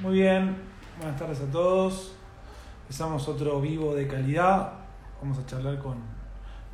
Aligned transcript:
Muy 0.00 0.14
bien, 0.14 0.56
buenas 0.96 1.18
tardes 1.18 1.42
a 1.42 1.52
todos. 1.52 2.12
Empezamos 2.84 3.28
otro 3.28 3.60
vivo 3.60 3.94
de 3.94 4.08
calidad. 4.08 4.72
Vamos 5.20 5.38
a 5.38 5.44
charlar 5.44 5.78
con 5.78 5.98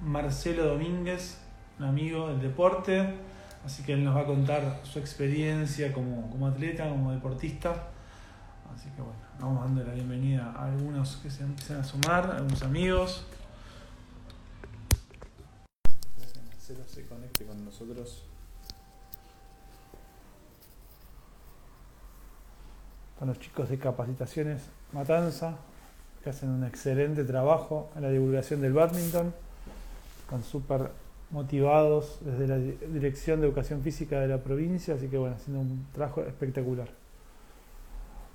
Marcelo 0.01 0.65
Domínguez, 0.65 1.37
un 1.81 1.87
amigo 1.87 2.29
del 2.29 2.41
deporte. 2.41 3.17
Así 3.65 3.83
que 3.83 3.95
él 3.95 4.05
nos 4.05 4.15
va 4.15 4.21
a 4.21 4.27
contar 4.27 4.81
su 4.85 5.01
experiencia 5.01 5.93
como, 5.93 6.31
como 6.31 6.47
atleta, 6.47 6.89
como 6.89 7.11
deportista. 7.11 7.89
Así 8.73 8.91
que 8.91 9.03
bueno, 9.03 9.19
vamos 9.41 9.65
dando 9.65 9.83
la 9.83 9.95
bienvenida 9.95 10.53
a 10.57 10.67
algunos 10.67 11.17
que 11.17 11.29
se 11.29 11.43
empiezan 11.43 11.81
a 11.81 11.85
sumar, 11.85 12.31
a 12.31 12.37
algunos 12.37 12.63
amigos. 12.63 13.27
Gracias 16.17 16.45
Marcelo 16.45 16.85
se 16.87 17.07
conecte 17.07 17.45
con 17.45 17.65
nosotros. 17.65 18.23
Con 23.19 23.29
los 23.29 23.41
chicos 23.41 23.69
de 23.71 23.79
capacitaciones 23.79 24.63
Matanza, 24.93 25.57
que 26.23 26.31
hacen 26.31 26.51
un 26.51 26.65
excelente 26.65 27.25
trabajo 27.25 27.89
en 27.97 28.03
la 28.03 28.11
divulgación 28.11 28.61
del 28.61 28.73
badminton. 28.73 29.33
Están 30.25 30.43
súper 30.45 30.91
motivados 31.31 32.19
desde 32.21 32.47
la 32.47 32.57
di- 32.59 32.79
Dirección 32.93 33.41
de 33.41 33.47
Educación 33.47 33.83
Física 33.83 34.21
de 34.21 34.29
la 34.29 34.39
provincia, 34.39 34.95
así 34.95 35.09
que 35.09 35.17
bueno, 35.19 35.37
haciendo 35.37 35.61
un 35.61 35.87
trabajo 35.93 36.23
espectacular. 36.23 36.89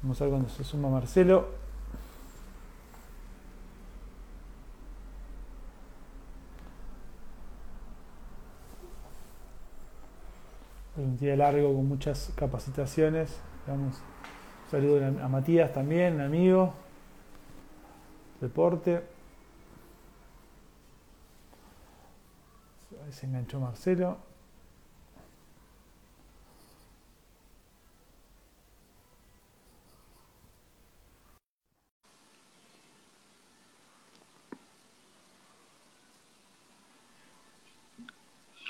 Vamos 0.02 0.20
a 0.20 0.23
ver 0.23 0.31
cuando 0.31 0.49
se 0.49 0.63
suma 0.63 0.89
Marcelo. 0.89 1.48
Un 10.98 11.17
día 11.17 11.36
largo 11.36 11.73
con 11.73 11.88
muchas 11.88 12.31
capacitaciones. 12.36 13.38
Damos 13.66 13.95
un 14.73 14.80
saludo 14.80 15.05
a 15.05 15.27
Matías 15.27 15.73
también, 15.73 16.22
amigo. 16.22 16.73
Deporte. 18.39 19.03
Ahí 23.05 23.11
se 23.11 23.25
enganchó 23.25 23.59
Marcelo. 23.59 24.17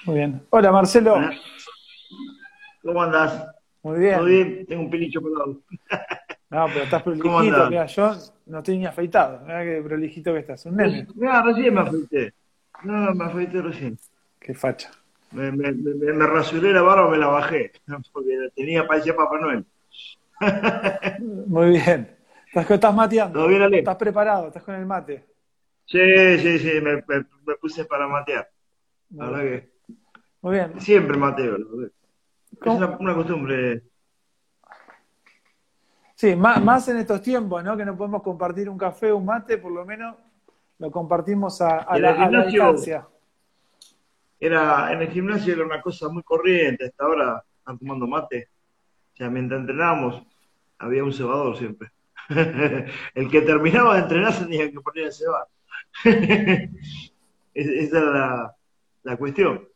Muy 0.06 0.16
bien. 0.16 0.48
Hola 0.50 0.72
Marcelo. 0.72 1.16
¿Cómo 2.82 3.04
andás? 3.04 3.61
Muy 3.84 4.00
bien. 4.00 4.18
¿Todo 4.18 4.26
bien? 4.26 4.66
Tengo 4.68 4.84
un 4.84 4.90
pilicho 4.90 5.22
pelado. 5.22 5.58
No, 6.50 6.68
pero 6.68 6.84
estás 6.84 7.02
¿Cómo 7.04 7.40
prolijito. 7.40 7.70
Mira, 7.70 7.86
yo 7.86 8.14
no 8.48 8.58
estoy 8.60 8.78
ni 8.78 8.86
afeitado. 8.86 9.40
Mira 9.46 9.64
qué 9.64 9.82
prolijito 9.82 10.34
que 10.34 10.40
estás. 10.40 10.66
Un 10.66 10.76
nene. 10.76 11.08
Mira, 11.16 11.42
recién 11.44 11.74
me 11.74 11.82
afeité. 11.82 12.34
No, 12.84 13.14
me 13.16 13.26
afeité 13.26 13.62
recién. 13.62 13.98
Qué 14.40 14.54
facha. 14.54 14.92
Me, 15.32 15.52
me, 15.52 15.72
me, 15.72 16.14
me 16.14 16.28
rasuré 16.28 16.74
la 16.74 16.82
barba, 16.82 17.10
me 17.10 17.18
la 17.18 17.28
bajé. 17.28 17.72
Porque 18.14 18.36
la 18.38 18.50
tenía, 18.50 18.86
parecía 18.88 19.16
Papá 19.16 19.40
Noel. 19.40 19.66
Muy 21.48 21.70
bien. 21.72 22.18
¿Estás, 22.48 22.70
estás 22.70 22.94
mateando? 22.94 23.40
¿Todo 23.40 23.48
bien, 23.48 23.62
Ale? 23.62 23.80
¿Estás 23.80 23.96
preparado? 23.96 24.48
¿Estás 24.48 24.64
con 24.64 24.76
el 24.76 24.86
mate? 24.86 25.26
Sí, 25.86 26.00
sí, 26.40 26.60
sí, 26.60 26.82
me, 26.82 26.96
me, 27.08 27.26
me 27.46 27.56
puse 27.60 27.86
para 27.86 28.08
matear. 28.08 28.50
La 29.12 29.26
verdad 29.30 29.42
que 29.42 29.70
Muy 30.42 30.54
bien. 30.54 30.80
siempre 30.80 31.18
mateo. 31.18 31.58
la 31.58 31.66
verdad. 31.70 31.92
Es 32.62 32.68
¿Cómo? 32.68 32.78
una, 32.78 32.98
una 32.98 33.16
costumbre. 33.16 33.82
Sí, 36.14 36.36
más, 36.36 36.64
más 36.64 36.88
en 36.90 36.98
estos 36.98 37.22
tiempos, 37.24 37.64
¿no? 37.64 37.76
Que 37.76 37.84
no 37.84 37.98
podemos 37.98 38.22
compartir 38.22 38.70
un 38.70 38.78
café 38.78 39.12
o 39.12 39.18
un 39.18 39.26
mate, 39.26 39.58
por 39.58 39.72
lo 39.72 39.84
menos 39.84 40.16
lo 40.78 40.92
compartimos 40.92 41.60
a, 41.62 41.98
la, 41.98 42.24
a 42.24 42.30
distancia. 42.46 43.08
Era, 44.40 44.94
en 44.94 45.02
el 45.02 45.10
gimnasio 45.10 45.54
era 45.56 45.66
una 45.66 45.82
cosa 45.82 46.10
muy 46.10 46.22
corriente. 46.22 46.86
Hasta 46.86 47.04
ahora 47.06 47.44
están 47.58 47.80
tomando 47.80 48.06
mate. 48.08 48.50
O 49.14 49.16
sea, 49.18 49.30
mientras 49.32 49.62
entrenábamos, 49.62 50.24
había 50.78 51.04
un 51.04 51.14
cebador 51.14 51.58
siempre. 51.58 51.92
El 53.16 53.30
que 53.30 53.42
terminaba 53.42 53.96
de 53.96 54.02
entrenar 54.02 54.34
se 54.34 54.44
tenía 54.46 54.72
que 54.72 54.80
poner 54.80 55.08
a 55.08 55.12
cebar. 55.12 55.48
Es- 57.54 57.68
Esa 57.68 57.98
era 57.98 58.12
la, 58.12 58.56
la 59.04 59.18
cuestión. 59.18 59.68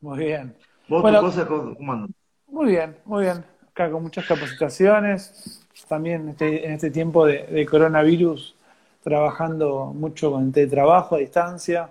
Muy 0.00 0.18
bien. 0.18 0.56
¿Vos 0.88 1.02
Bueno. 1.02 1.18
tu 1.20 1.26
cosa 1.26 1.46
cómo? 1.46 2.06
Muy 2.48 2.66
bien, 2.70 2.96
muy 3.04 3.24
bien. 3.24 3.44
Acá 3.70 3.90
con 3.90 4.02
muchas 4.02 4.26
capacitaciones. 4.26 5.64
También 5.88 6.28
este- 6.30 6.66
en 6.66 6.72
este 6.72 6.90
tiempo 6.90 7.24
de, 7.26 7.44
de 7.46 7.66
coronavirus, 7.66 8.54
trabajando 9.02 9.86
mucho 9.94 10.32
con 10.32 10.52
teletrabajo 10.52 11.14
a 11.16 11.18
distancia. 11.18 11.90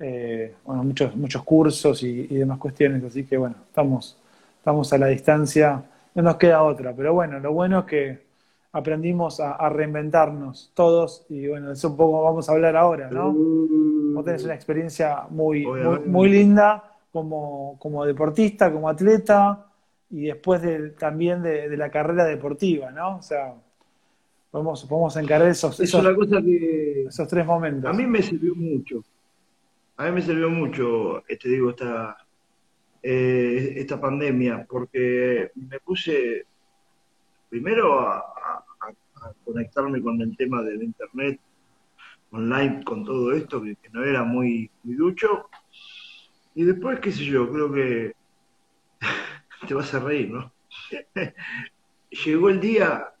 Eh, 0.00 0.54
bueno, 0.64 0.84
muchos, 0.84 1.16
muchos 1.16 1.42
cursos 1.44 2.02
y, 2.02 2.26
y 2.30 2.36
demás 2.36 2.58
cuestiones. 2.58 3.04
Así 3.04 3.24
que 3.26 3.36
bueno, 3.38 3.56
estamos, 3.68 4.16
estamos 4.58 4.92
a 4.92 4.98
la 4.98 5.08
distancia. 5.08 5.82
No 6.14 6.22
nos 6.22 6.36
queda 6.36 6.62
otra. 6.62 6.94
Pero 6.94 7.14
bueno, 7.14 7.40
lo 7.40 7.52
bueno 7.52 7.80
es 7.80 7.84
que 7.86 8.22
aprendimos 8.72 9.40
a, 9.40 9.52
a 9.54 9.68
reinventarnos 9.70 10.72
todos. 10.74 11.26
Y 11.28 11.48
bueno, 11.48 11.68
de 11.68 11.74
eso 11.74 11.88
un 11.90 11.96
poco 11.96 12.22
vamos 12.24 12.48
a 12.48 12.52
hablar 12.52 12.76
ahora, 12.76 13.10
¿no? 13.10 13.44
Vos 14.12 14.24
tenés 14.24 14.44
una 14.44 14.54
experiencia 14.54 15.26
muy, 15.30 15.74
muy, 15.78 16.00
muy 16.06 16.30
linda 16.30 16.84
como, 17.12 17.76
como 17.78 18.04
deportista, 18.06 18.72
como 18.72 18.88
atleta 18.88 19.66
y 20.10 20.26
después 20.26 20.60
de- 20.62 20.90
también 20.90 21.42
de, 21.42 21.68
de 21.68 21.76
la 21.76 21.90
carrera 21.90 22.24
deportiva, 22.24 22.90
¿no? 22.90 23.16
O 23.18 23.22
sea, 23.22 23.54
podemos, 24.50 24.84
podemos 24.84 25.16
encarar 25.16 25.48
esos, 25.48 25.78
Es 25.78 25.88
esos, 25.88 26.00
una 26.04 26.14
cosa 26.14 26.40
que 26.42 27.04
esos 27.04 27.28
tres 27.28 27.46
momentos. 27.46 27.88
a 27.88 27.92
mí 27.92 28.06
me 28.06 28.20
sirvió 28.22 28.54
mucho. 28.54 29.02
A 29.96 30.06
mí 30.06 30.12
me 30.12 30.22
sirvió 30.22 30.48
mucho, 30.50 31.22
te 31.28 31.48
digo, 31.48 31.70
esta, 31.70 32.16
eh, 33.02 33.74
esta 33.76 34.00
pandemia, 34.00 34.66
porque 34.68 35.50
me 35.54 35.78
puse 35.80 36.44
primero 37.48 38.00
a, 38.00 38.16
a- 38.18 38.64
a- 38.80 39.26
a 39.28 39.32
conectarme 39.44 40.00
con 40.00 40.20
el 40.22 40.36
tema 40.36 40.62
del 40.62 40.82
internet 40.82 41.38
online, 42.32 42.82
con 42.84 43.04
todo 43.04 43.32
esto, 43.32 43.62
que, 43.62 43.76
que 43.76 43.90
no 43.90 44.02
era 44.04 44.22
muy, 44.24 44.70
muy 44.84 44.94
ducho. 44.94 45.48
Y 46.54 46.64
después, 46.64 46.98
qué 47.00 47.12
sé 47.12 47.24
yo, 47.24 47.50
creo 47.52 47.70
que 47.72 48.12
te 49.66 49.74
vas 49.74 49.92
a 49.94 50.00
reír, 50.00 50.30
¿no? 50.30 50.52
Llegó 52.24 52.48
el 52.48 52.60
día 52.60 53.12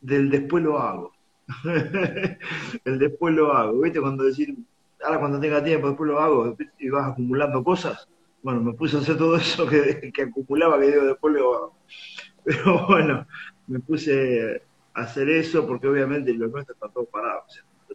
del 0.00 0.30
después 0.30 0.62
lo 0.62 0.78
hago. 0.78 1.12
el 2.84 2.98
después 2.98 3.34
lo 3.34 3.52
hago, 3.52 3.80
¿viste? 3.80 4.00
Cuando 4.00 4.24
decir, 4.24 4.56
ahora 5.04 5.20
cuando 5.20 5.40
tenga 5.40 5.62
tiempo, 5.62 5.88
después 5.88 6.08
lo 6.08 6.20
hago, 6.20 6.56
y 6.78 6.88
vas 6.88 7.10
acumulando 7.12 7.62
cosas. 7.62 8.08
Bueno, 8.42 8.60
me 8.60 8.72
puse 8.72 8.96
a 8.96 9.00
hacer 9.00 9.16
todo 9.16 9.36
eso 9.36 9.66
que, 9.66 10.12
que 10.12 10.22
acumulaba, 10.22 10.78
que 10.80 10.86
digo, 10.86 11.04
después 11.04 11.34
lo 11.34 11.54
hago. 11.54 11.76
Pero 12.44 12.86
bueno, 12.86 13.26
me 13.66 13.80
puse 13.80 14.62
a 14.94 15.00
hacer 15.00 15.28
eso 15.28 15.66
porque 15.66 15.88
obviamente 15.88 16.32
lo 16.32 16.48
nuestro 16.48 16.74
está 16.74 16.88
todo 16.88 17.04
parado. 17.04 17.42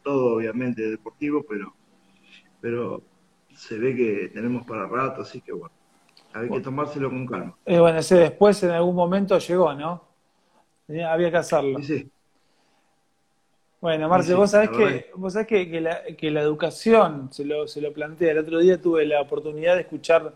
Todo 0.04 0.36
obviamente 0.38 0.90
deportivo, 0.90 1.46
pero, 1.48 1.76
pero 2.60 3.04
se 3.54 3.78
ve 3.78 3.96
que 3.96 4.32
tenemos 4.34 4.66
para 4.66 4.88
rato, 4.88 5.22
así 5.22 5.42
que 5.42 5.52
bueno, 5.52 5.76
hay 6.34 6.50
que 6.50 6.60
tomárselo 6.62 7.10
con 7.10 7.26
calma. 7.26 7.56
Eh, 7.66 7.80
bueno, 7.80 8.00
ese 8.00 8.16
después 8.16 8.62
en 8.64 8.72
algún 8.72 8.96
momento 8.96 9.38
llegó, 9.38 9.74
¿no? 9.74 10.04
Tenía- 10.88 11.12
Había 11.14 11.32
que 11.32 11.38
hacerlo. 11.38 11.82
Sí, 11.82 12.10
Bueno, 13.80 14.08
Marce, 14.10 14.30
Sí, 14.30 14.34
vos 14.36 14.52
sabés 14.52 14.70
que, 14.70 15.12
vos 15.16 15.34
sabés 15.34 15.48
que, 15.48 15.70
que 15.70 15.82
la, 15.82 16.04
que 16.18 16.30
la 16.30 16.42
educación, 16.42 17.30
se 17.32 17.44
lo, 17.46 17.68
se 17.68 17.82
lo 17.82 17.92
plantea, 17.92 18.32
el 18.32 18.38
otro 18.38 18.60
día 18.60 18.80
tuve 18.80 19.06
la 19.06 19.22
oportunidad 19.22 19.76
de 19.76 19.82
escuchar 19.82 20.34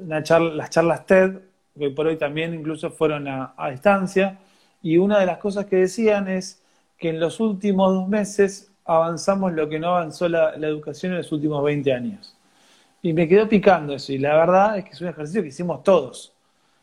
una 0.00 0.22
charla, 0.22 0.54
las 0.54 0.70
charlas 0.70 1.04
TED, 1.04 1.38
que 1.78 1.90
por 1.90 2.06
hoy 2.06 2.16
también 2.16 2.54
incluso 2.54 2.90
fueron 2.90 3.28
a, 3.28 3.52
a 3.56 3.70
distancia, 3.70 4.38
y 4.82 4.96
una 4.96 5.18
de 5.18 5.26
las 5.26 5.38
cosas 5.38 5.66
que 5.66 5.76
decían 5.76 6.28
es 6.28 6.62
que 6.96 7.10
en 7.10 7.20
los 7.20 7.40
últimos 7.40 7.92
dos 7.92 8.08
meses 8.08 8.72
avanzamos 8.86 9.52
lo 9.52 9.68
que 9.68 9.78
no 9.78 9.88
avanzó 9.88 10.26
la, 10.28 10.56
la 10.56 10.66
educación 10.66 11.12
en 11.12 11.18
los 11.18 11.30
últimos 11.30 11.62
20 11.62 11.92
años. 11.92 12.34
Y 13.00 13.12
me 13.12 13.28
quedó 13.28 13.48
picando 13.48 13.94
eso, 13.94 14.12
y 14.12 14.18
la 14.18 14.34
verdad 14.34 14.78
es 14.78 14.84
que 14.84 14.90
es 14.90 15.00
un 15.00 15.08
ejercicio 15.08 15.42
que 15.42 15.48
hicimos 15.48 15.82
todos, 15.84 16.32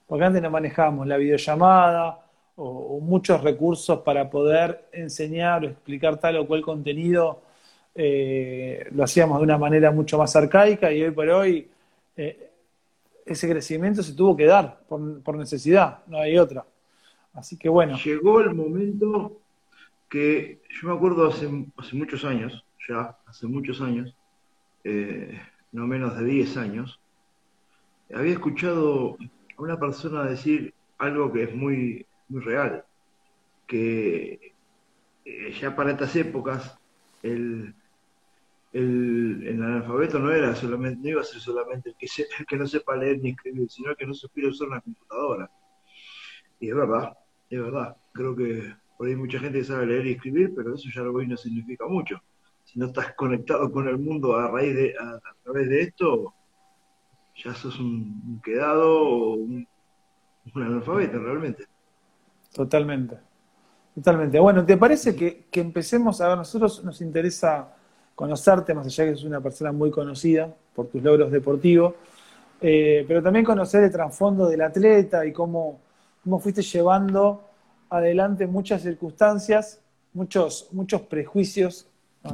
porque 0.08 0.24
antes 0.24 0.42
no 0.42 0.50
manejábamos 0.50 1.08
la 1.08 1.18
videollamada 1.18 2.20
o, 2.56 3.00
muchos 3.02 3.42
recursos 3.42 4.00
para 4.00 4.30
poder 4.30 4.88
enseñar 4.94 5.64
o 5.64 5.68
explicar 5.68 6.18
tal 6.18 6.38
o 6.38 6.48
cual 6.48 6.62
contenido, 6.62 7.42
eh, 7.94 8.88
lo 8.92 9.04
hacíamos 9.04 9.40
de 9.40 9.44
una 9.44 9.58
manera 9.58 9.92
mucho 9.92 10.18
más 10.18 10.36
arcaica 10.36 10.92
y 10.92 11.04
hoy 11.04 11.12
por 11.12 11.30
hoy 11.30 11.70
eh, 12.16 12.52
ese 13.26 13.50
crecimiento 13.50 14.04
se 14.04 14.14
tuvo 14.14 14.38
que 14.38 14.46
dar 14.46 14.80
por, 14.88 15.36
necesidad, 15.36 16.00
no 16.08 16.20
hay 16.20 16.38
otra. 16.38 16.66
Así 17.34 17.58
que 17.58 17.68
bueno, 17.68 17.98
llegó 17.98 18.40
el 18.40 18.54
momento 18.54 19.42
que 20.10 20.62
yo 20.70 20.90
me 20.90 20.96
acuerdo 20.96 21.28
hace, 21.28 21.50
hace 21.78 21.96
muchos 21.96 22.24
años, 22.24 22.64
ya 22.88 23.18
hace 23.26 23.48
muchos 23.48 23.82
años, 23.82 24.16
eh, 24.84 25.42
no 25.76 25.88
menos 25.88 26.18
de 26.18 26.24
10 26.24 26.58
años, 26.58 27.00
había 28.14 28.34
escuchado 28.34 29.18
a 29.58 29.62
una 29.62 29.78
persona 29.78 30.24
decir 30.24 30.74
algo 30.98 31.34
que 31.34 31.44
es 31.44 31.54
muy, 31.54 32.06
muy 32.30 32.42
real. 32.42 32.86
que 33.68 34.54
eh, 35.26 35.54
ya 35.60 35.76
para 35.76 35.92
estas 35.92 36.16
épocas 36.16 36.78
el, 37.24 37.74
el, 38.72 39.62
analfabeto 39.62 40.20
no 40.20 40.32
era 40.32 40.56
solamente, 40.56 41.02
no 41.02 41.10
iba 41.10 41.22
a 41.22 41.26
ser 41.26 41.42
solamente 41.42 41.90
el 41.90 41.96
que, 41.98 42.08
el 42.40 42.46
que 42.46 42.58
no 42.58 42.68
sepa 42.68 42.96
leer 42.96 43.20
ni 43.22 43.32
escribir, 43.32 43.70
sino 43.70 43.90
el 43.92 43.98
que 43.98 44.08
no 44.08 44.14
supiera 44.14 44.50
usar 44.50 44.70
una 44.70 44.82
computadora. 44.82 45.50
Y 46.60 46.70
es 46.70 46.76
verdad, 46.76 47.18
es 47.50 47.60
verdad. 47.60 47.98
Creo 48.14 48.36
que 48.36 48.74
por 48.98 49.08
ahí 49.08 49.16
mucha 49.16 49.40
gente 49.40 49.64
sabe 49.64 49.88
leer 49.88 50.06
y 50.08 50.12
escribir, 50.12 50.54
pero 50.56 50.76
eso 50.76 50.90
ya 50.94 51.02
lo 51.02 51.14
hoy 51.14 51.28
no 51.28 51.36
significa 51.36 51.86
mucho. 51.86 52.22
No 52.76 52.88
estás 52.88 53.14
conectado 53.14 53.72
con 53.72 53.88
el 53.88 53.98
mundo 53.98 54.36
a 54.36 54.50
raíz 54.50 54.76
de, 54.76 54.94
a, 55.00 55.20
través 55.44 55.70
de 55.70 55.82
esto, 55.82 56.34
ya 57.36 57.54
sos 57.54 57.80
un, 57.80 58.42
quedado 58.44 59.02
o 59.02 59.34
un, 59.36 59.68
un 60.54 60.84
realmente. 60.84 61.66
Totalmente. 62.54 63.18
Totalmente. 63.96 64.40
Bueno, 64.40 64.66
¿te 64.66 64.76
parece 64.76 65.16
que, 65.16 65.48
empecemos? 65.54 66.20
A 66.20 66.28
ver, 66.28 66.38
nosotros 66.38 66.84
nos 66.84 67.00
interesa 67.00 67.74
conocerte, 68.14 68.74
más 68.74 68.88
allá 68.88 69.06
que 69.06 69.16
sos 69.16 69.24
una 69.24 69.40
persona 69.40 69.72
muy 69.72 69.90
conocida 69.90 70.54
por 70.74 70.88
tus 70.88 71.02
logros 71.02 71.32
deportivos, 71.32 71.94
eh, 72.60 73.06
pero 73.08 73.24
también 73.24 73.46
conocer 73.46 73.84
el 73.84 73.92
trasfondo 73.92 74.48
del 74.48 74.62
atleta 74.62 75.26
y 75.26 75.32
cómo, 75.32 75.80
cómo 76.24 76.40
fuiste 76.40 76.62
llevando 76.62 77.46
adelante 77.90 78.48
muchas 78.48 78.82
circunstancias, 78.82 79.80
muchos, 80.14 80.68
muchos 80.72 81.02
prejuicios. 81.02 81.88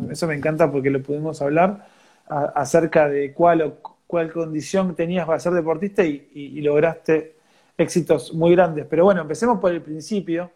Eso 0.10 0.28
me 0.28 0.36
encanta 0.36 0.72
porque 0.72 0.90
lo 0.90 1.02
pudimos 1.02 1.42
hablar 1.42 1.88
acerca 2.28 3.10
de 3.10 3.34
cuál, 3.34 3.80
cuál 4.08 4.32
condición 4.32 4.96
tenías 4.96 5.26
para 5.26 5.40
ser 5.40 5.54
deportista 5.54 6.04
y 6.04 6.62
lograste 6.62 7.36
éxitos 7.78 8.34
muy 8.34 8.52
grandes. 8.52 8.86
Pero 8.90 9.06
bueno, 9.06 9.22
empecemos 9.22 9.60
por 9.60 9.72
el 9.72 9.82
principio 9.82 10.52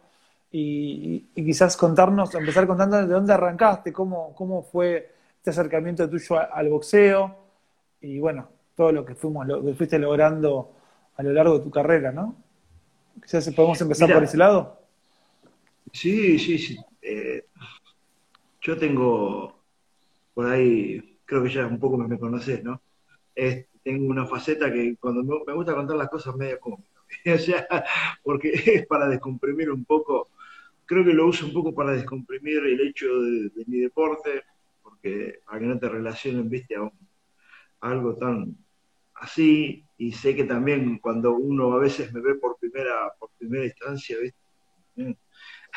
y, 0.51 1.19
quizás 1.35 1.75
contarnos, 1.75 2.33
empezar 2.33 2.65
contando 2.65 2.97
de 2.97 3.07
dónde 3.07 3.33
arrancaste, 3.33 3.91
cómo, 3.91 4.33
cómo 4.35 4.63
fue 4.63 5.11
este 5.37 5.49
acercamiento 5.49 6.09
tuyo 6.09 6.37
al 6.53 6.69
boxeo 6.69 7.35
y 7.99 8.19
bueno, 8.19 8.47
todo 8.73 8.91
lo 8.91 9.05
que 9.05 9.15
fuimos, 9.15 9.45
lo 9.45 9.63
que 9.63 9.73
fuiste 9.73 9.99
logrando 9.99 10.71
a 11.17 11.23
lo 11.23 11.33
largo 11.33 11.57
de 11.57 11.63
tu 11.65 11.71
carrera, 11.71 12.11
¿no? 12.11 12.35
Quizás 13.21 13.49
podemos 13.53 13.79
empezar 13.81 14.11
por 14.13 14.23
ese 14.23 14.37
lado. 14.37 14.79
Sí, 15.91 16.39
sí, 16.39 16.57
sí. 16.57 16.77
Eh, 17.01 17.45
yo 18.65 18.77
tengo 18.77 19.63
por 20.33 20.47
ahí, 20.47 21.19
creo 21.23 21.43
que 21.43 21.49
ya 21.49 21.67
un 21.67 21.79
poco 21.79 21.97
me, 21.97 22.17
conoces, 22.17 22.63
¿no? 22.63 22.81
tengo 23.83 24.07
una 24.07 24.25
faceta 24.25 24.73
que 24.73 24.95
cuando 24.97 25.23
me, 25.23 25.53
gusta 25.53 25.75
contar 25.75 25.95
las 25.97 26.09
cosas 26.09 26.35
medio 26.35 26.59
cómicas, 26.59 26.91
o 27.27 27.37
sea, 27.37 27.67
porque 28.23 28.51
es 28.65 28.87
para 28.87 29.07
descomprimir 29.07 29.69
un 29.69 29.85
poco 29.85 30.29
creo 30.85 31.05
que 31.05 31.13
lo 31.13 31.27
uso 31.27 31.45
un 31.45 31.53
poco 31.53 31.73
para 31.73 31.91
descomprimir 31.91 32.57
el 32.57 32.81
hecho 32.81 33.05
de, 33.21 33.51
mi 33.67 33.79
deporte, 33.79 34.43
porque 34.81 35.39
para 35.45 35.59
que 35.59 35.65
no 35.65 35.79
te 35.79 35.89
relacionen, 35.89 36.49
viste, 36.49 36.75
a, 36.75 36.91
algo 37.81 38.15
tan 38.15 38.57
así, 39.15 39.83
y 39.97 40.11
sé 40.11 40.35
que 40.35 40.43
también 40.43 40.97
cuando 40.97 41.35
uno 41.35 41.73
a 41.73 41.79
veces 41.79 42.11
me 42.13 42.21
ve 42.21 42.35
por 42.35 42.57
primera, 42.57 43.13
por 43.19 43.29
primera 43.37 43.65
instancia, 43.65 44.17
viste, 44.19 45.17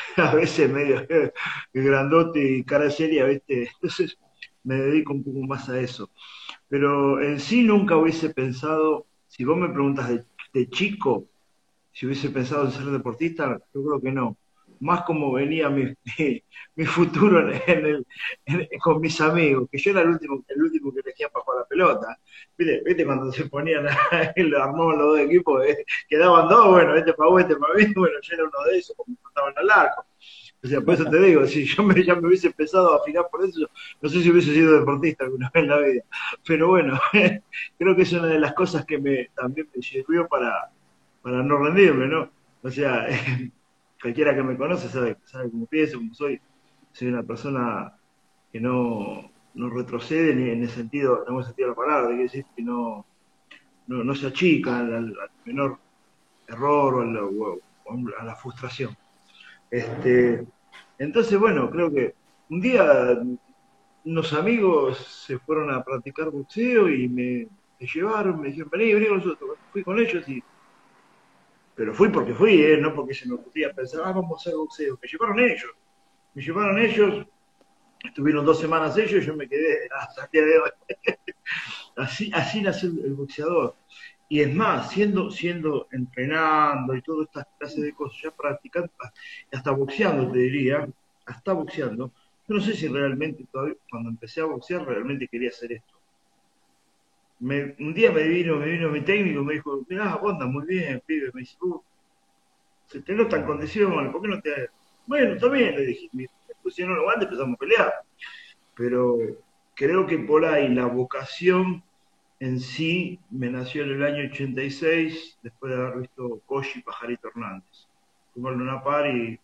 a 0.17 0.33
veces 0.35 0.69
medio 0.69 1.05
grandote 1.73 2.57
y 2.57 2.63
cara 2.63 2.89
seria, 2.89 3.25
viste, 3.25 3.69
entonces 3.73 4.17
me 4.63 4.75
dedico 4.75 5.13
un 5.13 5.23
poco 5.23 5.39
más 5.41 5.69
a 5.69 5.79
eso. 5.79 6.09
Pero 6.67 7.21
en 7.21 7.39
sí 7.39 7.63
nunca 7.63 7.97
hubiese 7.97 8.29
pensado, 8.29 9.07
si 9.27 9.43
vos 9.43 9.57
me 9.57 9.69
preguntas 9.69 10.09
de, 10.09 10.23
de 10.53 10.69
chico, 10.69 11.27
si 11.91 12.05
hubiese 12.05 12.29
pensado 12.29 12.65
en 12.65 12.71
ser 12.71 12.85
deportista, 12.85 13.59
yo 13.73 13.83
creo 13.83 14.01
que 14.01 14.11
no 14.11 14.37
más 14.79 15.03
como 15.03 15.31
venía 15.33 15.69
mi, 15.69 15.93
mi, 16.75 16.85
futuro 16.85 17.51
en 17.67 18.05
el, 18.45 18.69
con 18.81 19.01
mis 19.01 19.19
amigos, 19.21 19.67
que 19.71 19.77
yo 19.77 19.91
era 19.91 20.01
el 20.01 20.09
último, 20.09 20.43
el 20.47 20.61
último 20.61 20.93
que 20.93 21.01
elegía 21.01 21.29
para 21.29 21.43
jugar 21.43 21.59
la 21.59 21.67
pelota. 21.67 22.19
¿Viste, 22.57 22.81
¿Viste 22.85 23.05
cuando 23.05 23.31
se 23.31 23.45
ponían, 23.45 23.87
armaban 24.57 24.97
los 24.97 25.07
dos 25.07 25.19
equipos, 25.19 25.65
eh, 25.65 25.85
quedaban 26.07 26.47
dos, 26.47 26.67
bueno, 26.67 26.95
este 26.95 27.13
para 27.13 27.29
vos, 27.29 27.41
este 27.41 27.55
para 27.55 27.73
mí, 27.73 27.85
bueno, 27.95 28.15
yo 28.21 28.33
era 28.33 28.43
uno 28.43 28.71
de 28.71 28.77
esos, 28.77 28.95
como 28.95 29.17
estaban 29.27 29.53
al 29.57 29.69
arco. 29.69 30.05
O 30.61 30.67
sea, 30.67 30.81
por 30.81 30.93
eso 30.93 31.05
te 31.05 31.19
digo, 31.21 31.45
si 31.47 31.65
yo 31.65 31.83
me, 31.83 32.03
ya 32.03 32.15
me 32.15 32.27
hubiese 32.27 32.47
empezado 32.47 32.93
a 32.93 32.97
afinar 32.97 33.25
por 33.31 33.45
eso, 33.45 33.69
no 34.01 34.09
sé 34.09 34.21
si 34.21 34.29
hubiese 34.29 34.53
sido 34.53 34.77
deportista 34.79 35.23
alguna 35.23 35.49
vez 35.53 35.63
en 35.63 35.69
la 35.69 35.77
vida. 35.77 36.03
Pero 36.45 36.67
bueno, 36.67 36.99
creo 37.77 37.95
que 37.95 38.01
es 38.01 38.13
una 38.13 38.27
de 38.27 38.39
las 38.39 38.53
cosas 38.53 38.85
que 38.85 38.97
me 38.97 39.29
también 39.35 39.69
me 39.73 39.81
sirvió 39.81 40.27
para, 40.27 40.69
para 41.21 41.41
no 41.43 41.57
rendirme, 41.57 42.07
¿no? 42.07 42.29
O 42.61 42.69
sea, 42.69 43.07
cualquiera 44.01 44.35
que 44.35 44.43
me 44.43 44.57
conoce 44.57 44.89
sabe, 44.89 45.17
sabe 45.25 45.49
cómo 45.51 45.65
pienso, 45.65 45.97
cómo 45.97 46.13
soy. 46.13 46.41
Soy 46.91 47.07
una 47.07 47.23
persona 47.23 47.93
que 48.51 48.59
no, 48.59 49.31
no 49.53 49.69
retrocede 49.69 50.35
ni 50.35 50.49
en 50.49 50.63
el 50.63 50.69
sentido, 50.69 51.25
en 51.27 51.35
el 51.35 51.43
sentido 51.43 51.69
de 51.69 51.75
la 51.75 51.81
palabra, 51.81 52.07
quiere 52.07 52.23
decir 52.23 52.45
que 52.55 52.63
no, 52.63 53.05
no, 53.87 54.03
no 54.03 54.15
se 54.15 54.27
achica 54.27 54.79
al, 54.79 55.15
menor 55.45 55.77
error 56.47 56.95
o, 56.95 57.59
a 58.19 58.23
la 58.23 58.35
frustración. 58.35 58.95
Este, 59.69 60.45
entonces, 60.97 61.39
bueno, 61.39 61.69
creo 61.69 61.91
que 61.91 62.15
un 62.49 62.59
día 62.61 63.19
unos 64.05 64.33
amigos 64.33 64.97
se 64.97 65.37
fueron 65.39 65.71
a 65.71 65.83
practicar 65.83 66.29
boxeo 66.29 66.89
y 66.89 67.07
me, 67.07 67.47
llevaron, 67.79 68.41
me 68.41 68.47
dijeron, 68.49 68.69
vení, 68.71 68.93
vení 68.93 69.07
con 69.07 69.17
nosotros. 69.17 69.57
Fui 69.71 69.83
con 69.83 69.99
ellos 69.99 70.27
y 70.27 70.43
pero 71.79 71.93
fui 71.93 72.09
porque 72.09 72.33
fui, 72.33 72.61
¿eh? 72.61 72.77
no 72.77 72.93
porque 72.93 73.13
se 73.13 73.25
me 73.25 73.35
ocurría 73.35 73.71
pensar, 73.71 74.01
ah, 74.03 74.11
vamos 74.11 74.33
a 74.33 74.35
hacer 74.35 74.53
boxeo. 74.53 74.99
Me 75.01 75.07
llevaron 75.07 75.39
ellos, 75.39 75.71
me 76.33 76.41
llevaron 76.41 76.77
ellos, 76.77 77.25
estuvieron 78.03 78.45
dos 78.45 78.59
semanas 78.59 78.97
ellos 78.97 79.25
yo 79.25 79.33
me 79.33 79.47
quedé 79.47 79.87
hasta 79.97 80.25
el 80.25 80.29
día 80.29 80.41
de 80.43 80.59
hoy. 80.59 80.69
así, 81.95 82.29
así 82.33 82.61
nació 82.61 82.89
el 82.89 83.13
boxeador. 83.13 83.77
Y 84.27 84.41
es 84.41 84.53
más, 84.53 84.91
siendo, 84.91 85.31
siendo 85.31 85.87
entrenando 85.93 86.97
y 86.97 87.01
toda 87.01 87.23
esta 87.23 87.47
clase 87.57 87.79
de 87.79 87.93
cosas, 87.93 88.23
ya 88.23 88.31
practicando, 88.31 88.91
hasta 89.49 89.71
boxeando 89.71 90.29
te 90.33 90.39
diría, 90.39 90.85
hasta 91.27 91.53
boxeando, 91.53 92.11
yo 92.45 92.55
no 92.55 92.59
sé 92.59 92.73
si 92.73 92.89
realmente 92.89 93.45
todavía, 93.49 93.75
cuando 93.89 94.09
empecé 94.09 94.41
a 94.41 94.45
boxear, 94.45 94.85
realmente 94.85 95.29
quería 95.29 95.47
hacer 95.47 95.71
esto 95.71 95.98
un 97.39 97.93
día 97.93 98.11
me 98.11 98.23
vino, 98.23 98.57
me 98.57 98.65
vino 98.65 98.89
mi 98.89 99.01
técnico 99.01 99.41
y 99.41 99.45
me 99.45 99.53
dijo, 99.53 99.85
mirá, 99.87 100.15
onda, 100.17 100.45
muy 100.45 100.65
bien, 100.65 101.01
pibe, 101.05 101.31
me 101.33 101.41
dice, 101.41 101.55
uh, 101.61 101.81
se 102.87 103.01
te 103.01 103.13
nota 103.13 103.37
en 103.37 103.45
condiciones, 103.45 104.11
¿por 104.11 104.21
qué 104.21 104.27
no 104.27 104.41
te...? 104.41 104.69
Bueno, 105.05 105.37
también 105.37 105.75
le 105.75 105.85
dije, 105.85 106.09
me 106.11 106.27
pusieron 106.61 106.95
los 106.95 107.03
guantes, 107.03 107.25
empezamos 107.25 107.55
a 107.55 107.59
pelear. 107.59 107.93
Pero 108.75 109.17
creo 109.73 110.05
que 110.05 110.19
por 110.19 110.45
ahí 110.45 110.67
la 110.69 110.85
vocación 110.85 111.83
en 112.39 112.59
sí 112.59 113.19
me 113.29 113.49
nació 113.49 113.83
en 113.83 113.91
el 113.91 114.03
año 114.03 114.29
86, 114.31 115.39
después 115.41 115.73
de 115.73 115.81
haber 115.81 115.99
visto 115.99 116.41
Koshi 116.45 116.79
y 116.79 116.83
Pajarito 116.83 117.27
Hernández. 117.29 117.87
Fuimos 118.33 118.53
a 118.53 118.55
Luna 118.55 118.83
Par 118.83 119.07
y, 119.07 119.39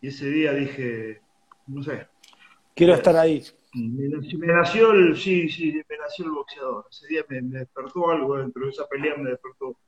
y 0.00 0.08
ese 0.08 0.28
día 0.30 0.52
dije, 0.52 1.20
no 1.66 1.82
sé. 1.82 2.06
Quiero 2.74 2.94
estar 2.94 3.16
ahí. 3.16 3.42
Me 3.74 4.46
nació, 4.46 4.92
el, 4.92 5.16
sí, 5.16 5.48
sí, 5.48 5.72
me 5.72 5.98
nació 5.98 6.24
el 6.24 6.30
boxeador. 6.32 6.86
Ese 6.90 7.06
día 7.08 7.24
me, 7.28 7.40
despertó 7.58 8.10
algo 8.10 8.38
dentro 8.38 8.64
de 8.64 8.70
esa 8.70 8.86
pelea, 8.86 9.16
me 9.16 9.30
despertó, 9.30 9.78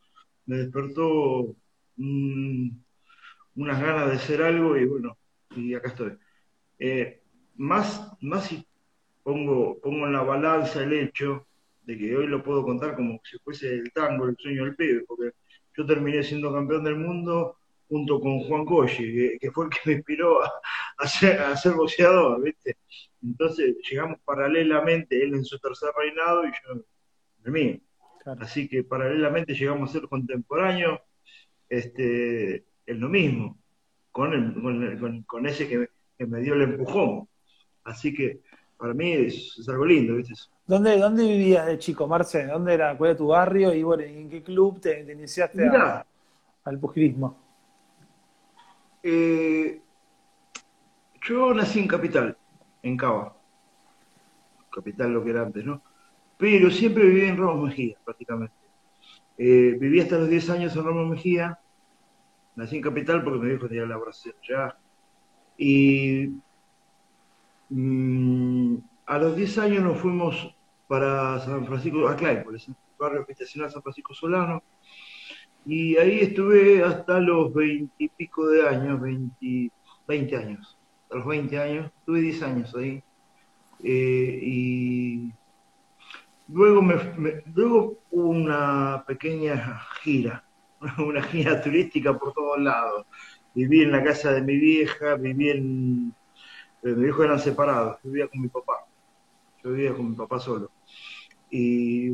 me 0.47 0.57
despertó 0.57 1.57
unas 1.97 3.81
ganas 3.81 4.11
de 4.11 4.19
ser 4.19 4.43
algo 4.43 4.77
y 4.77 4.85
bueno, 4.87 5.17
y 5.57 5.75
acá 5.75 5.89
estoy. 5.89 6.13
Eh, 6.79 7.23
más, 7.57 8.17
más 8.21 8.47
si 8.47 8.67
pongo, 9.23 9.79
pongo 9.81 10.07
en 10.07 10.13
la 10.13 10.23
balanza 10.23 10.83
el 10.83 10.93
hecho 10.93 11.47
de 11.83 11.97
que 11.97 12.17
hoy 12.17 12.27
lo 12.27 12.43
puedo 12.43 12.63
contar 12.63 12.97
como 12.97 13.21
si 13.25 13.39
fuese 13.39 13.75
el 13.75 13.93
tango, 13.93 14.27
el 14.27 14.37
sueño 14.39 14.65
del 14.65 14.77
pibe, 14.77 15.05
porque 15.07 15.33
yo 15.77 15.87
terminé 15.87 16.23
siendo 16.23 16.53
campeón 16.53 16.85
del 16.85 16.97
mundo 16.97 17.60
junto 17.91 18.21
con 18.21 18.39
Juan 18.45 18.65
Coshi, 18.65 19.37
que, 19.41 19.51
fue 19.51 19.65
el 19.65 19.71
que 19.71 19.79
me 19.85 19.93
inspiró 19.95 20.39
a, 20.97 21.09
ser, 21.09 21.41
a 21.41 21.57
ser 21.57 21.73
boxeador, 21.73 22.41
¿viste? 22.41 22.77
Entonces 23.21 23.77
llegamos 23.91 24.21
paralelamente, 24.25 25.21
él 25.21 25.35
en 25.35 25.45
su 25.45 25.59
tercer 25.59 25.91
reinado 25.99 26.47
y 26.47 26.51
yo 26.51 26.73
en 26.73 26.85
el 27.45 27.53
mío. 27.53 27.81
Así 28.39 28.69
que 28.69 28.85
paralelamente 28.85 29.55
llegamos 29.55 29.91
a 29.91 29.93
ser 29.95 30.09
contemporáneos 30.09 31.01
este, 31.69 32.65
en 32.87 33.01
lo 33.01 33.09
mismo, 33.09 33.59
con, 34.13 34.35
el, 34.35 35.27
con, 35.27 35.47
ese 35.47 35.69
que, 35.69 35.89
me 36.27 36.41
dio 36.41 36.55
el 36.55 36.63
empujón. 36.63 37.29
Así 37.83 38.15
que 38.15 38.41
para 38.79 38.95
mí 38.95 39.13
es, 39.13 39.69
algo 39.69 39.85
lindo, 39.85 40.15
¿viste? 40.15 40.35
¿Dónde, 40.65 40.97
¿Dónde 40.97 41.25
vivías 41.25 41.67
de 41.67 41.79
chico, 41.79 42.07
Marce? 42.07 42.47
¿Dónde 42.47 42.75
era? 42.75 42.97
¿Cuál 42.97 43.11
era 43.11 43.19
tu 43.19 43.27
barrio? 43.27 43.75
Y 43.75 43.83
bueno, 43.83 44.05
¿en 44.05 44.29
qué 44.29 44.45
club 44.45 44.81
te, 44.81 45.01
iniciaste 45.01 45.69
al 46.63 46.79
pugilismo? 46.79 47.50
Eh, 49.03 49.81
yo 51.23 51.55
nací 51.55 51.81
en 51.81 51.89
Capital 51.89 52.37
en 52.83 52.97
Cava, 52.97 53.37
capital 54.71 55.13
lo 55.13 55.25
que 55.25 55.31
era 55.31 55.43
antes, 55.43 55.65
¿no? 55.65 55.83
Pero 56.39 56.71
siempre 56.71 57.05
viví 57.05 57.27
en 57.27 57.37
Ramos 57.37 57.69
Mejía, 57.69 57.97
prácticamente. 58.05 58.55
Eh, 59.37 59.77
viví 59.79 60.01
hasta 60.01 60.19
los 60.19 60.29
10 60.29 60.51
años 60.51 60.77
en 60.77 60.85
Ramos 60.85 61.09
Mejía, 61.09 61.59
nací 62.57 62.77
en 62.77 62.83
Capital 62.83 63.23
porque 63.23 63.47
dijo 63.47 63.63
que 63.63 63.69
tenía 63.69 63.85
elaboración 63.85 64.35
ya, 64.49 64.77
Y 65.57 66.35
mm, 67.69 68.77
a 69.07 69.19
los 69.19 69.37
10 69.37 69.59
años 69.59 69.83
nos 69.83 69.99
fuimos 69.99 70.55
para 70.89 71.39
San 71.41 71.67
Francisco, 71.67 72.09
a 72.09 72.17
Claypole, 72.17 72.59
el 72.67 72.75
barrio 72.99 73.23
habitacional 73.23 73.71
San 73.71 73.83
Francisco 73.83 74.15
Solano, 74.15 74.63
y 75.71 75.97
ahí 75.99 76.19
estuve 76.19 76.83
hasta 76.83 77.21
los 77.21 77.55
20 77.55 77.95
y 77.97 78.09
pico 78.09 78.49
de 78.49 78.67
años, 78.67 79.01
20, 79.01 79.71
20 80.09 80.37
años, 80.37 80.77
a 81.13 81.19
los 81.19 81.27
20 81.27 81.61
años, 81.61 81.93
tuve 82.05 82.23
10 82.23 82.43
años 82.43 82.75
ahí. 82.75 83.01
Eh, 83.85 84.41
y 84.43 85.33
luego, 86.49 86.83
me, 86.83 86.97
luego 87.55 87.99
hubo 88.11 88.31
una 88.31 89.05
pequeña 89.07 89.79
gira, 90.03 90.43
una 90.99 91.23
gira 91.23 91.63
turística 91.63 92.19
por 92.19 92.33
todos 92.33 92.61
lados. 92.61 93.07
Viví 93.55 93.83
en 93.83 93.93
la 93.93 94.03
casa 94.03 94.33
de 94.33 94.43
mi 94.43 94.57
vieja, 94.57 95.15
viví 95.15 95.51
en... 95.51 96.15
Eh, 96.83 96.95
mi 96.97 97.11
eran 97.25 97.39
separados, 97.39 97.99
vivía 98.03 98.27
con 98.27 98.41
mi 98.41 98.49
papá. 98.49 98.89
Yo 99.63 99.71
vivía 99.71 99.95
con 99.95 100.11
mi 100.11 100.17
papá 100.17 100.41
solo. 100.41 100.73
Y 101.49 102.09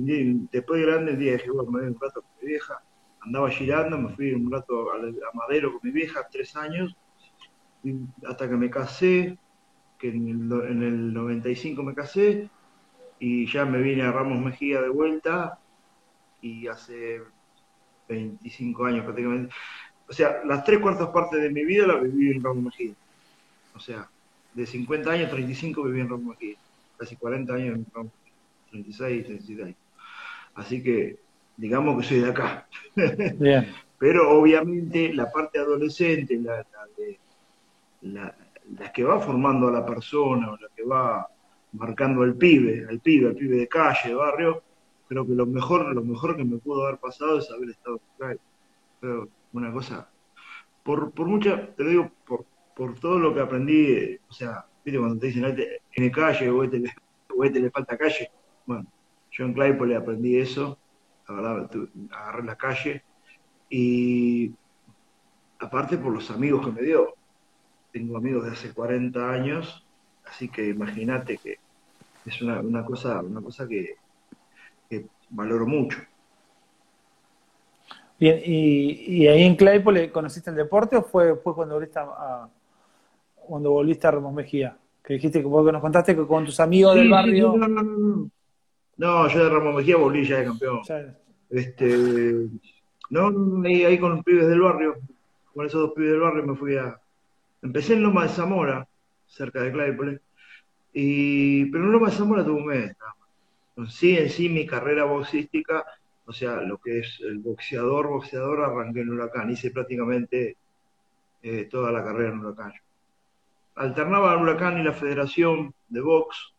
después 0.53 0.79
de 0.79 0.87
grande, 0.87 1.17
dije, 1.17 1.51
bueno, 1.51 1.71
me 1.71 1.81
voy 1.81 1.89
un 1.89 1.99
rato 1.99 2.21
con 2.21 2.31
mi 2.43 2.49
vieja. 2.49 2.83
Andaba 3.21 3.51
girando, 3.51 3.99
me 3.99 4.15
fui 4.15 4.33
un 4.33 4.51
rato 4.51 4.93
a, 4.93 4.99
Madero 5.35 5.73
con 5.73 5.81
mi 5.83 5.91
vieja, 5.91 6.27
tres 6.31 6.55
años, 6.57 6.97
hasta 8.27 8.49
que 8.49 8.57
me 8.57 8.71
casé, 8.71 9.37
que 9.99 10.09
en 10.09 10.29
el, 10.29 10.71
en 10.71 10.83
el 10.83 11.13
95 11.13 11.83
me 11.83 11.95
casé, 11.95 12.49
y 13.19 13.47
ya 13.47 13.65
me 13.65 13.81
vine 13.81 14.03
a 14.03 14.13
Ramos 14.13 14.39
Mejía 14.39 14.81
de 14.81 14.89
vuelta, 14.89 15.59
y 16.41 16.69
hace 16.69 17.23
25 18.09 18.85
años 18.85 19.05
prácticamente. 19.05 19.55
O 20.09 20.13
sea, 20.13 20.43
las 20.45 20.65
tres 20.65 20.81
cuartas 20.81 21.09
partes 21.09 21.41
de 21.43 21.51
mi 21.51 21.65
vida 21.65 21.87
la 21.87 21.97
viví 21.97 22.31
en 22.31 22.43
Ramos 22.43 22.65
Mejía. 22.65 22.95
O 23.75 23.81
sea, 23.81 24.09
de 24.55 24.67
50 24.67 25.11
años, 25.11 25.31
35 25.31 25.83
viví 25.85 26.01
en 26.01 26.09
Ramos 26.09 26.37
Mejía. 26.39 26.57
Casi 26.97 27.17
40 27.17 27.55
años 27.55 27.77
en 27.77 27.87
Ramos 27.93 28.13
Mejía. 28.23 28.33
36, 28.71 29.27
37 29.27 29.77
Así 30.55 30.83
que, 30.83 31.19
digamos 31.57 32.01
que 32.01 32.09
soy 32.09 32.21
de 32.21 32.31
acá. 32.31 32.69
Pero 33.99 34.31
obviamente 34.31 35.13
la 35.15 35.31
parte 35.31 35.59
adolescente, 35.59 36.39
la, 36.39 36.67
la, 38.03 38.35
la, 38.79 38.93
que 38.93 39.05
va 39.05 39.19
formando 39.21 39.69
a 39.69 39.73
la 39.73 39.87
persona, 39.87 40.53
o 40.53 40.57
la 40.57 40.69
que 40.75 40.85
va 40.85 41.27
marcando 41.73 42.23
al 42.23 42.35
pibe, 42.35 42.87
al 42.89 43.01
pibe, 43.01 43.29
al 43.29 43.37
pibe 43.37 43.57
de 43.57 43.69
calle, 43.69 44.11
de 44.11 44.15
barrio, 44.15 44.63
creo 45.09 45.27
que 45.27 45.33
lo 45.33 45.47
mejor, 45.47 45.95
lo 45.95 46.03
mejor 46.03 46.37
que 46.37 46.45
me 46.45 46.59
pudo 46.59 46.87
haber 46.87 46.99
pasado 46.99 47.39
es 47.39 47.51
haber 47.51 47.71
estado 47.71 48.01
acá. 48.19 48.37
Pero 49.01 49.29
una 49.53 49.73
cosa, 49.73 50.09
por, 50.83 51.11
por 51.13 51.27
mucha, 51.27 51.75
te 51.75 51.85
lo 51.85 51.91
digo, 51.91 52.11
por, 52.27 52.45
por 52.75 52.99
todo 52.99 53.19
lo 53.19 53.35
que 53.35 53.41
aprendí, 53.41 54.19
o 54.29 54.33
sea, 54.33 54.67
viste 54.85 54.99
cuando 54.99 55.19
te 55.19 55.29
dicen, 55.29 55.57
tiene 55.95 56.11
calle, 56.11 56.51
o 56.51 56.63
este, 56.63 56.85
o 57.35 57.45
este 57.45 57.61
le 57.61 57.71
falta 57.71 57.97
calle, 57.97 58.31
bueno, 58.67 58.87
yo 59.31 59.45
en 59.45 59.55
Claypole 59.55 59.97
aprendí 59.97 60.37
eso, 60.37 60.79
la 61.29 61.53
verdad, 61.53 61.71
agarré 62.11 62.43
la 62.45 62.57
calle 62.57 63.03
y 63.69 64.53
aparte 65.59 65.99
por 65.99 66.13
los 66.13 66.31
amigos 66.31 66.65
que 66.65 66.73
me 66.73 66.83
dio. 66.83 67.15
Tengo 67.93 68.17
amigos 68.17 68.45
de 68.45 68.53
hace 68.53 68.73
40 68.73 69.33
años, 69.33 69.85
así 70.25 70.49
que 70.49 70.69
imagínate 70.69 71.39
que 71.39 71.59
es 72.27 72.43
una, 72.43 72.85
cosa, 72.85 73.21
una 73.21 73.41
cosa 73.41 73.67
que, 73.67 73.97
valoro 75.31 75.67
mucho. 75.67 75.99
Bien, 78.19 78.41
y, 78.45 79.27
ahí 79.27 79.43
en 79.43 79.57
Claypole 79.57 80.11
conociste 80.11 80.51
el 80.51 80.57
deporte 80.57 80.97
o 80.97 81.03
fue 81.03 81.27
después 81.27 81.55
cuando 81.55 81.75
volviste 81.75 81.99
a, 81.99 82.49
cuando 83.35 83.71
volviste 83.71 84.07
a 84.07 84.11
Ramos 84.11 84.33
Mejía? 84.33 84.77
Que 85.03 85.15
dijiste 85.15 85.43
que 85.43 85.49
nos 85.49 85.81
contaste 85.81 86.17
que 86.17 86.27
con 86.27 86.45
tus 86.45 86.59
amigos 86.61 86.97
del 86.97 87.11
barrio. 87.11 87.55
No, 87.57 88.31
yo 88.99 89.45
de 89.45 89.51
Ramos 89.51 89.75
Mejía 89.75 89.97
volví 89.97 90.27
ya 90.27 90.39
de 90.39 90.45
campeón. 90.45 90.81
Este, 91.51 92.49
no, 93.11 93.63
ahí, 93.65 93.99
con 93.99 94.17
los 94.17 94.25
pibes 94.25 94.49
del 94.49 94.61
barrio, 94.61 94.97
con 95.55 95.67
esos 95.67 95.81
dos 95.81 95.93
pibes 95.93 96.13
del 96.13 96.21
barrio 96.21 96.47
me 96.47 96.57
fui 96.57 96.77
a... 96.77 97.01
Empecé 97.63 97.95
en 97.95 98.03
Loma 98.03 98.25
de 98.25 98.29
Zamora, 98.31 98.87
cerca 99.27 99.63
de 99.63 99.73
Claypole, 99.73 100.21
y, 100.93 101.67
pero 101.67 101.85
en 101.85 101.93
Loma 101.93 102.11
de 102.11 102.17
Zamora 102.17 102.45
tuve 102.45 102.61
un 102.61 102.67
mes. 102.67 102.97
Sí, 103.89 104.17
en 104.17 104.31
sí, 104.31 104.49
mi 104.49 104.67
carrera 104.67 105.05
boxística, 105.05 105.85
o 106.25 106.33
sea, 106.33 106.63
lo 106.63 106.79
que 106.79 107.01
es 107.01 107.21
el 107.21 107.39
boxeador, 107.39 108.09
boxeador, 108.09 108.63
arranqué 108.63 109.01
en 109.01 109.11
Huracán, 109.11 109.51
hice 109.51 109.71
prácticamente 109.71 110.57
eh, 111.43 111.65
toda 111.71 111.93
la 111.93 112.03
carrera 112.03 112.33
en 112.33 112.41
Huracán. 112.41 112.73
Alternaba 113.75 114.33
el 114.33 114.41
Huracán 114.41 114.79
y 114.79 114.83
la 114.83 114.93
Federación 114.93 115.75
de 115.89 116.01
Box, 116.01 116.55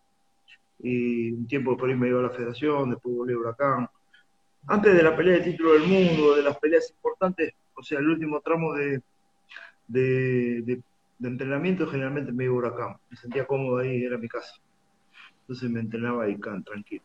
y 0.80 1.32
un 1.32 1.48
tiempo 1.48 1.76
por 1.76 1.90
ahí 1.90 1.96
me 1.96 2.08
iba 2.08 2.20
a 2.20 2.24
la 2.24 2.30
federación, 2.30 2.92
después 2.92 3.16
volví 3.16 3.34
a 3.34 3.38
Huracán. 3.38 3.90
Antes 4.68 4.96
de 4.96 5.04
la 5.04 5.16
pelea 5.16 5.36
de 5.36 5.52
título 5.52 5.74
del 5.74 5.84
mundo, 5.84 6.36
de 6.36 6.44
las 6.44 6.58
peleas 6.58 6.92
importantes, 6.92 7.54
o 7.76 7.84
sea, 7.84 8.00
el 8.00 8.10
último 8.10 8.42
tramo 8.42 8.74
de, 8.74 9.02
de, 9.88 10.82
entrenamiento, 11.24 11.88
generalmente 11.88 12.32
me 12.32 12.46
iba 12.46 12.54
a 12.54 12.58
Huracán. 12.58 12.98
Me 13.10 13.18
sentía 13.18 13.46
cómodo 13.46 13.78
ahí, 13.78 14.04
era 14.04 14.18
mi 14.18 14.28
casa. 14.28 14.54
Entonces 15.42 15.70
me 15.70 15.80
entrenaba 15.80 16.26
ahí, 16.26 16.38
tranquilo. 16.38 17.04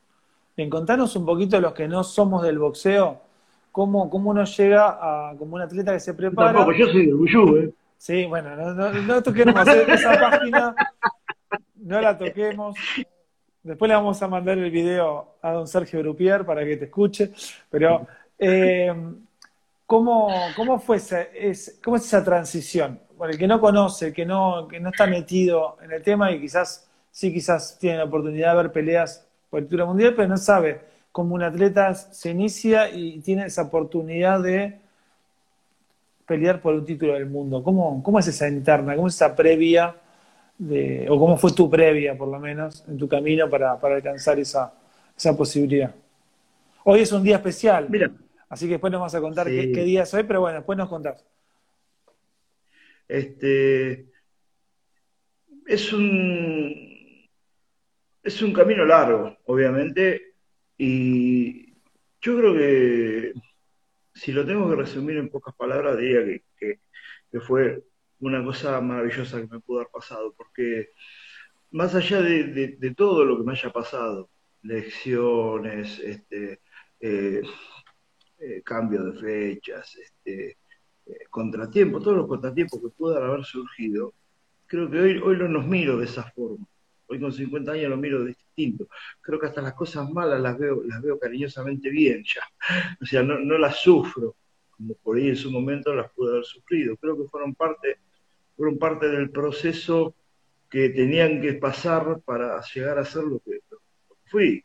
Bien, 0.57 0.69
contanos 0.69 1.15
un 1.17 1.25
poquito 1.25 1.61
los 1.61 1.73
que 1.73 1.89
no 1.89 2.05
somos 2.05 2.43
del 2.43 2.59
boxeo, 2.59 3.23
cómo, 3.71 4.11
cómo 4.11 4.31
uno 4.31 4.45
llega 4.45 4.99
a, 5.31 5.37
como 5.37 5.55
un 5.55 5.63
atleta 5.63 5.93
que 5.93 6.01
se 6.01 6.15
prepara. 6.15 6.53
Tampoco, 6.53 6.73
yo 6.73 6.87
soy 6.87 7.07
del 7.07 7.15
Buyú, 7.15 7.57
¿eh? 7.57 7.73
Sí, 7.97 8.27
bueno, 8.27 8.57
no, 8.57 8.75
no, 8.75 8.93
no 8.93 9.23
toquemos 9.23 9.55
esa 9.69 10.19
página, 10.19 10.75
no 11.77 12.01
la 12.01 12.19
toquemos. 12.19 12.77
Después 13.63 13.89
le 13.89 13.95
vamos 13.95 14.21
a 14.21 14.27
mandar 14.27 14.59
el 14.59 14.71
video 14.73 15.37
a 15.41 15.53
don 15.53 15.69
Sergio 15.69 16.01
Grupier 16.01 16.45
para 16.45 16.65
que 16.65 16.77
te 16.77 16.87
escuche. 16.87 17.31
Pero, 17.71 18.09
eh, 18.37 18.93
¿cómo, 19.87 20.35
¿cómo, 20.57 20.81
fue 20.81 20.97
esa, 20.97 21.23
es, 21.23 21.79
cómo 21.83 21.97
es 21.97 22.05
esa 22.05 22.25
transición? 22.25 22.99
Para 23.17 23.31
el 23.33 23.39
que 23.39 23.47
no 23.47 23.61
conoce, 23.61 24.13
que 24.13 24.27
no, 24.27 24.67
que 24.67 24.81
no 24.81 24.89
está 24.89 25.07
metido 25.07 25.79
en 25.81 25.93
el 25.93 26.03
tema 26.03 26.33
y 26.33 26.41
quizás 26.41 26.89
sí, 27.13 27.33
quizás 27.33 27.79
tiene 27.79 27.99
la 27.99 28.05
oportunidad 28.05 28.51
de 28.57 28.63
ver 28.63 28.73
peleas 28.73 29.25
por 29.49 29.61
el 29.61 29.67
título 29.67 29.87
mundial, 29.87 30.15
pero 30.17 30.27
no 30.27 30.39
sabe 30.39 30.81
cómo 31.13 31.37
un 31.37 31.45
atleta 31.45 31.95
se 31.95 32.31
inicia 32.31 32.91
y 32.91 33.21
tiene 33.21 33.47
esa 33.47 33.63
oportunidad 33.63 34.43
de 34.43 34.81
pelear 36.27 36.61
por 36.61 36.75
un 36.75 36.85
título 36.85 37.15
del 37.15 37.27
mundo. 37.27 37.63
¿Cómo, 37.63 38.03
cómo 38.03 38.19
es 38.19 38.27
esa 38.27 38.49
interna? 38.49 38.97
¿Cómo 38.97 39.07
es 39.07 39.15
esa 39.15 39.37
previa? 39.37 39.95
O 41.09 41.19
cómo 41.19 41.37
fue 41.37 41.53
tu 41.53 41.69
previa, 41.69 42.17
por 42.17 42.29
lo 42.29 42.39
menos, 42.39 42.85
en 42.89 42.97
tu 42.97 43.09
camino 43.09 43.49
para, 43.51 43.73
alcanzar 43.73 44.39
esa, 44.39 44.73
esa, 45.17 45.37
posibilidad. 45.37 45.95
Hoy 46.85 47.01
es 47.01 47.13
un 47.13 47.23
día 47.23 47.37
especial, 47.37 47.89
Mira, 47.89 48.11
así 48.49 48.67
que 48.67 48.73
después 48.73 48.93
nos 48.93 49.01
vas 49.01 49.15
a 49.15 49.21
contar 49.21 49.47
qué, 49.47 49.85
día 49.85 50.03
es 50.03 50.15
hoy, 50.15 50.23
pero 50.25 50.41
bueno, 50.41 50.59
después 50.59 50.79
nos 50.79 50.89
contás. 50.89 51.25
Este, 53.09 54.07
es 55.67 55.93
un, 55.93 57.29
es 58.23 58.43
un 58.43 58.53
camino 58.53 58.85
largo, 58.85 59.37
obviamente, 59.47 60.35
y 60.79 61.73
yo 62.21 62.39
creo 62.39 62.55
que 62.55 63.33
si 64.15 64.33
lo 64.33 64.47
tengo 64.47 64.71
que 64.71 64.77
resumir 64.77 65.17
en 65.17 65.29
pocas 65.29 65.55
palabras, 65.55 65.99
diría 65.99 66.25
que, 66.57 66.81
que 67.31 67.41
fue 67.41 67.83
una 68.23 68.45
cosa 68.45 68.81
maravillosa 68.81 69.41
que 69.41 69.49
me 69.49 69.61
pudo 69.61 69.81
haber 69.81 69.91
pasado, 69.93 70.33
porque 70.37 70.91
más 71.73 71.95
allá 71.95 72.23
de, 72.23 72.95
todo 72.97 73.25
lo 73.25 73.37
que 73.37 73.45
me 73.45 73.53
haya 73.53 73.71
pasado, 73.71 74.31
lecciones, 74.63 75.99
este, 75.99 76.61
eh, 77.01 77.43
eh, 78.39 78.63
cambio 78.65 79.03
de 79.05 79.19
fechas, 79.21 79.97
este, 79.97 80.59
eh, 81.07 81.25
contratiempos, 81.31 82.05
todos 82.05 82.19
los 82.19 82.29
contratiempos 82.29 82.81
que 82.81 82.91
puedan 82.91 83.25
haber 83.25 83.45
surgido, 83.45 84.15
creo 84.67 84.89
que 84.89 85.01
hoy, 85.01 85.19
hoy 85.19 85.37
no 85.39 85.49
nos 85.49 85.67
miro 85.67 85.99
de 85.99 86.05
esa 86.05 86.23
forma. 86.31 86.65
Hoy 87.09 87.21
con 87.21 87.33
50 87.33 87.73
años 87.73 87.91
lo 87.91 87.97
miro 87.97 88.25
distinto. 88.25 88.87
Creo 89.21 89.39
que 89.39 89.47
hasta 89.47 89.61
las 89.61 89.75
cosas 89.75 90.09
malas 90.11 90.41
las 90.41 90.57
veo, 90.57 90.83
las 90.85 91.03
veo 91.03 91.19
cariñosamente 91.19 91.91
bien 91.91 92.23
ya. 92.25 92.43
O 93.01 93.05
sea, 93.05 93.23
no, 93.23 93.39
no 93.41 93.59
las 93.59 93.83
sufro, 93.83 94.37
como 94.71 94.95
por 94.95 95.17
ahí 95.17 95.29
en 95.29 95.37
su 95.37 95.51
momento 95.51 95.93
las 95.93 96.11
pude 96.13 96.31
haber 96.31 96.45
sufrido. 96.45 96.97
Creo 96.97 97.17
que 97.17 97.29
fueron 97.29 97.55
parte 97.55 97.99
fueron 98.63 98.79
parte 98.79 99.09
del 99.09 99.29
proceso 99.31 100.15
que 100.71 100.91
tenían 100.91 101.41
que 101.41 101.55
pasar 101.55 102.21
para 102.25 102.63
llegar 102.73 102.97
a 102.97 103.05
ser 103.05 103.25
lo 103.25 103.41
que, 103.41 103.59
fui. 104.27 104.65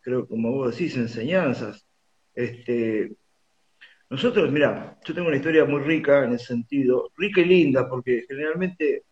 Creo, 0.00 0.28
como 0.28 0.52
vos 0.52 0.70
decís, 0.70 0.96
enseñanzas. 0.96 1.84
Este, 2.32 3.12
nosotros, 4.08 4.52
mira, 4.52 4.96
yo 5.04 5.14
tengo 5.14 5.26
una 5.26 5.36
historia 5.36 5.64
muy 5.64 5.80
rica 5.82 6.22
en 6.22 6.34
ese 6.34 6.46
sentido, 6.46 7.10
rica 7.16 7.40
y 7.40 7.46
linda, 7.46 7.88
porque 7.88 8.24
generalmente 8.28 9.02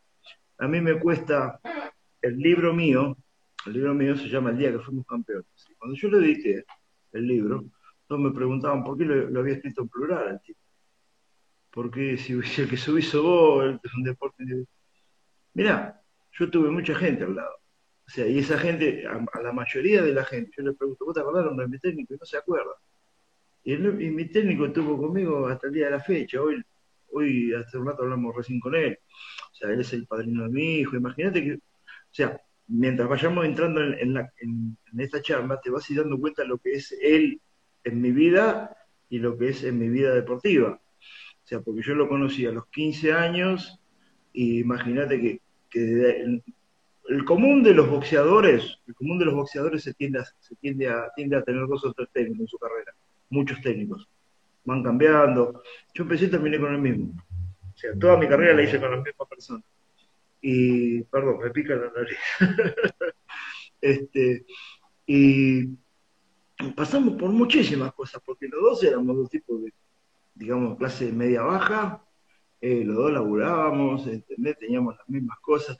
a 0.58 0.68
mí 0.68 0.80
me 0.80 1.00
cuesta 1.00 1.58
el 2.22 2.38
libro 2.38 2.72
mío, 2.72 3.16
el 3.66 3.72
libro 3.72 3.92
mío 3.92 4.16
se 4.16 4.28
llama 4.28 4.50
El 4.50 4.58
día 4.58 4.70
que 4.70 4.78
fuimos 4.78 5.04
campeones. 5.04 5.48
cuando 5.76 5.96
yo 5.96 6.08
le 6.10 6.18
edité 6.18 6.64
el 7.12 7.26
libro, 7.26 7.64
todos 8.06 8.20
me 8.20 8.30
preguntaban 8.30 8.84
por 8.84 8.96
qué 8.96 9.04
lo, 9.04 9.40
había 9.40 9.54
escrito 9.54 9.82
en 9.82 9.88
plural 9.88 10.28
el 10.28 10.40
tipo 10.42 10.60
porque 11.76 12.16
si, 12.16 12.32
el 12.32 12.70
que 12.70 12.76
subís 12.78 13.12
vos, 13.12 13.78
es 13.84 13.94
un 13.94 14.02
deporte 14.02 14.42
Mira, 15.52 16.00
yo 16.32 16.50
tuve 16.50 16.70
mucha 16.70 16.94
gente 16.94 17.24
al 17.24 17.36
lado. 17.36 17.54
O 18.06 18.10
sea, 18.10 18.26
y 18.26 18.38
esa 18.38 18.58
gente, 18.58 19.06
a, 19.06 19.42
la 19.42 19.52
mayoría 19.52 20.00
de 20.00 20.14
la 20.14 20.24
gente, 20.24 20.52
yo 20.56 20.64
le 20.64 20.72
pregunto, 20.72 21.04
¿vos 21.04 21.14
te 21.14 21.20
acordás 21.20 21.54
de 21.54 21.68
mi 21.68 21.78
técnico? 21.78 22.14
Y 22.14 22.16
no 22.16 22.24
se 22.24 22.38
acuerda. 22.38 22.72
Y, 23.62 23.76
mi 23.76 24.24
técnico 24.24 24.64
estuvo 24.64 24.96
conmigo 24.96 25.48
hasta 25.48 25.66
el 25.66 25.74
día 25.74 25.84
de 25.86 25.90
la 25.90 26.00
fecha. 26.00 26.40
Hoy, 26.40 26.62
hoy 27.12 27.52
hace 27.52 27.76
un 27.76 27.86
rato 27.88 28.04
hablamos 28.04 28.34
recién 28.34 28.58
con 28.58 28.74
él. 28.74 28.98
O 29.52 29.54
sea, 29.54 29.68
él 29.68 29.80
es 29.80 29.92
el 29.92 30.06
padrino 30.06 30.44
de 30.44 30.48
mi 30.48 30.76
hijo. 30.76 30.96
Imagínate 30.96 31.44
que, 31.44 31.54
o 31.56 31.60
sea, 32.10 32.40
mientras 32.68 33.06
vayamos 33.06 33.44
entrando 33.44 33.82
en, 33.82 34.14
la, 34.14 34.32
en, 34.38 34.78
esta 34.96 35.20
charla, 35.20 35.60
te 35.60 35.68
vas 35.68 35.90
a 35.90 35.92
ir 35.92 35.98
dando 35.98 36.18
cuenta 36.18 36.42
lo 36.42 36.56
que 36.56 36.72
es 36.72 36.96
él 37.02 37.38
en 37.84 38.00
mi 38.00 38.12
vida 38.12 38.74
y 39.10 39.18
lo 39.18 39.36
que 39.36 39.50
es 39.50 39.62
en 39.62 39.78
mi 39.78 39.90
vida 39.90 40.14
deportiva. 40.14 40.80
O 41.46 41.48
sea, 41.48 41.60
porque 41.60 41.80
yo 41.80 41.94
lo 41.94 42.08
conocí 42.08 42.44
a 42.44 42.50
los 42.50 42.66
15 42.66 43.12
años 43.12 43.78
y 44.32 44.58
imagínate 44.58 45.20
que, 45.20 45.40
el, 47.08 47.24
común 47.24 47.62
de 47.62 47.72
los 47.72 47.88
boxeadores, 47.88 48.80
el 48.88 48.96
común 48.96 49.16
de 49.20 49.26
los 49.26 49.34
boxeadores 49.34 49.84
se 49.84 49.94
tiende 49.94 50.18
a, 50.18 50.24
se 50.24 50.56
tiende 50.56 50.88
a, 50.88 51.08
tiende 51.14 51.36
a 51.36 51.42
tener 51.42 51.64
dos 51.68 51.84
o 51.84 51.92
tres 51.92 52.08
técnicos 52.12 52.40
en 52.40 52.48
su 52.48 52.58
carrera, 52.58 52.92
muchos 53.30 53.60
técnicos. 53.60 54.08
Van 54.64 54.82
cambiando. 54.82 55.62
Yo 55.94 56.02
empecé 56.02 56.24
y 56.24 56.30
terminé 56.30 56.58
con 56.58 56.74
el 56.74 56.80
mismo. 56.80 57.12
O 57.72 57.78
sea, 57.78 57.96
toda 57.96 58.16
mi 58.16 58.26
carrera 58.26 58.54
la 58.54 58.64
hice 58.64 58.80
con 58.80 58.90
la 58.90 58.96
misma 58.96 59.24
persona 59.26 59.62
y, 60.40 61.02
perdón, 61.04 61.38
me 61.44 61.50
pica 61.50 61.76
la 61.76 61.92
nariz. 61.92 62.18
este, 63.80 64.44
y 65.06 65.68
pasamos 66.74 67.14
por 67.14 67.30
muchísimas 67.30 67.94
cosas, 67.94 68.20
porque 68.26 68.48
los 68.48 68.60
dos 68.60 68.82
éramos 68.82 69.16
dos 69.16 69.30
tipos 69.30 69.62
de, 69.62 69.72
digamos, 70.36 70.78
clase 70.78 71.12
media-baja, 71.12 72.02
eh, 72.60 72.84
los 72.84 72.96
dos 72.96 73.12
laburábamos, 73.12 74.08
teníamos 74.58 74.96
las 74.96 75.08
mismas 75.08 75.38
cosas. 75.40 75.76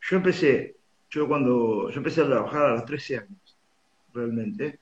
Yo 0.00 0.16
empecé, 0.16 0.76
yo 1.10 1.28
cuando, 1.28 1.90
yo 1.90 1.96
empecé 1.98 2.22
a 2.22 2.26
trabajar 2.26 2.66
a 2.66 2.74
los 2.74 2.84
13 2.84 3.18
años, 3.18 3.58
realmente. 4.12 4.80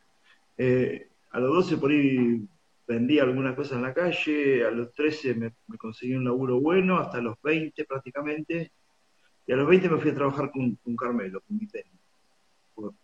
Eh, 0.57 1.09
a 1.31 1.41
los 1.41 1.55
12 1.55 1.77
por 1.77 1.91
ahí 1.91 2.47
vendí 2.87 3.19
algunas 3.19 3.55
cosas 3.55 3.77
en 3.77 3.83
la 3.83 3.95
calle, 3.95 4.65
a 4.65 4.71
los 4.71 4.93
13 4.95 5.35
me, 5.35 5.53
conseguí 5.77 6.15
un 6.15 6.25
laburo 6.25 6.61
bueno, 6.61 6.99
hasta 6.99 7.21
los 7.21 7.41
20 7.43 7.85
prácticamente, 7.85 8.73
y 9.47 9.53
a 9.53 9.57
los 9.57 9.69
20 9.69 9.89
me 9.89 9.99
fui 9.99 10.11
a 10.11 10.15
trabajar 10.15 10.51
con, 10.51 10.79
Carmelo, 10.97 11.41
con 11.41 11.59
mi 11.59 11.67
técnico. 11.67 12.95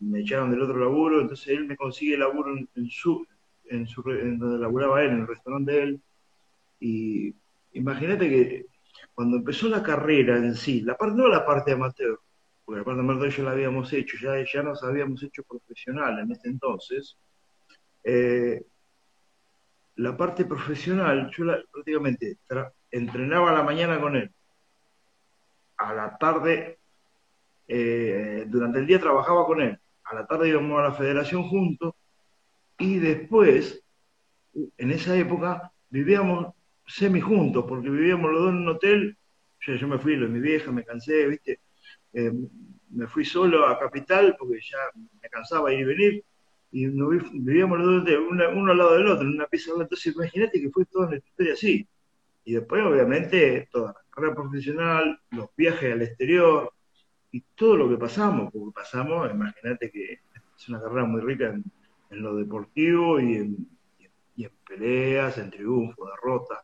Me 0.00 0.20
echaron 0.20 0.50
del 0.50 0.62
otro 0.62 0.78
laburo, 0.78 1.20
entonces 1.20 1.48
él 1.48 1.66
me 1.66 1.76
consigue 1.76 2.14
el 2.14 2.20
laburo 2.20 2.56
en, 2.56 2.90
su, 2.90 3.26
en, 3.70 3.86
su, 3.86 4.02
en 4.10 4.38
donde 4.38 4.58
laburaba 4.58 5.02
él, 5.02 5.10
en 5.10 5.20
el 5.20 5.26
restaurante 5.26 5.72
de 5.72 5.82
él. 5.82 6.00
Y 6.80 7.34
imagínate 7.72 8.28
que 8.28 8.66
cuando 9.14 9.36
empezó 9.36 9.68
la 9.68 9.82
carrera 9.82 10.36
en 10.36 10.54
sí, 10.54 10.80
la 10.80 10.96
parte, 10.96 11.16
no 11.16 11.28
la 11.28 11.44
parte 11.44 11.72
amateur, 11.72 12.18
porque 12.64 12.80
la 12.80 12.84
parte 12.84 13.00
amateur 13.00 13.30
ya 13.30 13.42
la 13.44 13.50
habíamos 13.52 13.92
hecho, 13.92 14.16
ya, 14.20 14.44
ya 14.44 14.62
nos 14.62 14.82
habíamos 14.82 15.22
hecho 15.22 15.42
profesional 15.44 16.18
en 16.18 16.32
este 16.32 16.48
entonces, 16.48 17.16
eh, 18.02 18.62
la 19.96 20.16
parte 20.16 20.44
profesional, 20.44 21.30
yo 21.30 21.44
prácticamente 21.70 22.38
entrenaba 22.90 23.50
a 23.50 23.54
la 23.54 23.62
mañana 23.62 24.00
con 24.00 24.16
él, 24.16 24.30
a 25.76 25.94
la 25.94 26.18
tarde, 26.18 26.78
eh, 27.68 28.44
durante 28.48 28.80
el 28.80 28.86
día 28.86 29.00
trabajaba 29.00 29.46
con 29.46 29.60
él, 29.60 29.78
a 30.04 30.14
la 30.14 30.26
tarde 30.26 30.48
íbamos 30.48 30.78
a 30.80 30.88
la 30.88 30.92
federación 30.92 31.48
juntos 31.48 31.94
y 32.78 32.98
después, 32.98 33.82
en 34.54 34.90
esa 34.90 35.16
época, 35.16 35.72
vivíamos 35.90 36.54
semi 36.86 37.20
juntos, 37.20 37.64
porque 37.68 37.88
vivíamos 37.88 38.30
los 38.32 38.42
dos 38.42 38.50
en 38.50 38.56
un 38.58 38.68
hotel, 38.68 39.16
yo, 39.60 39.74
yo 39.74 39.88
me 39.88 39.98
fui, 39.98 40.16
lo 40.16 40.28
mi 40.28 40.40
vieja, 40.40 40.70
me 40.70 40.84
cansé, 40.84 41.26
viste, 41.26 41.60
eh, 42.12 42.32
me 42.90 43.06
fui 43.06 43.24
solo 43.24 43.66
a 43.66 43.78
Capital 43.78 44.36
porque 44.38 44.60
ya 44.60 44.78
me 45.22 45.28
cansaba 45.28 45.72
ir 45.72 45.80
y 45.80 45.84
venir, 45.84 46.24
y 46.72 46.86
vivíamos 46.88 47.78
los 47.78 48.04
dos 48.04 48.18
uno 48.28 48.72
al 48.72 48.78
lado 48.78 48.94
del 48.94 49.06
otro, 49.06 49.22
en 49.22 49.34
una 49.34 49.46
pieza, 49.46 49.70
entonces 49.78 50.14
imagínate 50.14 50.60
que 50.60 50.70
fue 50.70 50.84
toda 50.86 51.08
nuestra 51.08 51.28
historia 51.30 51.52
así. 51.54 51.88
Y 52.44 52.54
después, 52.54 52.84
obviamente, 52.84 53.68
toda 53.70 53.92
la 53.92 54.00
carrera 54.10 54.34
profesional, 54.34 55.18
los 55.30 55.48
viajes 55.56 55.92
al 55.92 56.02
exterior 56.02 56.72
y 57.30 57.40
todo 57.54 57.76
lo 57.76 57.88
que 57.88 57.96
pasamos, 57.96 58.52
porque 58.52 58.72
pasamos, 58.74 59.30
imagínate 59.30 59.90
que 59.90 60.20
es 60.56 60.68
una 60.68 60.80
carrera 60.80 61.04
muy 61.04 61.20
rica 61.20 61.46
en, 61.46 61.64
lo 62.16 62.36
deportivo 62.36 63.20
y 63.20 63.36
en, 63.36 63.68
en, 64.36 64.50
peleas, 64.66 65.38
en 65.38 65.50
triunfo, 65.50 66.06
derrotas, 66.06 66.58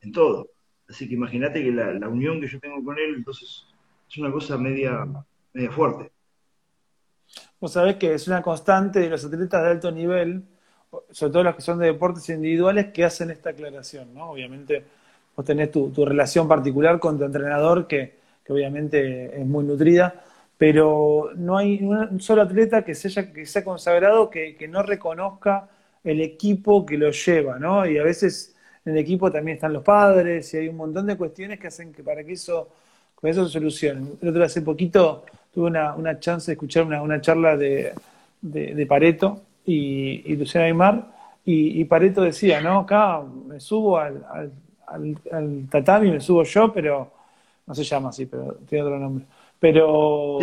en 0.00 0.12
todo. 0.12 0.50
Así 0.88 1.08
que 1.08 1.14
imagínate 1.14 1.62
que 1.62 1.70
la, 1.70 2.08
unión 2.08 2.40
que 2.40 2.48
yo 2.48 2.60
tengo 2.60 2.82
con 2.84 2.98
él, 2.98 3.14
entonces, 3.16 3.66
es 4.08 4.18
una 4.18 4.30
cosa 4.30 4.58
media, 4.58 5.06
media 5.52 5.70
fuerte. 5.70 6.10
Vos 7.60 7.72
sabés 7.72 7.96
que 7.96 8.14
es 8.14 8.28
una 8.28 8.42
constante 8.42 9.00
de 9.00 9.08
los 9.08 9.24
atletas 9.24 9.62
de 9.62 9.70
alto 9.70 9.90
nivel, 9.90 10.44
sobre 11.10 11.32
todo 11.32 11.42
los 11.44 11.56
que 11.56 11.62
son 11.62 11.78
de 11.78 11.86
deportes 11.86 12.28
individuales, 12.28 12.92
que 12.92 13.04
hacen 13.04 13.30
esta 13.30 13.50
aclaración, 13.50 14.12
¿no? 14.12 14.30
Obviamente 14.30 14.84
vos 15.34 15.44
tenés 15.44 15.70
tu, 15.70 15.92
relación 16.04 16.46
particular 16.46 16.98
con 16.98 17.18
tu 17.18 17.24
entrenador, 17.24 17.86
que, 17.86 18.18
obviamente 18.48 19.40
es 19.40 19.46
muy 19.46 19.64
nutrida, 19.64 20.22
pero 20.66 21.28
no 21.36 21.58
hay 21.58 21.82
un 21.82 22.18
solo 22.22 22.40
atleta 22.40 22.82
que 22.82 22.94
se 22.94 23.30
que 23.34 23.44
sea 23.44 23.62
consagrado 23.62 24.30
que, 24.30 24.66
no 24.66 24.82
reconozca 24.82 25.68
el 26.02 26.22
equipo 26.22 26.86
que 26.86 26.96
lo 26.96 27.10
lleva, 27.10 27.58
¿no? 27.58 27.84
Y 27.86 27.98
a 27.98 28.02
veces 28.02 28.56
en 28.82 28.94
el 28.94 28.98
equipo 29.00 29.30
también 29.30 29.56
están 29.56 29.74
los 29.74 29.82
padres 29.82 30.54
y 30.54 30.56
hay 30.56 30.68
un 30.68 30.78
montón 30.78 31.06
de 31.06 31.18
cuestiones 31.18 31.60
que 31.60 31.66
hacen 31.66 31.92
que 31.92 32.02
para 32.02 32.24
que 32.24 32.32
eso, 32.32 32.70
con 33.14 33.28
eso 33.28 33.44
se 33.44 33.52
solucione. 33.52 34.12
El 34.22 34.28
otro 34.30 34.42
hace 34.42 34.62
poquito 34.62 35.26
tuve 35.52 35.66
una, 35.66 36.18
chance 36.18 36.46
de 36.46 36.54
escuchar 36.54 36.84
una, 36.84 37.20
charla 37.20 37.58
de, 37.58 37.92
de, 38.40 38.86
Pareto 38.86 39.42
y, 39.66 40.32
y 40.32 40.34
Luciano 40.34 40.64
Aymar, 40.64 41.08
y, 41.44 41.84
Pareto 41.84 42.22
decía, 42.22 42.62
¿no? 42.62 42.78
Acá 42.80 43.20
me 43.20 43.60
subo 43.60 43.98
al, 43.98 44.24
al, 44.86 45.68
tatami 45.70 46.10
me 46.10 46.20
subo 46.20 46.42
yo, 46.42 46.72
pero 46.72 47.12
no 47.66 47.74
se 47.74 47.84
llama 47.84 48.08
así, 48.08 48.24
pero 48.24 48.54
tiene 48.66 48.82
otro 48.82 48.98
nombre. 48.98 49.26
Pero, 49.60 50.38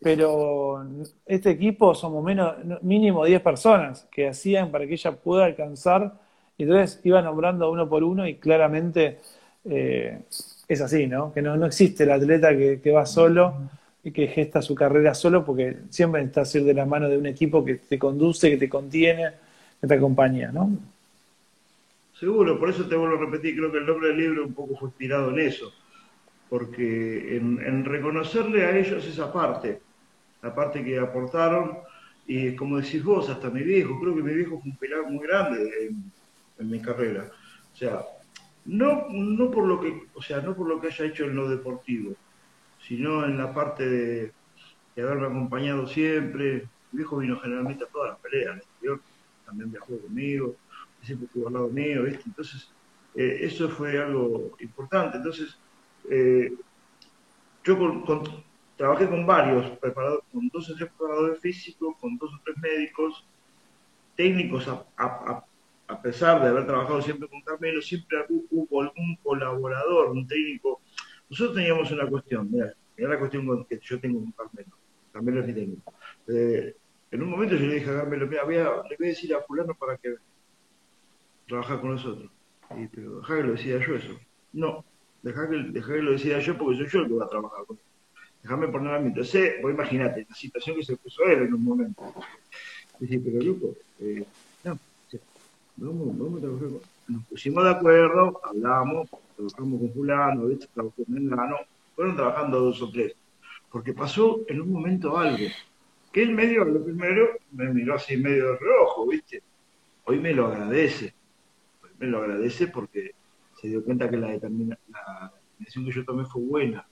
pero 0.00 0.86
este 1.26 1.50
equipo 1.50 1.94
somos 1.94 2.22
menos, 2.22 2.54
mínimo 2.82 3.24
10 3.24 3.40
personas 3.40 4.08
que 4.10 4.28
hacían 4.28 4.70
para 4.70 4.86
que 4.86 4.94
ella 4.94 5.12
pueda 5.12 5.44
alcanzar. 5.46 6.14
Y 6.56 6.64
entonces 6.64 7.00
iba 7.04 7.20
nombrando 7.22 7.70
uno 7.70 7.88
por 7.88 8.04
uno 8.04 8.26
y 8.26 8.36
claramente 8.36 9.18
eh, 9.64 10.20
es 10.68 10.80
así, 10.80 11.06
¿no? 11.06 11.32
Que 11.32 11.42
no, 11.42 11.56
no 11.56 11.66
existe 11.66 12.04
el 12.04 12.12
atleta 12.12 12.56
que, 12.56 12.80
que, 12.80 12.90
va 12.90 13.06
solo 13.06 13.54
y 14.04 14.10
que 14.10 14.28
gesta 14.28 14.62
su 14.62 14.74
carrera 14.74 15.14
solo 15.14 15.44
porque 15.44 15.76
siempre 15.90 16.22
está 16.22 16.42
ir 16.54 16.64
de 16.64 16.74
la 16.74 16.86
mano 16.86 17.08
de 17.08 17.18
un 17.18 17.26
equipo 17.26 17.64
que 17.64 17.76
te 17.76 17.98
conduce, 17.98 18.50
que 18.50 18.56
te 18.56 18.68
contiene, 18.68 19.30
que 19.80 19.86
te 19.86 19.94
acompaña, 19.94 20.50
¿no? 20.52 20.70
Seguro, 22.18 22.58
por 22.58 22.70
eso 22.70 22.86
te 22.88 22.94
vuelvo 22.94 23.16
a 23.16 23.20
repetir, 23.20 23.56
creo 23.56 23.72
que 23.72 23.78
el 23.78 23.86
nombre 23.86 24.08
del 24.08 24.16
libro 24.18 24.46
un 24.46 24.54
poco 24.54 24.76
fue 24.76 24.88
inspirado 24.88 25.30
en 25.30 25.40
eso, 25.40 25.72
porque 26.52 27.38
en, 27.38 27.82
reconocerle 27.86 28.66
a 28.66 28.76
ellos 28.76 29.06
esa 29.06 29.32
parte, 29.32 29.80
la 30.42 30.54
parte 30.54 30.84
que 30.84 30.98
aportaron, 30.98 31.78
y 32.26 32.54
como 32.54 32.76
decís 32.76 33.02
vos, 33.02 33.30
hasta 33.30 33.48
mi 33.48 33.62
viejo, 33.62 33.98
creo 33.98 34.14
que 34.14 34.22
mi 34.22 34.34
viejo 34.34 34.60
fue 34.60 34.70
un 34.70 34.76
pilar 34.76 35.10
muy 35.10 35.26
grande 35.26 35.88
en, 36.58 36.68
mi 36.68 36.78
carrera. 36.78 37.30
O 37.72 37.74
sea, 37.74 38.02
no, 38.66 39.06
no 39.08 39.50
por 39.50 39.66
lo 39.66 39.80
que, 39.80 40.02
o 40.12 40.20
sea, 40.20 40.42
no 40.42 40.54
por 40.54 40.68
lo 40.68 40.78
que 40.78 40.88
haya 40.88 41.06
hecho 41.06 41.24
en 41.24 41.36
lo 41.36 41.48
deportivo, 41.48 42.12
sino 42.86 43.24
en 43.24 43.38
la 43.38 43.54
parte 43.54 43.88
de, 43.88 44.32
haberme 44.98 45.28
acompañado 45.28 45.86
siempre. 45.86 46.68
Mi 46.92 46.98
viejo 46.98 47.16
vino 47.16 47.40
generalmente 47.40 47.84
a 47.84 47.86
todas 47.86 48.10
las 48.10 48.18
peleas, 48.18 48.62
también 49.46 49.70
viajó 49.70 49.98
conmigo 49.98 50.54
siempre 51.02 51.28
estuvo 51.28 51.48
al 51.48 51.54
lado 51.54 51.68
mío, 51.68 52.02
¿viste? 52.02 52.24
Entonces, 52.26 52.70
eh, 53.14 53.38
eso 53.40 53.70
fue 53.70 53.98
algo 53.98 54.52
importante. 54.60 55.16
Entonces, 55.16 55.58
eh, 56.10 56.52
yo 57.64 57.78
trabajé 58.76 59.08
con 59.08 59.26
varios 59.26 59.78
preparadores, 59.78 60.24
con 60.32 60.48
dos 60.48 60.70
o 60.70 60.74
tres 60.74 60.90
preparadores 60.90 61.40
físicos, 61.40 61.96
con 62.00 62.16
dos 62.18 62.32
o 62.34 62.40
tres 62.44 62.56
médicos, 62.58 63.24
técnicos, 64.16 64.68
a, 64.96 65.44
pesar 66.02 66.40
de 66.42 66.48
haber 66.48 66.66
trabajado 66.66 67.02
siempre 67.02 67.28
con 67.28 67.42
Carmelo, 67.42 67.82
siempre 67.82 68.18
hubo 68.28 68.92
un 68.96 69.16
colaborador, 69.22 70.10
un 70.10 70.26
técnico. 70.26 70.80
Nosotros 71.28 71.56
teníamos 71.56 71.90
una 71.90 72.08
cuestión, 72.08 72.50
mira, 72.50 72.74
mira 72.96 73.10
la 73.10 73.18
cuestión 73.18 73.64
que 73.66 73.78
yo 73.80 74.00
tengo 74.00 74.20
con 74.20 74.32
Carmelo. 74.32 74.76
Carmelo 75.12 75.40
es 75.40 75.46
mi 75.46 75.52
técnico. 75.52 75.94
Eh, 76.28 76.74
en 77.10 77.22
un 77.22 77.28
momento 77.28 77.54
yo 77.56 77.66
le 77.66 77.74
dije 77.74 77.90
a 77.90 77.98
Carmelo, 77.98 78.26
mira, 78.26 78.44
voy 78.44 78.56
a, 78.56 78.82
le 78.88 78.96
voy 78.96 79.06
a 79.06 79.10
decir 79.10 79.34
a 79.34 79.42
fulano 79.42 79.74
para 79.74 79.98
que 79.98 80.14
trabajar 81.46 81.80
con 81.80 81.90
nosotros. 81.90 82.30
Y, 82.70 82.86
pero 82.86 83.20
que 83.20 83.42
lo 83.42 83.52
decida 83.52 83.78
yo 83.86 83.94
eso. 83.94 84.18
No, 84.54 84.84
dejá 85.22 85.48
que, 85.48 85.72
que 85.72 86.02
lo 86.02 86.12
decida 86.12 86.38
yo 86.40 86.58
porque 86.58 86.78
soy 86.78 86.88
yo 86.88 87.00
el 87.00 87.08
que 87.08 87.14
va 87.14 87.24
a 87.24 87.28
trabajar 87.28 87.64
con 87.66 87.76
él. 87.76 87.82
Déjame 88.42 88.68
poner 88.68 88.94
a 88.94 88.98
mí. 88.98 89.08
Entonces, 89.08 89.62
vos 89.62 89.72
imagínate 89.72 90.26
la 90.28 90.34
situación 90.34 90.76
que 90.76 90.84
se 90.84 90.96
puso 90.96 91.22
él 91.24 91.42
en 91.42 91.54
un 91.54 91.64
momento. 91.64 92.02
Dice, 92.98 93.20
pero 93.24 93.40
loco, 93.42 93.74
eh, 94.00 94.24
no, 94.64 94.78
vamos, 95.76 96.18
vamos 96.18 96.38
a 96.38 96.40
trabajar 96.42 96.68
con... 96.68 96.92
Nos 97.08 97.24
pusimos 97.26 97.64
de 97.64 97.70
acuerdo, 97.70 98.40
hablamos, 98.44 99.08
trabajamos 99.36 99.80
con 99.80 99.92
fulano, 99.92 100.46
¿viste? 100.46 100.66
trabajamos 100.72 101.06
con 101.06 101.14
Mengano, 101.14 101.56
fueron 101.94 102.16
trabajando 102.16 102.60
dos 102.60 102.80
o 102.80 102.90
tres, 102.90 103.14
porque 103.70 103.92
pasó 103.92 104.40
en 104.48 104.60
un 104.60 104.72
momento 104.72 105.18
algo, 105.18 105.46
que 106.12 106.22
él 106.22 106.32
medio, 106.32 106.64
lo 106.64 106.84
primero, 106.84 107.28
me 107.50 107.72
miró 107.72 107.94
así 107.94 108.16
medio 108.16 108.52
de 108.52 108.58
reojo, 108.58 109.06
¿viste? 109.08 109.42
Hoy 110.04 110.20
me 110.20 110.32
lo 110.32 110.46
agradece, 110.46 111.12
hoy 111.82 111.90
me 111.98 112.06
lo 112.06 112.18
agradece 112.18 112.68
porque 112.68 113.14
se 113.62 113.68
dio 113.68 113.84
cuenta 113.84 114.10
que 114.10 114.16
la, 114.16 114.30
determina, 114.30 114.76
la 114.88 115.32
decisión 115.58 115.84
que 115.84 115.92
yo 115.92 116.04
tomé 116.04 116.24
fue 116.24 116.42
buena, 116.42 116.84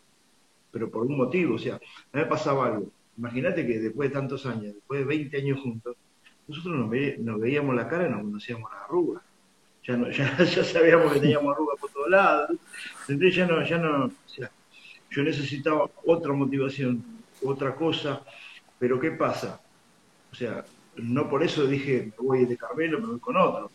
pero 0.71 0.89
por 0.89 1.03
un 1.03 1.17
motivo, 1.17 1.57
o 1.57 1.59
sea, 1.59 1.75
a 1.75 1.79
mí 1.79 2.23
me 2.23 2.27
pasaba 2.27 2.67
algo. 2.67 2.93
Imagínate 3.19 3.67
que 3.67 3.81
después 3.81 4.09
de 4.09 4.15
tantos 4.15 4.47
años, 4.47 4.75
después 4.75 5.01
de 5.01 5.07
20 5.07 5.37
años 5.37 5.61
juntos, 5.61 5.97
nosotros 6.47 6.77
nos, 7.19 7.41
veíamos 7.41 7.75
la 7.75 7.89
cara 7.89 8.07
y 8.07 8.11
nos 8.11 8.23
conocíamos 8.23 8.71
las 8.71 8.83
arrugas. 8.85 9.23
Ya, 9.85 9.97
no, 9.97 10.11
ya, 10.11 10.39
ya 10.39 10.65
sabíamos 10.65 11.13
que 11.13 11.21
teníamos 11.21 11.53
arrugas 11.55 11.79
por 11.81 11.91
todos 11.91 12.09
lados. 12.09 12.51
Entonces 13.09 13.35
ya 13.35 13.47
no, 13.47 13.65
ya 13.65 13.79
no, 13.79 14.07
o 14.07 14.29
sea, 14.29 14.51
yo 15.11 15.23
necesitaba 15.25 15.91
otra 16.07 16.33
motivación, 16.33 17.05
otra 17.43 17.75
cosa, 17.75 18.23
pero 18.79 19.01
¿qué 19.01 19.11
pasa? 19.11 19.61
O 20.31 20.35
sea, 20.35 20.65
no 20.97 21.29
por 21.29 21.43
eso 21.43 21.67
dije, 21.67 22.13
me 22.19 22.27
voy 22.27 22.45
de 22.45 22.57
Carmelo, 22.57 23.01
me 23.01 23.07
voy 23.07 23.19
con 23.19 23.37
otro. 23.37 23.71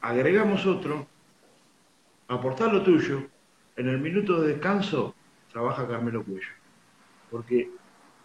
Agregamos 0.00 0.66
otro, 0.66 1.06
aportar 2.34 2.72
lo 2.72 2.82
tuyo, 2.82 3.28
en 3.76 3.88
el 3.88 3.98
minuto 3.98 4.40
de 4.40 4.48
descanso 4.48 5.14
trabaja 5.50 5.86
Carmelo 5.86 6.24
Cuello. 6.24 6.48
Porque 7.30 7.70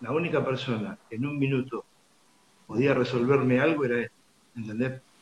la 0.01 0.11
única 0.11 0.43
persona 0.43 0.97
que 1.09 1.15
en 1.15 1.25
un 1.25 1.37
minuto 1.39 1.85
podía 2.65 2.93
resolverme 2.93 3.59
algo 3.59 3.85
era 3.85 3.99
él. 4.01 4.11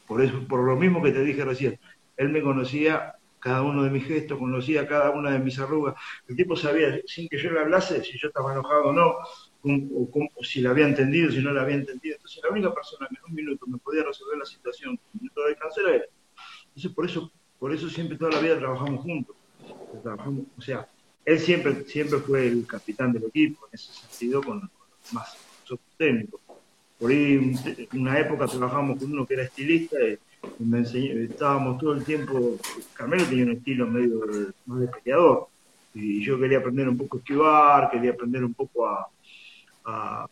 Por 0.07 0.21
eso, 0.21 0.47
por 0.47 0.63
lo 0.63 0.75
mismo 0.75 1.01
que 1.01 1.11
te 1.11 1.23
dije 1.23 1.43
recién, 1.43 1.79
él 2.17 2.29
me 2.29 2.41
conocía 2.41 3.15
cada 3.39 3.61
uno 3.61 3.83
de 3.83 3.91
mis 3.91 4.05
gestos, 4.05 4.39
conocía 4.39 4.87
cada 4.87 5.11
una 5.11 5.31
de 5.31 5.39
mis 5.39 5.59
arrugas. 5.59 5.95
El 6.27 6.35
tipo 6.35 6.55
sabía, 6.55 6.99
sin 7.05 7.27
que 7.27 7.37
yo 7.37 7.51
le 7.51 7.59
hablase, 7.59 8.03
si 8.03 8.17
yo 8.17 8.29
estaba 8.29 8.53
enojado 8.53 8.85
o 8.85 8.93
no, 8.93 9.17
o, 9.61 10.43
si 10.43 10.61
la 10.61 10.71
había 10.71 10.87
entendido, 10.87 11.31
si 11.31 11.43
no 11.43 11.51
la 11.51 11.61
había 11.61 11.75
entendido. 11.75 12.15
Entonces, 12.15 12.41
la 12.43 12.49
única 12.49 12.73
persona 12.73 13.07
que 13.07 13.15
en 13.17 13.25
un 13.29 13.35
minuto 13.35 13.67
me 13.67 13.77
podía 13.77 14.03
resolver 14.03 14.37
la 14.39 14.45
situación, 14.45 14.93
en 14.93 14.99
un 15.13 15.19
minuto 15.21 15.41
de 15.43 15.49
descanso 15.49 15.81
era 15.81 15.95
él. 15.95 16.03
Entonces, 16.69 16.91
por 16.91 17.05
eso, 17.05 17.31
por 17.65 17.73
eso 17.73 17.89
siempre 17.89 18.15
toda 18.15 18.29
la 18.29 18.41
vida 18.41 18.59
trabajamos 18.59 19.01
juntos. 19.01 19.35
O 20.55 20.61
sea, 20.61 20.87
él 21.25 21.39
siempre, 21.39 21.83
siempre 21.85 22.19
fue 22.19 22.45
el 22.45 22.67
capitán 22.67 23.11
del 23.11 23.23
equipo, 23.23 23.65
en 23.65 23.73
ese 23.73 23.91
sentido, 23.91 24.43
con, 24.43 24.69
más 25.11 25.35
técnicos. 25.97 26.39
Por 26.99 27.09
ahí, 27.09 27.55
una 27.91 28.19
época 28.19 28.45
trabajamos 28.45 28.99
con 28.99 29.11
uno 29.11 29.25
que 29.25 29.33
era 29.33 29.45
estilista 29.45 29.97
y 29.99 30.63
me 30.63 30.77
enseñó, 30.77 31.19
estábamos 31.21 31.79
todo 31.79 31.93
el 31.93 32.03
tiempo, 32.03 32.55
Carmelo 32.93 33.25
tenía 33.25 33.45
un 33.45 33.53
estilo 33.53 33.87
medio 33.87 34.21
más 34.67 34.81
de 34.81 34.89
y 35.95 36.23
yo 36.23 36.39
quería 36.39 36.59
aprender 36.59 36.87
un 36.87 36.97
poco 36.99 37.17
a 37.17 37.19
esquivar, 37.19 37.89
quería 37.89 38.11
aprender 38.11 38.43
un 38.43 38.53
poco 38.53 38.87
a, 38.87 40.29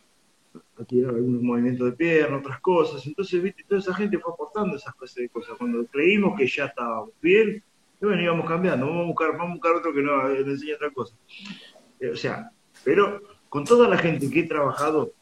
tirar 0.85 1.15
algunos 1.15 1.41
movimientos 1.41 1.89
de 1.89 1.95
pierna, 1.95 2.37
otras 2.37 2.59
cosas. 2.59 3.05
Entonces, 3.05 3.41
viste, 3.41 3.63
toda 3.63 3.81
esa 3.81 3.93
gente 3.93 4.19
fue 4.19 4.33
aportando 4.33 4.75
esas 4.75 4.93
cosas 4.95 5.15
de 5.15 5.29
cosas. 5.29 5.57
Cuando 5.57 5.85
creímos 5.87 6.37
que 6.37 6.47
ya 6.47 6.65
estábamos 6.65 7.11
bien, 7.21 7.63
bueno, 8.01 8.21
íbamos 8.21 8.47
cambiando, 8.47 8.85
vamos 8.85 9.03
a 9.03 9.07
buscar, 9.07 9.31
vamos 9.31 9.51
a 9.51 9.53
buscar 9.53 9.75
otro 9.75 9.93
que 9.93 10.01
nos 10.01 10.29
le 10.29 10.39
enseñe 10.39 10.73
otra 10.73 10.91
cosa. 10.91 11.15
Eh, 11.99 12.09
o 12.09 12.15
sea, 12.17 12.51
pero 12.83 13.21
con 13.47 13.63
toda 13.63 13.87
la 13.87 13.97
gente 13.97 14.29
que 14.29 14.41
he 14.41 14.43
trabajado, 14.43 15.13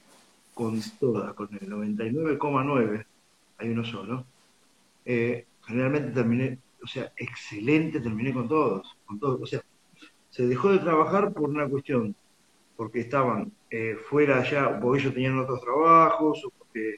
con 0.54 0.80
toda, 1.00 1.34
con 1.34 1.50
el 1.54 1.69
99,9, 1.69 3.06
hay 3.60 3.69
uno 3.69 3.86
solo, 3.86 4.26
eh, 5.06 5.45
generalmente 5.65 6.12
terminé, 6.12 6.58
o 6.84 6.88
sea, 6.88 7.12
excelente, 7.17 8.00
terminé 8.00 8.34
con 8.34 8.47
todos, 8.47 8.97
con 9.06 9.19
todos. 9.19 9.41
O 9.41 9.45
sea, 9.45 9.62
se 10.32 10.47
dejó 10.47 10.71
de 10.71 10.80
trabajar 10.80 11.34
por 11.34 11.50
una 11.50 11.67
cuestión 11.69 12.15
porque 12.82 13.02
estaban 13.02 13.52
eh, 13.70 13.96
fuera 14.10 14.44
ya, 14.44 14.80
porque 14.80 15.02
ellos 15.02 15.13
tenían 15.13 15.38
otros 15.38 15.62
trabajos, 15.62 16.44
o 16.44 16.50
porque 16.50 16.96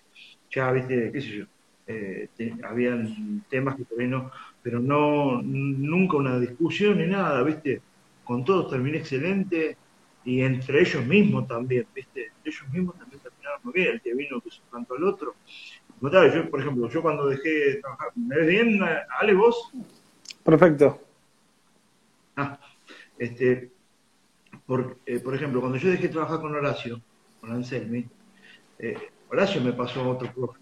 ya, 0.49 0.71
viste, 0.71 1.11
qué 1.11 1.19
sé 1.19 1.27
yo, 1.39 1.45
eh, 1.87 2.29
habían 2.63 3.43
temas 3.49 3.75
que 3.75 3.83
todavía 3.83 4.07
no, 4.07 4.31
pero 4.61 4.79
no, 4.79 5.41
nunca 5.41 6.15
una 6.15 6.39
discusión 6.39 6.99
ni 6.99 7.07
nada, 7.07 7.43
viste, 7.43 7.81
con 8.23 8.45
todos 8.45 8.69
terminé 8.69 8.99
excelente, 8.99 9.75
y 10.23 10.39
entre 10.43 10.79
ellos 10.79 11.05
mismos 11.05 11.49
también, 11.49 11.85
viste, 11.93 12.31
ellos 12.45 12.63
mismos 12.71 12.97
también 12.97 13.19
terminaron 13.19 13.59
muy 13.65 13.73
bien, 13.73 13.87
el 13.89 14.01
que 14.01 14.13
vino 14.13 14.39
que 14.39 14.51
tanto 14.71 14.95
al 14.95 15.03
otro. 15.03 15.35
Yo, 16.01 16.49
por 16.49 16.61
ejemplo, 16.61 16.87
yo 16.87 17.01
cuando 17.01 17.27
dejé 17.27 17.49
de 17.49 17.75
trabajar, 17.81 18.07
¿me 18.15 18.37
ves 18.37 18.47
bien, 18.47 18.79
Ale, 19.19 19.33
vos? 19.33 19.69
Perfecto. 20.45 21.01
Ah, 22.37 22.57
este, 23.17 23.72
por, 24.65 24.97
eh, 25.05 25.19
por 25.19 25.35
ejemplo, 25.35 25.59
cuando 25.59 25.77
yo 25.77 25.89
dejé 25.89 26.03
de 26.03 26.13
trabajar 26.13 26.39
con 26.39 26.55
Horacio, 26.55 27.01
con 27.41 27.51
Anselmi, 27.51 28.05
eh, 28.79 28.97
Horacio 29.29 29.61
me 29.61 29.73
pasó 29.73 30.01
a 30.01 30.07
otro 30.09 30.31
profe. 30.33 30.59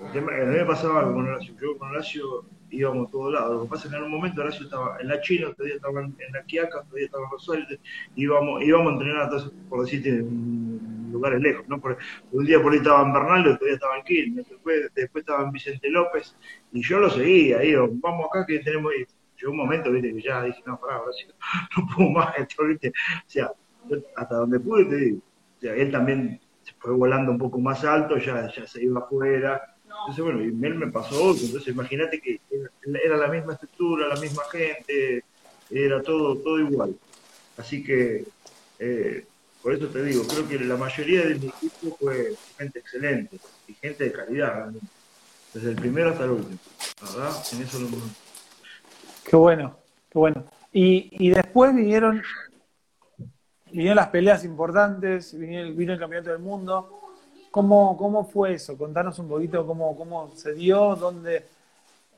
A 0.00 0.12
mí 0.12 0.20
me 0.20 0.64
pasaba 0.66 1.00
algo 1.00 1.14
con 1.14 1.28
Horacio. 1.28 1.54
Yo 1.60 1.78
con 1.78 1.88
Horacio 1.88 2.44
íbamos 2.70 3.08
a 3.08 3.10
todos 3.10 3.32
lados. 3.32 3.56
Lo 3.56 3.62
que 3.62 3.68
pasa 3.68 3.84
es 3.84 3.90
que 3.90 3.96
en 3.96 4.04
un 4.04 4.10
momento 4.10 4.40
Horacio 4.42 4.64
estaba 4.64 4.98
en 5.00 5.08
la 5.08 5.20
China, 5.20 5.48
otro 5.48 5.64
día 5.64 5.76
estaba 5.76 6.00
en, 6.02 6.14
la 6.32 6.42
Quiaca, 6.42 6.80
otro 6.80 6.96
día 6.96 7.06
estaba 7.06 7.24
en 7.24 7.30
Rosario. 7.30 7.66
Íbamos, 8.14 8.62
íbamos 8.62 8.88
a 8.88 8.92
entrenar, 8.92 9.30
por 9.68 9.84
decirte, 9.84 10.10
en 10.10 11.10
lugares 11.10 11.40
lejos. 11.40 11.66
¿no? 11.68 11.80
Por, 11.80 11.96
un 12.32 12.44
día 12.44 12.62
por 12.62 12.72
ahí 12.72 12.78
estaba 12.78 13.02
en 13.02 13.12
Bernal, 13.12 13.48
otro 13.48 13.66
día 13.66 13.74
estaba 13.74 13.96
en 13.98 14.04
Quilmes, 14.04 14.48
después, 14.48 14.90
después 14.94 15.22
estaba 15.22 15.44
en 15.44 15.52
Vicente 15.52 15.90
López. 15.90 16.36
Y 16.72 16.82
yo 16.82 16.98
lo 16.98 17.10
seguía. 17.10 17.64
Iba, 17.64 17.86
vamos 17.90 18.26
acá 18.26 18.44
que 18.46 18.58
tenemos 18.58 18.92
llegó 19.36 19.52
un 19.52 19.58
momento, 19.58 19.90
viste, 19.90 20.12
que 20.14 20.22
ya 20.22 20.42
dije, 20.42 20.62
no, 20.66 20.78
pará, 20.78 20.96
ahora 20.96 21.12
sí, 21.12 21.26
no 21.76 21.86
puedo 21.94 22.10
más 22.10 22.34
esto, 22.38 22.64
viste. 22.64 22.88
O 22.88 23.30
sea, 23.30 23.52
hasta 24.16 24.34
donde 24.34 24.60
pude, 24.60 24.84
te 24.86 24.96
digo. 24.96 25.18
O 25.18 25.60
sea, 25.60 25.74
él 25.74 25.90
también 25.90 26.40
se 26.62 26.72
fue 26.78 26.92
volando 26.92 27.32
un 27.32 27.38
poco 27.38 27.58
más 27.58 27.84
alto, 27.84 28.18
ya, 28.18 28.50
ya 28.54 28.66
se 28.66 28.82
iba 28.82 29.00
afuera. 29.00 29.76
Entonces, 29.84 30.24
bueno, 30.24 30.42
y 30.42 30.48
él 30.48 30.74
me 30.74 30.88
pasó 30.88 31.22
otro. 31.22 31.44
Entonces, 31.44 31.72
imagínate 31.72 32.20
que 32.20 32.40
era 33.04 33.16
la 33.16 33.28
misma 33.28 33.54
estructura, 33.54 34.08
la 34.08 34.20
misma 34.20 34.42
gente, 34.50 35.24
era 35.70 36.02
todo, 36.02 36.36
todo 36.36 36.58
igual. 36.60 36.94
Así 37.56 37.82
que, 37.82 38.24
eh, 38.78 39.24
por 39.62 39.74
eso 39.74 39.88
te 39.88 40.04
digo, 40.04 40.22
creo 40.26 40.46
que 40.46 40.58
la 40.58 40.76
mayoría 40.76 41.26
de 41.26 41.36
mi 41.36 41.46
equipo 41.48 41.96
fue 41.98 42.34
gente 42.58 42.78
excelente 42.78 43.38
y 43.66 43.74
gente 43.74 44.04
de 44.04 44.12
calidad, 44.12 44.70
desde 45.52 45.70
el 45.70 45.76
primero 45.76 46.10
hasta 46.10 46.24
el 46.24 46.30
último. 46.30 46.58
¿Verdad? 47.00 47.32
En 47.52 47.62
eso 47.62 47.80
lo 47.80 47.88
Qué 49.26 49.36
bueno, 49.36 49.76
qué 50.08 50.18
bueno. 50.18 50.44
Y, 50.72 51.08
y 51.24 51.30
después 51.30 51.74
vinieron, 51.74 52.22
vinieron 53.72 53.96
las 53.96 54.08
peleas 54.08 54.44
importantes, 54.44 55.36
vino, 55.36 55.92
el 55.92 55.98
campeonato 55.98 56.30
del 56.30 56.38
mundo. 56.38 57.00
¿Cómo, 57.50 57.96
¿Cómo 57.96 58.24
fue 58.24 58.54
eso? 58.54 58.76
Contanos 58.76 59.18
un 59.18 59.28
poquito 59.28 59.66
cómo, 59.66 59.96
cómo 59.96 60.30
se 60.34 60.54
dio, 60.54 60.94
dónde. 60.94 61.46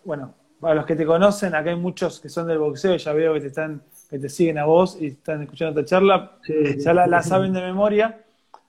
Bueno, 0.05 0.35
para 0.61 0.75
los 0.75 0.87
que 0.87 0.97
te 0.97 1.07
conocen, 1.07 1.55
acá 1.55 1.71
hay 1.71 1.77
muchos 1.77 2.21
que 2.21 2.29
son 2.29 2.47
del 2.47 2.59
boxeo, 2.59 2.97
ya 2.97 3.12
veo 3.12 3.33
que 3.35 3.40
te 3.40 3.47
están, 3.47 3.83
que 4.11 4.18
te 4.18 4.29
siguen 4.29 4.59
a 4.59 4.66
vos 4.66 4.99
y 5.01 5.07
están 5.07 5.42
escuchando 5.42 5.81
esta 5.81 5.88
charla, 5.88 6.38
ya 6.79 6.92
la, 6.92 7.23
saben 7.23 7.53
de 7.53 7.62
memoria. 7.62 8.23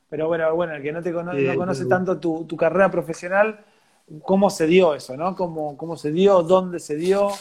Pero 0.09 0.27
bueno, 0.27 0.55
bueno, 0.55 0.75
el 0.75 0.81
que 0.81 0.91
no 0.91 1.01
te 1.01 1.11
conoce, 1.11 1.41
no 1.41 1.55
conoce 1.55 1.85
tanto 1.87 2.19
tu, 2.19 2.45
tu, 2.45 2.55
carrera 2.55 2.89
profesional, 2.89 3.59
¿cómo 4.23 4.49
se 4.49 4.65
dio 4.65 4.95
eso, 4.95 5.17
no? 5.17 5.35
¿Cómo, 5.35 5.77
¿Cómo 5.77 5.97
se 5.97 6.11
dio? 6.11 6.41
¿Dónde 6.41 6.79
se 6.79 6.95
dio? 6.95 7.31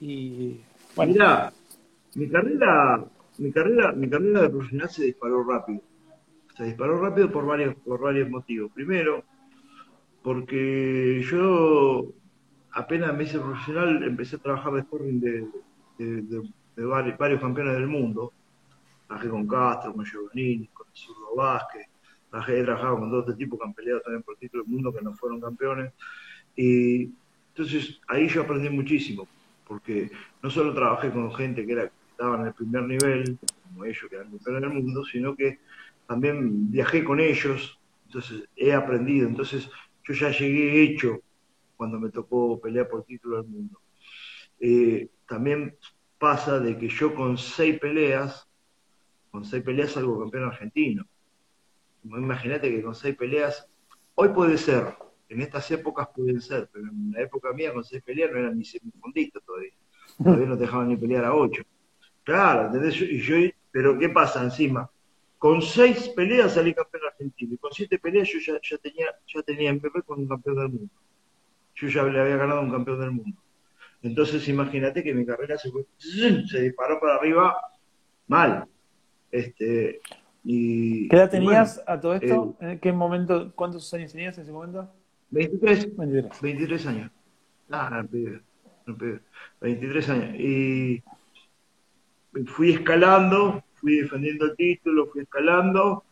Y 0.00 0.60
bueno. 0.94 1.12
Mirá, 1.12 1.52
mi 2.14 2.28
carrera, 2.28 3.04
mi 3.38 3.52
carrera, 3.52 3.92
mi 3.92 4.08
carrera 4.08 4.42
de 4.42 4.50
profesional 4.50 4.90
se 4.90 5.04
disparó 5.04 5.44
rápido. 5.44 5.82
Se 6.56 6.64
disparó 6.64 6.98
rápido 7.00 7.30
por 7.30 7.46
varios, 7.46 7.74
por 7.76 8.00
varios 8.00 8.30
motivos. 8.30 8.72
Primero, 8.72 9.24
porque 10.22 11.22
yo 11.30 12.12
apenas 12.72 13.14
me 13.14 13.24
hice 13.24 13.38
profesional, 13.38 14.02
empecé 14.02 14.36
a 14.36 14.40
trabajar 14.40 14.72
de 14.74 14.82
sparring 14.82 15.20
de, 15.20 15.46
varios, 16.76 17.40
campeones 17.40 17.74
del 17.74 17.86
mundo. 17.86 18.32
Trabajé 19.06 19.28
con 19.28 19.46
Castro, 19.46 19.94
con 19.94 20.04
Giovannini, 20.04 20.66
con 20.68 20.86
Zurdo 20.92 21.36
Vázquez. 21.36 21.86
Trabajé, 22.30 22.60
he 22.60 22.64
trabajado 22.64 22.98
con 22.98 23.10
dos 23.10 23.26
de 23.26 23.34
tipo 23.34 23.58
que 23.58 23.64
han 23.64 23.74
peleado 23.74 24.00
también 24.00 24.22
por 24.22 24.36
título 24.36 24.62
del 24.62 24.72
mundo, 24.72 24.92
que 24.92 25.02
no 25.02 25.14
fueron 25.14 25.40
campeones. 25.40 25.92
Y 26.56 27.10
entonces 27.48 28.00
ahí 28.08 28.28
yo 28.28 28.42
aprendí 28.42 28.68
muchísimo 28.70 29.28
porque 29.66 30.10
no 30.42 30.50
solo 30.50 30.74
trabajé 30.74 31.10
con 31.10 31.32
gente 31.34 31.66
que, 31.66 31.72
era, 31.72 31.90
estaba 32.10 32.40
en 32.40 32.46
el 32.46 32.54
primer 32.54 32.82
nivel, 32.84 33.38
como 33.64 33.84
ellos 33.84 34.06
que 34.08 34.16
eran 34.16 34.30
campeones 34.30 34.62
del 34.62 34.82
mundo, 34.82 35.04
sino 35.04 35.36
que 35.36 35.58
también 36.06 36.70
viajé 36.70 37.04
con 37.04 37.20
ellos, 37.20 37.78
entonces 38.06 38.48
he 38.56 38.72
aprendido, 38.72 39.28
entonces 39.28 39.68
yo 40.04 40.14
ya 40.14 40.30
llegué 40.30 40.82
hecho 40.82 41.20
cuando 41.76 41.98
me 41.98 42.10
tocó 42.10 42.60
pelear 42.60 42.88
por 42.88 43.04
título 43.04 43.42
del 43.42 43.50
mundo. 43.50 43.80
Eh, 44.60 45.08
también 45.28 45.76
pasa 46.18 46.58
de 46.60 46.78
que 46.78 46.88
yo 46.88 47.14
con 47.14 47.36
seis 47.36 47.78
peleas, 47.78 48.48
con 49.30 49.44
seis 49.44 49.62
peleas 49.62 49.92
salgo 49.92 50.20
campeón 50.20 50.44
argentino. 50.44 51.04
Imagínate 52.04 52.70
que 52.70 52.82
con 52.82 52.94
seis 52.94 53.16
peleas, 53.16 53.68
hoy 54.14 54.28
puede 54.28 54.56
ser, 54.56 54.94
en 55.28 55.40
estas 55.40 55.70
épocas 55.70 56.08
pueden 56.14 56.40
ser, 56.40 56.68
pero 56.72 56.86
en 56.86 57.12
la 57.12 57.22
época 57.22 57.52
mía 57.52 57.72
con 57.72 57.84
seis 57.84 58.02
peleas 58.02 58.30
no 58.30 58.38
eran 58.38 58.58
ni 58.58 58.64
semifondistas 58.64 59.42
todavía. 59.44 59.72
Todavía 60.22 60.46
no 60.46 60.56
dejaban 60.56 60.88
ni 60.88 60.96
pelear 60.96 61.24
a 61.24 61.34
ocho. 61.34 61.62
Claro, 62.22 62.66
¿entendés? 62.66 63.00
Y 63.00 63.20
yo, 63.20 63.36
pero 63.70 63.98
¿qué 63.98 64.08
pasa 64.08 64.42
encima? 64.42 64.88
Con 65.38 65.60
seis 65.60 66.08
peleas 66.08 66.54
salí 66.54 66.72
campeón 66.72 67.02
argentino 67.10 67.54
y 67.54 67.58
con 67.58 67.72
siete 67.72 67.98
peleas 67.98 68.28
yo 68.28 68.38
ya, 68.38 68.60
ya 68.62 68.78
tenía 68.78 69.06
ya 69.26 69.42
tenía 69.42 69.72
MVP 69.72 70.02
con 70.02 70.20
un 70.20 70.28
campeón 70.28 70.56
del 70.56 70.68
mundo. 70.68 70.94
Yo 71.74 71.88
ya 71.88 72.04
le 72.04 72.20
había 72.20 72.36
ganado 72.36 72.62
un 72.62 72.70
campeón 72.70 73.00
del 73.00 73.10
mundo. 73.10 73.38
Entonces 74.02 74.48
imagínate 74.48 75.02
que 75.02 75.12
mi 75.12 75.26
carrera 75.26 75.58
se, 75.58 75.70
se 75.98 76.62
disparó 76.62 76.98
para 77.00 77.16
arriba 77.16 77.56
mal. 78.26 78.66
Este, 79.30 80.00
y, 80.44 81.08
¿Qué 81.08 81.16
edad 81.16 81.30
tenías 81.30 81.82
a 81.86 82.00
todo 82.00 82.14
esto? 82.14 82.56
Eh, 82.60 82.72
¿En 82.72 82.78
qué 82.78 82.92
momento, 82.92 83.52
cuántos 83.54 83.92
años 83.92 84.12
tenías 84.12 84.36
en 84.38 84.44
ese 84.44 84.52
momento? 84.52 84.88
23. 85.30 85.96
23, 85.96 86.40
23 86.40 86.86
años. 86.86 87.10
Ah, 87.70 88.02
no, 88.02 88.96
23 89.60 90.08
años. 90.10 90.34
Y 90.38 91.02
fui 92.46 92.72
escalando, 92.72 93.64
fui 93.74 94.00
defendiendo 94.00 94.46
el 94.46 94.56
título, 94.56 95.06
fui 95.06 95.22
escalando, 95.22 96.04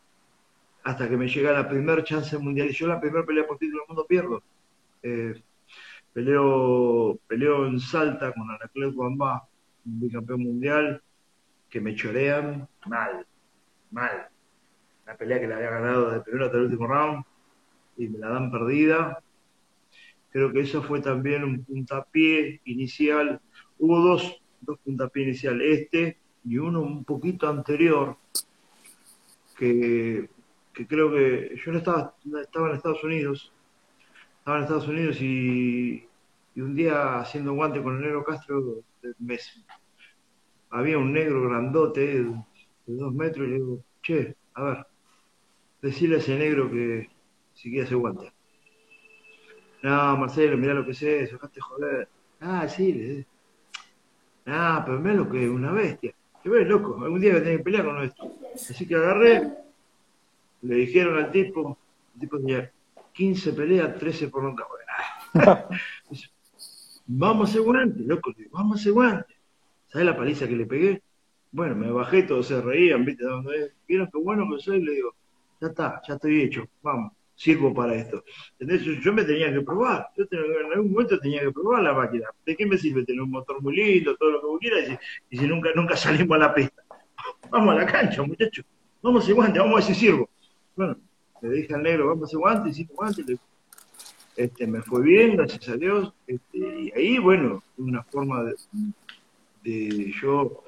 hasta 0.82 1.08
que 1.08 1.16
me 1.16 1.28
llega 1.28 1.52
la 1.52 1.68
primera 1.68 2.02
chance 2.02 2.36
mundial. 2.38 2.68
Y 2.68 2.72
yo 2.72 2.86
la 2.86 3.00
primera 3.00 3.24
pelea 3.24 3.46
por 3.46 3.58
título 3.58 3.82
del 3.82 3.88
mundo 3.88 4.06
pierdo. 4.06 4.42
Eh, 5.02 5.40
peleo, 6.12 7.18
peleo 7.26 7.66
en 7.66 7.78
Salta 7.78 8.32
con 8.32 8.50
Anacleto 8.50 8.96
Bamba, 8.96 9.46
un 9.86 10.00
bicampeón 10.00 10.42
mundial, 10.42 11.02
que 11.68 11.80
me 11.80 11.94
chorean 11.94 12.68
mal, 12.86 13.26
mal. 13.90 14.28
La 15.06 15.16
pelea 15.16 15.40
que 15.40 15.46
la 15.46 15.56
había 15.56 15.70
ganado 15.70 16.10
de 16.10 16.20
primero 16.20 16.46
hasta 16.46 16.56
el 16.56 16.64
último 16.64 16.86
round 16.86 17.24
y 17.96 18.08
me 18.08 18.18
la 18.18 18.28
dan 18.28 18.50
perdida. 18.50 19.18
Creo 20.30 20.52
que 20.52 20.60
eso 20.60 20.82
fue 20.82 21.00
también 21.00 21.44
un 21.44 21.64
puntapié 21.64 22.60
inicial. 22.64 23.40
Hubo 23.78 24.00
dos, 24.00 24.42
dos 24.60 24.78
puntapiés 24.80 25.28
iniciales, 25.28 25.80
este 25.80 26.18
y 26.44 26.58
uno 26.58 26.82
un 26.82 27.04
poquito 27.04 27.48
anterior, 27.48 28.16
que, 29.56 30.28
creo 30.72 31.10
que 31.10 31.56
yo 31.64 31.72
no 31.72 31.78
estaba, 31.78 32.14
estaba 32.42 32.68
en 32.68 32.76
Estados 32.76 33.02
Unidos, 33.02 33.52
estaba 34.38 34.58
en 34.58 34.62
Estados 34.64 34.88
Unidos 34.88 35.20
y, 35.20 36.06
un 36.56 36.74
día 36.76 37.18
haciendo 37.18 37.52
guante 37.54 37.82
con 37.82 37.96
el 37.96 38.02
negro 38.02 38.24
Castro, 38.24 38.84
había 40.70 40.98
un 40.98 41.12
negro 41.12 41.48
grandote 41.48 42.22
de, 42.22 42.44
dos 42.86 43.14
metros 43.14 43.48
y 43.48 43.50
le 43.50 43.56
digo, 43.56 43.84
che, 44.02 44.36
a 44.54 44.62
ver, 44.62 44.86
decirle 45.80 46.16
a 46.16 46.18
ese 46.18 46.38
negro 46.38 46.70
que 46.70 47.08
si 47.54 47.70
quiere 47.70 47.84
hacer 47.84 47.96
guante. 47.96 48.32
No, 49.82 50.16
Marcelo, 50.16 50.56
mira 50.56 50.74
lo 50.74 50.84
que 50.84 50.94
sé, 50.94 51.26
dejaste 51.26 51.60
joder. 51.60 52.08
Ah, 52.40 52.68
sí, 52.68 52.92
le 52.92 53.26
Ah, 54.46 54.82
pero 54.84 55.00
mira 55.00 55.14
lo 55.14 55.30
que 55.30 55.44
es 55.44 55.50
una 55.50 55.72
bestia. 55.72 56.14
Que 56.42 56.48
ves, 56.50 56.66
loco, 56.68 57.02
algún 57.02 57.20
día 57.20 57.32
voy 57.32 57.40
a 57.40 57.44
tener 57.44 57.58
que 57.58 57.64
pelear 57.64 57.84
con 57.84 58.02
esto. 58.02 58.32
Así 58.54 58.86
que 58.86 58.94
agarré, 58.94 59.52
le 60.62 60.74
dijeron 60.74 61.16
al 61.16 61.30
tipo, 61.30 61.78
el 62.14 62.20
tipo 62.20 62.38
tenía 62.38 62.70
15 63.12 63.52
peleas, 63.52 63.98
13 63.98 64.28
por 64.28 64.42
nunca. 64.42 64.66
vamos 67.06 67.48
a 67.48 67.50
hacer 67.50 67.62
guante, 67.62 68.00
loco, 68.04 68.32
vamos 68.50 68.78
a 68.78 68.80
hacer 68.80 68.92
guante. 68.92 69.34
¿Sabes 69.88 70.06
la 70.06 70.16
paliza 70.16 70.48
que 70.48 70.56
le 70.56 70.66
pegué? 70.66 71.02
Bueno, 71.52 71.76
me 71.76 71.90
bajé, 71.90 72.24
todos 72.24 72.46
se 72.48 72.60
reían, 72.60 73.04
¿viste? 73.04 73.24
¿Vieron 73.86 74.10
qué 74.10 74.18
bueno 74.18 74.46
que 74.50 74.62
soy? 74.62 74.82
Le 74.82 74.92
digo, 74.92 75.14
ya 75.60 75.68
está, 75.68 76.02
ya 76.06 76.14
estoy 76.14 76.42
hecho, 76.42 76.66
vamos, 76.82 77.12
sirvo 77.34 77.74
para 77.74 77.94
esto. 77.94 78.24
Entonces 78.58 79.00
yo 79.02 79.12
me 79.12 79.24
tenía 79.24 79.52
que 79.52 79.60
probar, 79.60 80.08
yo 80.16 80.24
en 80.30 80.72
algún 80.72 80.92
momento 80.92 81.18
tenía 81.18 81.40
que 81.40 81.52
probar 81.52 81.82
la 81.82 81.92
máquina. 81.92 82.26
¿De 82.44 82.56
qué 82.56 82.66
me 82.66 82.78
sirve 82.78 83.04
tener 83.04 83.22
un 83.22 83.30
motor 83.30 83.60
muy 83.62 83.76
lindo, 83.76 84.16
todo 84.16 84.30
lo 84.30 84.40
que 84.40 84.46
vos 84.46 84.58
quieras, 84.60 84.98
y, 85.30 85.36
si 85.36 85.46
nunca, 85.46 85.70
nunca 85.74 85.96
salimos 85.96 86.36
a 86.36 86.38
la 86.38 86.54
pista? 86.54 86.82
Vamos 87.50 87.74
a 87.74 87.78
la 87.78 87.86
cancha, 87.86 88.22
muchachos, 88.22 88.64
vamos 89.00 89.20
a 89.20 89.24
hacer 89.24 89.34
guante, 89.34 89.58
vamos 89.58 89.78
a 89.78 89.86
si 89.86 89.94
sirvo. 89.94 90.28
Bueno, 90.74 90.96
le 91.42 91.50
dije 91.50 91.74
al 91.74 91.82
negro, 91.82 92.08
vamos 92.08 92.24
a 92.24 92.26
hacer 92.26 92.38
guante, 92.38 92.70
hicimos 92.70 92.96
guante, 92.96 93.38
este, 94.36 94.66
me 94.66 94.82
fue 94.82 95.02
bien, 95.02 95.36
gracias 95.36 95.68
a 95.68 95.76
Dios, 95.76 96.12
este, 96.26 96.58
y 96.58 96.92
ahí, 96.96 97.18
bueno, 97.18 97.62
una 97.76 98.02
forma 98.02 98.42
de, 98.42 98.54
de 99.62 100.12
yo 100.20 100.64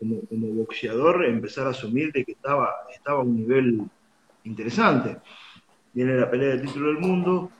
como, 0.00 0.54
boxeador 0.54 1.24
empezar 1.24 1.66
a 1.66 1.70
asumir 1.70 2.12
de 2.12 2.24
que 2.24 2.32
estaba, 2.32 2.70
estaba 2.92 3.20
a 3.20 3.22
un 3.22 3.36
nivel 3.36 3.82
interesante. 4.44 5.18
Viene 5.92 6.14
la 6.14 6.30
pelea 6.30 6.50
del 6.50 6.62
título 6.62 6.88
del 6.88 6.98
mundo, 6.98 7.50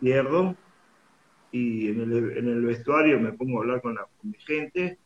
pierdo, 0.00 0.56
y 1.50 1.88
en 1.88 2.00
el, 2.00 2.36
en 2.36 2.48
el 2.48 2.64
vestuario 2.64 3.20
me 3.20 3.32
pongo 3.32 3.58
a 3.58 3.62
hablar 3.62 3.80
con, 3.80 3.94
la, 3.94 4.06
mi 4.22 4.38
gente, 4.38 4.98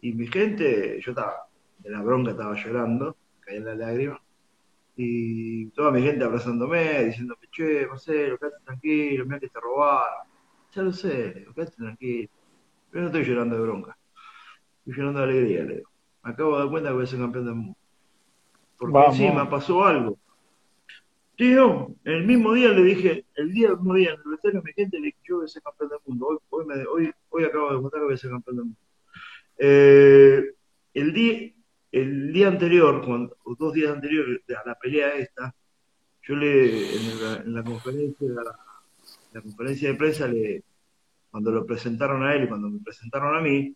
y 0.00 0.12
mi 0.12 0.26
gente, 0.26 1.00
yo 1.00 1.12
estaba, 1.12 1.46
de 1.78 1.90
la 1.90 2.02
bronca 2.02 2.32
estaba 2.32 2.54
llorando, 2.54 3.16
caía 3.40 3.60
la 3.60 3.74
lágrima, 3.74 4.20
y 4.96 5.66
toda 5.70 5.90
mi 5.90 6.02
gente 6.02 6.24
abrazándome, 6.24 7.04
diciéndome, 7.04 7.40
che, 7.50 7.86
Marcelo, 7.86 8.38
quédate 8.38 8.64
tranquilo, 8.64 9.24
mira 9.24 9.40
que 9.40 9.48
te 9.48 9.60
robaron. 9.60 10.28
Ya 10.72 10.82
lo 10.82 10.92
sé, 10.92 11.46
quédate 11.54 11.76
tranquilo. 11.76 12.28
Yo 12.92 13.00
no 13.00 13.06
estoy 13.06 13.24
llorando 13.24 13.56
de 13.56 13.62
bronca. 13.62 13.96
Estoy 14.78 14.94
llorando 14.94 15.20
de 15.20 15.24
alegría, 15.24 15.64
Leo. 15.64 15.88
Me 16.22 16.30
acabo 16.30 16.52
de 16.52 16.58
dar 16.60 16.70
cuenta 16.70 16.88
que 16.90 16.94
voy 16.94 17.04
a 17.04 17.06
ser 17.06 17.18
campeón 17.18 17.44
del 17.44 17.54
mundo. 17.54 17.76
Porque 18.78 18.98
encima 19.06 19.50
pasó 19.50 19.84
algo. 19.84 20.18
Tío, 21.36 21.96
el 22.04 22.24
mismo 22.24 22.52
día 22.52 22.68
le 22.68 22.82
dije, 22.82 23.24
el 23.34 23.52
día 23.52 23.68
el 23.68 23.76
mismo 23.76 23.94
día 23.94 24.10
en 24.10 24.20
el 24.24 24.30
vestuario 24.30 24.62
mi 24.62 24.72
gente 24.72 24.98
le 24.98 25.06
dije, 25.06 25.18
yo 25.24 25.36
voy 25.36 25.46
a 25.46 25.48
ser 25.48 25.62
campeón 25.62 25.90
del 25.90 25.98
mundo. 26.06 26.26
Hoy, 26.28 26.38
hoy, 26.50 26.66
me, 26.66 26.74
hoy, 26.86 27.12
hoy 27.30 27.44
acabo 27.44 27.74
de 27.74 27.82
contar 27.82 28.00
que 28.00 28.04
voy 28.04 28.14
a 28.14 28.18
ser 28.18 28.30
campeón 28.30 28.56
del 28.56 28.64
mundo. 28.66 28.80
Eh, 29.58 30.44
el, 30.94 31.12
día, 31.12 31.52
el 31.90 32.32
día 32.32 32.48
anterior, 32.48 33.04
o 33.44 33.54
dos 33.56 33.72
días 33.72 33.92
anteriores 33.92 34.42
a 34.50 34.68
la 34.68 34.74
pelea 34.76 35.14
esta, 35.16 35.54
yo 36.22 36.36
le, 36.36 36.94
en 36.94 37.22
la, 37.22 37.36
en 37.36 37.54
la 37.54 37.64
conferencia, 37.64 38.28
la, 39.32 39.42
conferencia 39.42 39.88
de 39.88 39.94
prensa 39.96 40.28
le, 40.28 40.62
cuando 41.30 41.50
lo 41.50 41.66
presentaron 41.66 42.22
a 42.22 42.34
él 42.34 42.44
y 42.44 42.48
cuando 42.48 42.70
me 42.70 42.78
presentaron 42.78 43.36
a 43.36 43.40
mí, 43.40 43.74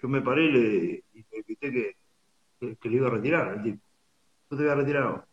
yo 0.00 0.08
me 0.08 0.22
paré 0.22 0.44
y 0.44 0.52
le, 0.52 1.04
y 1.14 1.24
le 1.30 1.42
grité 1.42 1.72
que, 1.72 2.76
que, 2.76 2.88
le 2.88 2.96
iba 2.96 3.08
a 3.08 3.10
retirar 3.10 3.48
al 3.48 3.62
tipo. 3.62 3.82
No 4.50 4.56
te 4.56 4.62
voy 4.62 4.72
a 4.72 4.76
retirar. 4.76 5.26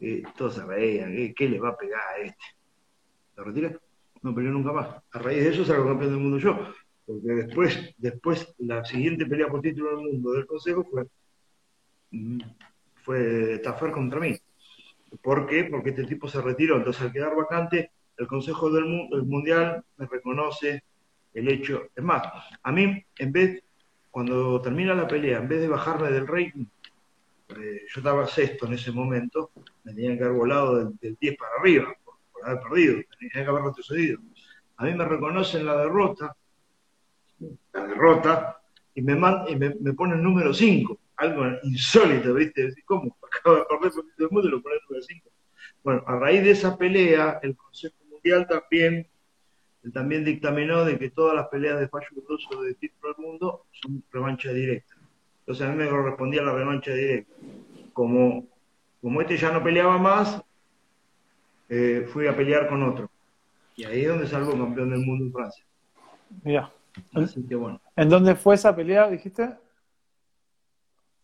Eh, 0.00 0.22
todos 0.36 0.54
se 0.56 0.64
reían, 0.64 1.34
¿qué, 1.34 1.48
le 1.48 1.58
va 1.58 1.70
a 1.70 1.76
pegar 1.76 2.00
a 2.00 2.18
este? 2.18 2.44
¿Lo 3.36 3.44
retira? 3.44 3.78
No 4.22 4.34
peleó 4.34 4.52
nunca 4.52 4.72
más. 4.72 4.88
A 5.12 5.18
raíz 5.18 5.44
de 5.44 5.50
eso 5.50 5.64
salgo 5.64 5.86
campeón 5.86 6.10
del 6.12 6.20
mundo 6.20 6.38
yo. 6.38 6.58
Porque 7.06 7.32
después, 7.32 7.94
después 7.98 8.54
la 8.58 8.84
siguiente 8.84 9.26
pelea 9.26 9.48
por 9.48 9.60
título 9.60 9.90
del 9.90 10.06
mundo 10.12 10.32
del 10.32 10.46
Consejo 10.46 10.84
fue, 10.84 11.06
mm, 12.10 12.40
fue 13.02 13.58
Tafar 13.58 13.92
contra 13.92 14.20
mí. 14.20 14.36
¿Por 15.22 15.46
qué? 15.46 15.64
Porque 15.64 15.90
este 15.90 16.04
tipo 16.04 16.28
se 16.28 16.40
retiró. 16.40 16.76
Entonces, 16.76 17.02
al 17.02 17.12
quedar 17.12 17.36
vacante, 17.36 17.90
el 18.16 18.26
Consejo 18.26 18.70
del, 18.70 18.84
Mundial 19.24 19.84
me 19.96 20.06
reconoce 20.06 20.82
el 21.32 21.48
hecho. 21.48 21.88
Es 21.94 22.02
más, 22.02 22.22
a 22.62 22.72
mí, 22.72 23.04
en 23.18 23.32
vez, 23.32 23.62
cuando 24.10 24.60
termina 24.60 24.94
la 24.94 25.08
pelea, 25.08 25.38
en 25.38 25.48
vez 25.48 25.60
de 25.60 25.68
bajarme 25.68 26.10
del 26.10 26.26
rating, 26.26 26.66
yo 27.48 27.96
estaba 27.96 28.26
sexto 28.26 28.66
en 28.66 28.74
ese 28.74 28.92
momento, 28.92 29.50
me 29.84 29.92
tenían 29.92 30.16
que 30.16 30.24
haber 30.24 30.36
volado 30.36 30.90
del, 31.00 31.16
10 31.20 31.36
para 31.36 31.50
arriba, 31.60 31.94
por, 32.04 32.14
haber 32.44 32.62
perdido, 32.62 33.02
tenía 33.18 33.44
que 33.44 33.50
haber 33.50 33.64
retrocedido. 33.64 34.20
A 34.76 34.84
mí 34.84 34.94
me 34.94 35.04
reconocen 35.04 35.66
la 35.66 35.76
derrota, 35.76 36.36
la 37.72 37.86
derrota, 37.86 38.60
y 38.94 39.02
me, 39.02 39.14
y 39.48 39.56
me, 39.56 39.92
ponen 39.94 40.22
número 40.22 40.54
5, 40.54 40.98
algo 41.16 41.44
insólito, 41.62 42.34
¿viste? 42.34 42.74
¿Cómo? 42.84 43.16
Acabo 43.22 43.56
de 43.56 43.64
perder 43.64 43.92
por 43.92 44.04
el 44.18 44.30
mundo 44.30 44.48
y 44.48 44.50
lo 44.50 44.62
ponen 44.62 44.78
número 44.88 45.02
5. 45.02 45.30
Bueno, 45.82 46.04
a 46.06 46.16
raíz 46.18 46.42
de 46.42 46.50
esa 46.52 46.78
pelea, 46.78 47.40
el 47.42 47.56
Consejo 47.56 47.94
también, 48.48 49.06
también 49.92 50.24
dictaminó 50.24 50.84
de 50.84 50.98
que 50.98 51.10
todas 51.10 51.36
las 51.36 51.48
peleas 51.48 51.78
de 51.78 51.88
fallo 51.88 52.06
de 52.62 52.74
título 52.74 53.14
del 53.14 53.24
mundo 53.24 53.66
son 53.70 54.02
revancha 54.10 54.52
directa. 54.52 54.93
Entonces 55.44 55.66
a 55.66 55.70
mí 55.70 55.76
me 55.76 55.88
correspondía 55.88 56.42
la 56.42 56.54
revancha 56.54 56.92
directa. 56.92 57.34
Como, 57.92 58.46
como 59.00 59.20
este 59.20 59.36
ya 59.36 59.52
no 59.52 59.62
peleaba 59.62 59.98
más, 59.98 60.42
eh, 61.68 62.08
fui 62.12 62.26
a 62.26 62.36
pelear 62.36 62.68
con 62.68 62.82
otro. 62.82 63.10
Y 63.76 63.84
ahí 63.84 64.02
es 64.02 64.08
donde 64.08 64.26
salgo 64.26 64.52
campeón 64.52 64.90
del 64.90 65.00
mundo 65.00 65.26
en 65.26 65.32
Francia. 65.32 65.64
Mira. 66.42 66.72
¿En 67.96 68.08
dónde 68.08 68.34
fue 68.36 68.54
esa 68.54 68.74
pelea, 68.74 69.10
dijiste? 69.10 69.50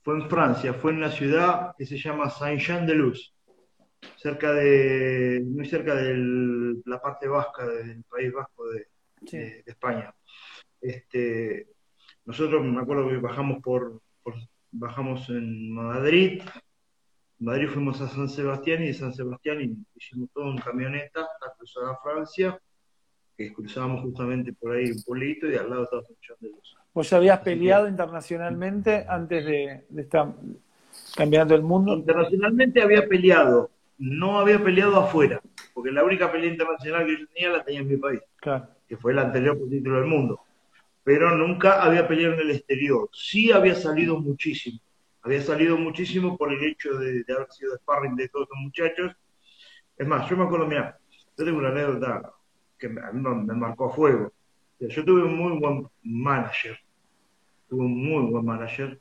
Fue 0.02 0.14
en 0.14 0.28
Francia, 0.28 0.74
fue 0.74 0.92
en 0.92 1.00
la 1.00 1.10
ciudad 1.10 1.74
que 1.76 1.86
se 1.86 1.96
llama 1.96 2.28
Saint-Jean-de-Luz 2.28 3.32
cerca 4.16 4.52
de, 4.52 5.42
muy 5.46 5.66
cerca 5.66 5.94
de 5.94 6.14
la 6.84 7.00
parte 7.00 7.28
vasca 7.28 7.66
del 7.66 8.02
País 8.04 8.32
Vasco 8.32 8.64
de, 8.68 8.86
España. 9.66 10.14
Este, 10.80 11.68
nosotros 12.24 12.64
me 12.64 12.80
acuerdo 12.80 13.08
que 13.08 13.18
bajamos 13.18 13.62
por, 13.62 14.00
bajamos 14.72 15.28
en 15.28 15.72
Madrid, 15.72 16.42
en 17.40 17.46
Madrid 17.46 17.68
fuimos 17.68 18.00
a 18.00 18.08
San 18.08 18.28
Sebastián 18.28 18.82
y 18.82 18.88
de 18.88 18.94
San 18.94 19.14
Sebastián 19.14 19.84
hicimos 19.96 20.28
todo 20.32 20.50
en 20.50 20.58
camioneta 20.58 21.20
hasta 21.20 21.54
cruzar 21.56 21.84
a 21.84 21.96
Francia, 22.02 22.60
que 23.36 23.52
cruzábamos 23.52 24.02
justamente 24.02 24.52
por 24.52 24.72
ahí 24.72 24.90
un 24.90 25.02
pueblito 25.02 25.50
y 25.50 25.56
al 25.56 25.70
lado 25.70 25.84
estaba 25.84 26.02
escuchando 26.02 26.38
de 26.40 26.50
luz. 26.50 26.76
¿Vos 26.92 27.12
habías 27.12 27.40
peleado 27.40 27.88
internacionalmente 27.88 29.06
antes 29.08 29.44
de, 29.44 29.84
de 29.88 30.02
esta 30.02 30.34
campeonato 31.16 31.54
del 31.54 31.62
mundo? 31.62 31.94
Internacionalmente 31.94 32.82
había 32.82 33.08
peleado, 33.08 33.70
no 33.98 34.38
había 34.38 34.62
peleado 34.62 34.96
afuera, 34.96 35.40
porque 35.72 35.90
la 35.90 36.04
única 36.04 36.30
pelea 36.30 36.50
internacional 36.50 37.06
que 37.06 37.18
yo 37.18 37.26
tenía 37.28 37.50
la 37.50 37.64
tenía 37.64 37.80
en 37.80 37.88
mi 37.88 37.96
país, 37.96 38.20
que 38.88 38.96
fue 38.96 39.12
el 39.12 39.18
anterior 39.18 39.58
por 39.58 39.68
título 39.68 40.00
del 40.00 40.06
mundo. 40.06 40.40
Pero 41.02 41.36
nunca 41.36 41.82
había 41.82 42.06
peleado 42.06 42.34
en 42.34 42.40
el 42.40 42.50
exterior. 42.52 43.08
Sí 43.12 43.52
había 43.52 43.74
salido 43.74 44.18
muchísimo. 44.20 44.78
Había 45.22 45.42
salido 45.42 45.76
muchísimo 45.76 46.36
por 46.36 46.52
el 46.52 46.62
hecho 46.62 46.94
de, 46.94 47.24
haber 47.28 47.50
sido 47.50 47.76
sparring 47.76 48.16
de 48.16 48.28
todos 48.28 48.48
los 48.50 48.58
muchachos. 48.62 49.12
Es 49.96 50.06
más, 50.06 50.28
yo 50.28 50.36
me 50.36 50.44
acuerdo, 50.44 50.66
mira, 50.66 50.98
yo 51.36 51.44
tengo 51.44 51.58
una 51.58 51.68
anécdota 51.68 52.32
que 52.78 52.88
me, 52.88 53.02
me 53.12 53.54
marcó 53.54 53.86
a 53.90 53.94
fuego. 53.94 54.32
Yo 54.80 55.04
tuve 55.04 55.24
un 55.24 55.36
muy 55.36 55.58
buen 55.58 55.86
manager, 56.02 56.78
tuve 57.68 57.84
un 57.84 58.02
muy 58.02 58.30
buen 58.30 58.44
manager, 58.46 58.98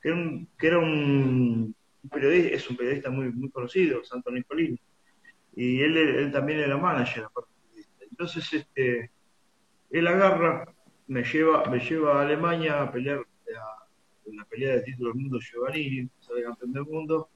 que 0.00 0.66
era 0.66 0.78
un, 0.78 1.74
periodista, 2.10 2.56
es 2.56 2.70
un 2.70 2.76
periodista 2.78 3.10
muy, 3.10 3.30
muy 3.30 3.50
conocido, 3.50 4.02
Santo 4.04 4.30
Nicolini, 4.30 4.80
y 5.54 5.82
él, 5.82 5.96
él 5.98 6.32
también 6.32 6.60
era 6.60 6.78
manager, 6.78 7.26
Entonces, 8.10 8.50
este, 8.54 9.10
él 9.90 10.06
agarra, 10.06 10.74
me 11.08 11.24
lleva, 11.24 11.64
me 11.70 11.78
lleva 11.80 12.18
a 12.18 12.22
Alemania 12.22 12.82
a 12.82 12.92
pelear 12.92 13.24
en 14.26 14.36
la 14.36 14.44
pelea 14.44 14.74
de 14.74 14.82
título 14.82 15.10
del 15.10 15.22
mundo 15.22 15.40
Giovanni, 15.40 16.08
sale 16.20 16.42
campeón 16.42 16.72
del 16.72 16.84
mundo, 16.84 17.30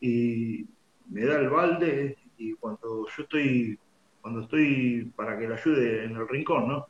y 0.00 0.66
me 1.10 1.26
da 1.26 1.38
el 1.38 1.50
balde, 1.50 2.16
y 2.38 2.54
cuando 2.54 3.06
yo 3.06 3.22
estoy, 3.22 3.78
cuando 4.22 4.40
estoy 4.40 5.12
para 5.14 5.38
que 5.38 5.46
le 5.46 5.54
ayude 5.54 6.04
en 6.04 6.16
el 6.16 6.26
rincón, 6.26 6.66
¿no? 6.66 6.86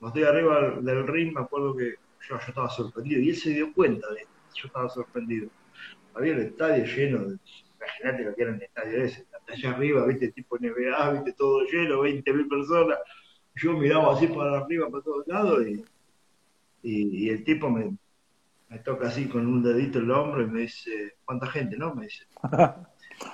Cuando 0.00 0.18
estoy 0.18 0.24
arriba 0.24 0.80
del 0.80 1.06
ring, 1.06 1.32
me 1.32 1.42
acuerdo 1.42 1.76
que 1.76 1.94
yo, 2.28 2.36
yo 2.40 2.48
estaba 2.48 2.68
sorprendido, 2.68 3.20
y 3.20 3.30
él 3.30 3.36
se 3.36 3.50
dio 3.50 3.72
cuenta 3.72 4.12
de 4.12 4.26
yo 4.54 4.66
estaba 4.66 4.88
sorprendido. 4.88 5.48
Había 6.14 6.32
el 6.32 6.40
estadio 6.40 6.84
lleno 6.84 7.24
de, 7.24 7.38
imagínate 7.76 8.24
lo 8.24 8.34
que 8.34 8.42
era 8.42 8.54
el 8.54 8.62
estadio 8.62 9.04
ese, 9.04 9.26
allá 9.46 9.70
arriba, 9.70 10.06
viste, 10.06 10.32
tipo 10.32 10.58
NBA, 10.58 11.12
viste, 11.12 11.32
todo 11.34 11.62
lleno, 11.64 12.02
20.000 12.02 12.48
personas. 12.48 12.98
Yo 13.60 13.72
miraba 13.74 14.14
así 14.14 14.26
para 14.28 14.58
arriba, 14.58 14.88
para 14.88 15.02
todos 15.02 15.26
lados, 15.26 15.66
y, 15.66 15.84
y, 16.82 17.28
el 17.28 17.44
tipo 17.44 17.68
me, 17.68 17.96
me, 18.68 18.78
toca 18.78 19.08
así 19.08 19.28
con 19.28 19.46
un 19.46 19.62
dedito 19.62 19.98
el 19.98 20.10
hombro 20.10 20.42
y 20.42 20.46
me 20.46 20.60
dice, 20.60 21.16
¿cuánta 21.24 21.46
gente? 21.46 21.76
No, 21.76 21.94
me 21.94 22.04
dice. 22.04 22.24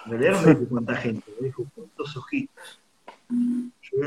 Realidad 0.07 0.33
no 0.41 0.43
me 0.43 0.55
dice 0.55 0.69
cuánta 0.69 0.95
gente, 0.95 1.31
me 1.41 1.47
dijo, 1.47 1.67
¿cuántos 1.75 2.17
ojitos? 2.17 2.81
Yo 3.29 3.99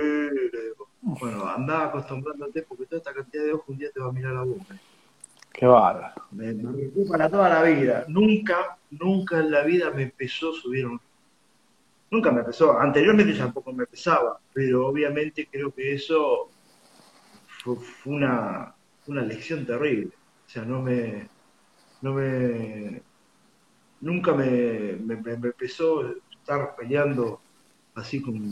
bueno, 1.02 1.48
andaba 1.48 1.86
acostumbrándote 1.86 2.64
porque 2.64 2.86
toda 2.86 2.98
esta 2.98 3.14
cantidad 3.14 3.44
de 3.44 3.54
ojos 3.54 3.70
un 3.70 3.78
día 3.78 3.90
te 3.92 4.00
va 4.00 4.10
a 4.10 4.12
mirar 4.12 4.34
la 4.34 4.44
boca. 4.44 4.76
Qué 5.54 5.66
bárbaro. 5.66 6.22
Me, 6.32 6.54
me 6.54 7.06
para 7.10 7.30
toda 7.30 7.50
la 7.50 7.64
vida. 7.64 8.06
Nunca, 8.08 8.78
nunca 8.92 9.40
en 9.40 9.52
la 9.52 9.64
vida 9.64 9.90
me 9.92 10.04
empezó 10.04 10.52
a 10.52 10.54
subir 10.54 10.86
un... 10.86 11.00
Nunca 12.10 12.32
me 12.32 12.44
pesó. 12.44 12.80
Anteriormente 12.80 13.34
tampoco 13.34 13.74
me 13.74 13.86
pesaba, 13.86 14.40
pero 14.54 14.88
obviamente 14.88 15.48
creo 15.52 15.74
que 15.74 15.94
eso 15.94 16.50
fue, 17.64 17.76
una, 18.06 18.74
una 19.08 19.22
lección 19.22 19.66
terrible. 19.66 20.12
O 20.46 20.50
sea, 20.50 20.64
no 20.64 20.82
me, 20.82 21.28
no 22.02 22.14
me, 22.14 23.02
nunca 24.02 24.34
me, 24.34 24.98
me, 25.04 25.16
me 25.18 25.32
empezó 25.34 26.16
estar 26.32 26.76
peleando 26.78 27.42
así 27.96 28.22
con, 28.22 28.52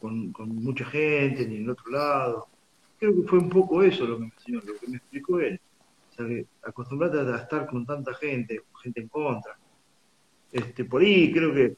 con, 0.00 0.32
con, 0.32 0.48
mucha 0.56 0.84
gente 0.86 1.46
ni 1.46 1.58
en 1.58 1.70
otro 1.70 1.90
lado. 1.92 2.48
Creo 2.98 3.14
que 3.14 3.28
fue 3.28 3.38
un 3.38 3.48
poco 3.48 3.82
eso 3.82 4.04
lo 4.04 4.16
que 4.16 4.24
me 4.24 4.32
enseñó, 4.36 4.60
lo 4.64 4.78
que 4.78 4.88
me 4.88 4.96
explicó 4.96 5.38
él 5.40 5.60
acostumbrate 6.62 7.18
a 7.18 7.36
estar 7.36 7.66
con 7.66 7.86
tanta 7.86 8.14
gente, 8.14 8.62
gente 8.82 9.00
en 9.00 9.08
contra. 9.08 9.56
Este, 10.52 10.84
por 10.84 11.02
ahí 11.02 11.32
creo 11.32 11.54
que 11.54 11.76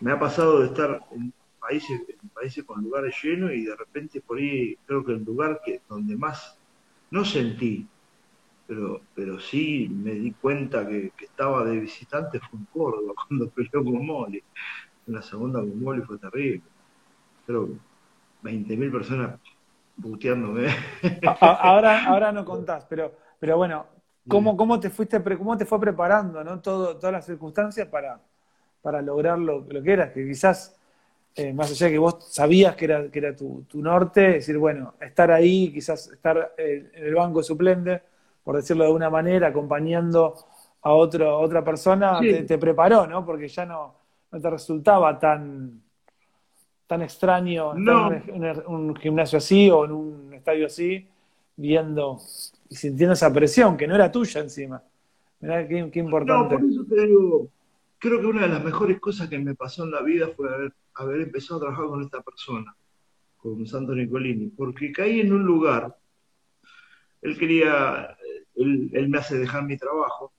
me 0.00 0.12
ha 0.12 0.18
pasado 0.18 0.60
de 0.60 0.66
estar 0.66 1.00
en 1.12 1.32
países, 1.60 2.02
en 2.08 2.28
países 2.30 2.64
con 2.64 2.82
lugares 2.82 3.14
llenos 3.22 3.52
y 3.52 3.64
de 3.64 3.76
repente 3.76 4.20
por 4.20 4.38
ahí 4.38 4.76
creo 4.86 5.04
que 5.04 5.12
el 5.12 5.24
lugar 5.24 5.60
que 5.64 5.80
donde 5.88 6.16
más 6.16 6.58
no 7.10 7.24
sentí, 7.24 7.86
pero, 8.66 9.00
pero 9.14 9.40
sí 9.40 9.88
me 9.90 10.12
di 10.12 10.32
cuenta 10.32 10.86
que, 10.86 11.12
estaba 11.20 11.64
de 11.64 11.80
visitante 11.80 12.38
fue 12.40 12.58
en 12.58 12.66
Córdoba 12.66 13.14
cuando 13.28 13.48
peleó 13.50 13.84
con 13.84 14.06
Moli. 14.06 14.42
En 15.06 15.14
la 15.14 15.22
segunda 15.22 15.60
con 15.60 15.82
Moli 15.82 16.02
fue 16.02 16.18
terrible. 16.18 16.62
Creo 17.46 17.70
20.000 18.42 18.92
personas 18.92 19.40
buteándome. 19.96 20.68
Ahora, 21.40 22.04
ahora 22.06 22.30
no 22.30 22.44
contás, 22.44 22.84
pero 22.84 23.12
pero 23.38 23.56
bueno, 23.56 23.86
¿cómo, 24.26 24.56
cómo 24.56 24.80
te 24.80 24.90
fuiste 24.90 25.22
cómo 25.36 25.56
te 25.56 25.64
fue 25.64 25.80
preparando, 25.80 26.42
¿no? 26.42 26.60
Todo, 26.60 26.96
todas 26.96 27.12
las 27.12 27.26
circunstancias 27.26 27.86
para, 27.88 28.20
para 28.82 29.02
lograr 29.02 29.38
lo, 29.38 29.66
que 29.66 29.92
eras, 29.92 30.12
que 30.12 30.26
quizás, 30.26 30.76
eh, 31.34 31.52
más 31.52 31.70
allá 31.70 31.86
de 31.86 31.92
que 31.92 31.98
vos 31.98 32.16
sabías 32.30 32.76
que 32.76 32.84
era, 32.84 33.10
que 33.10 33.18
era 33.18 33.36
tu, 33.36 33.64
norte, 33.74 34.20
decir, 34.20 34.58
bueno, 34.58 34.94
estar 35.00 35.30
ahí, 35.30 35.72
quizás 35.72 36.08
estar 36.12 36.54
eh, 36.56 36.90
en 36.92 37.04
el 37.04 37.14
banco 37.14 37.42
suplente, 37.42 38.02
por 38.42 38.56
decirlo 38.56 38.84
de 38.84 38.88
alguna 38.88 39.10
manera, 39.10 39.48
acompañando 39.48 40.34
a, 40.82 40.92
otro, 40.92 41.38
otra 41.38 41.62
persona, 41.62 42.20
te, 42.20 42.58
preparó, 42.58 43.06
¿no? 43.06 43.24
Porque 43.24 43.48
ya 43.48 43.66
no, 43.66 43.94
no 44.30 44.40
te 44.40 44.50
resultaba 44.50 45.18
tan, 45.18 45.82
tan 46.86 47.02
extraño 47.02 47.76
estar 47.76 48.22
en 48.26 48.62
un 48.66 48.96
gimnasio 48.96 49.38
así 49.38 49.70
o 49.70 49.84
en 49.84 49.92
un 49.92 50.34
estadio 50.34 50.66
así, 50.66 51.06
viendo 51.56 52.18
y 52.68 52.76
sintiendo 52.76 53.14
esa 53.14 53.32
presión 53.32 53.76
que 53.76 53.86
no 53.86 53.94
era 53.94 54.10
tuya 54.10 54.40
encima. 54.40 54.82
Mirá 55.40 55.66
qué, 55.66 55.78
importante. 55.94 56.54
No, 56.54 56.60
por 56.60 56.70
eso 56.70 56.84
te 56.88 57.06
digo, 57.06 57.48
creo 57.98 58.20
que 58.20 58.26
una 58.26 58.42
de 58.42 58.48
las 58.48 58.64
mejores 58.64 59.00
cosas 59.00 59.28
que 59.28 59.38
me 59.38 59.54
pasó 59.54 59.84
en 59.84 59.90
la 59.90 60.02
vida 60.02 60.28
fue 60.28 60.52
haber, 60.52 60.72
haber 60.94 61.20
empezado 61.22 61.56
a 61.56 61.60
trabajar 61.60 61.86
con 61.86 62.02
esta 62.02 62.22
persona, 62.22 62.74
con 63.36 63.66
Santo 63.66 63.94
Nicolini, 63.94 64.48
porque 64.48 64.92
caí 64.92 65.20
en 65.20 65.32
un 65.32 65.44
lugar, 65.44 65.96
él 67.22 67.38
quería, 67.38 68.16
él, 68.54 68.90
él 68.92 69.08
me 69.08 69.18
hace 69.18 69.38
dejar 69.38 69.64
mi 69.64 69.76
trabajo 69.76 70.32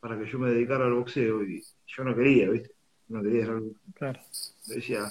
para 0.00 0.18
que 0.18 0.30
yo 0.30 0.38
me 0.38 0.50
dedicara 0.50 0.86
al 0.86 0.94
boxeo 0.94 1.42
y 1.42 1.62
yo 1.86 2.04
no 2.04 2.14
quería, 2.14 2.48
¿viste? 2.50 2.70
No 3.08 3.22
quería 3.22 3.40
dejar 3.40 3.62
Claro. 3.94 4.20
Me 4.68 4.74
decía, 4.74 5.08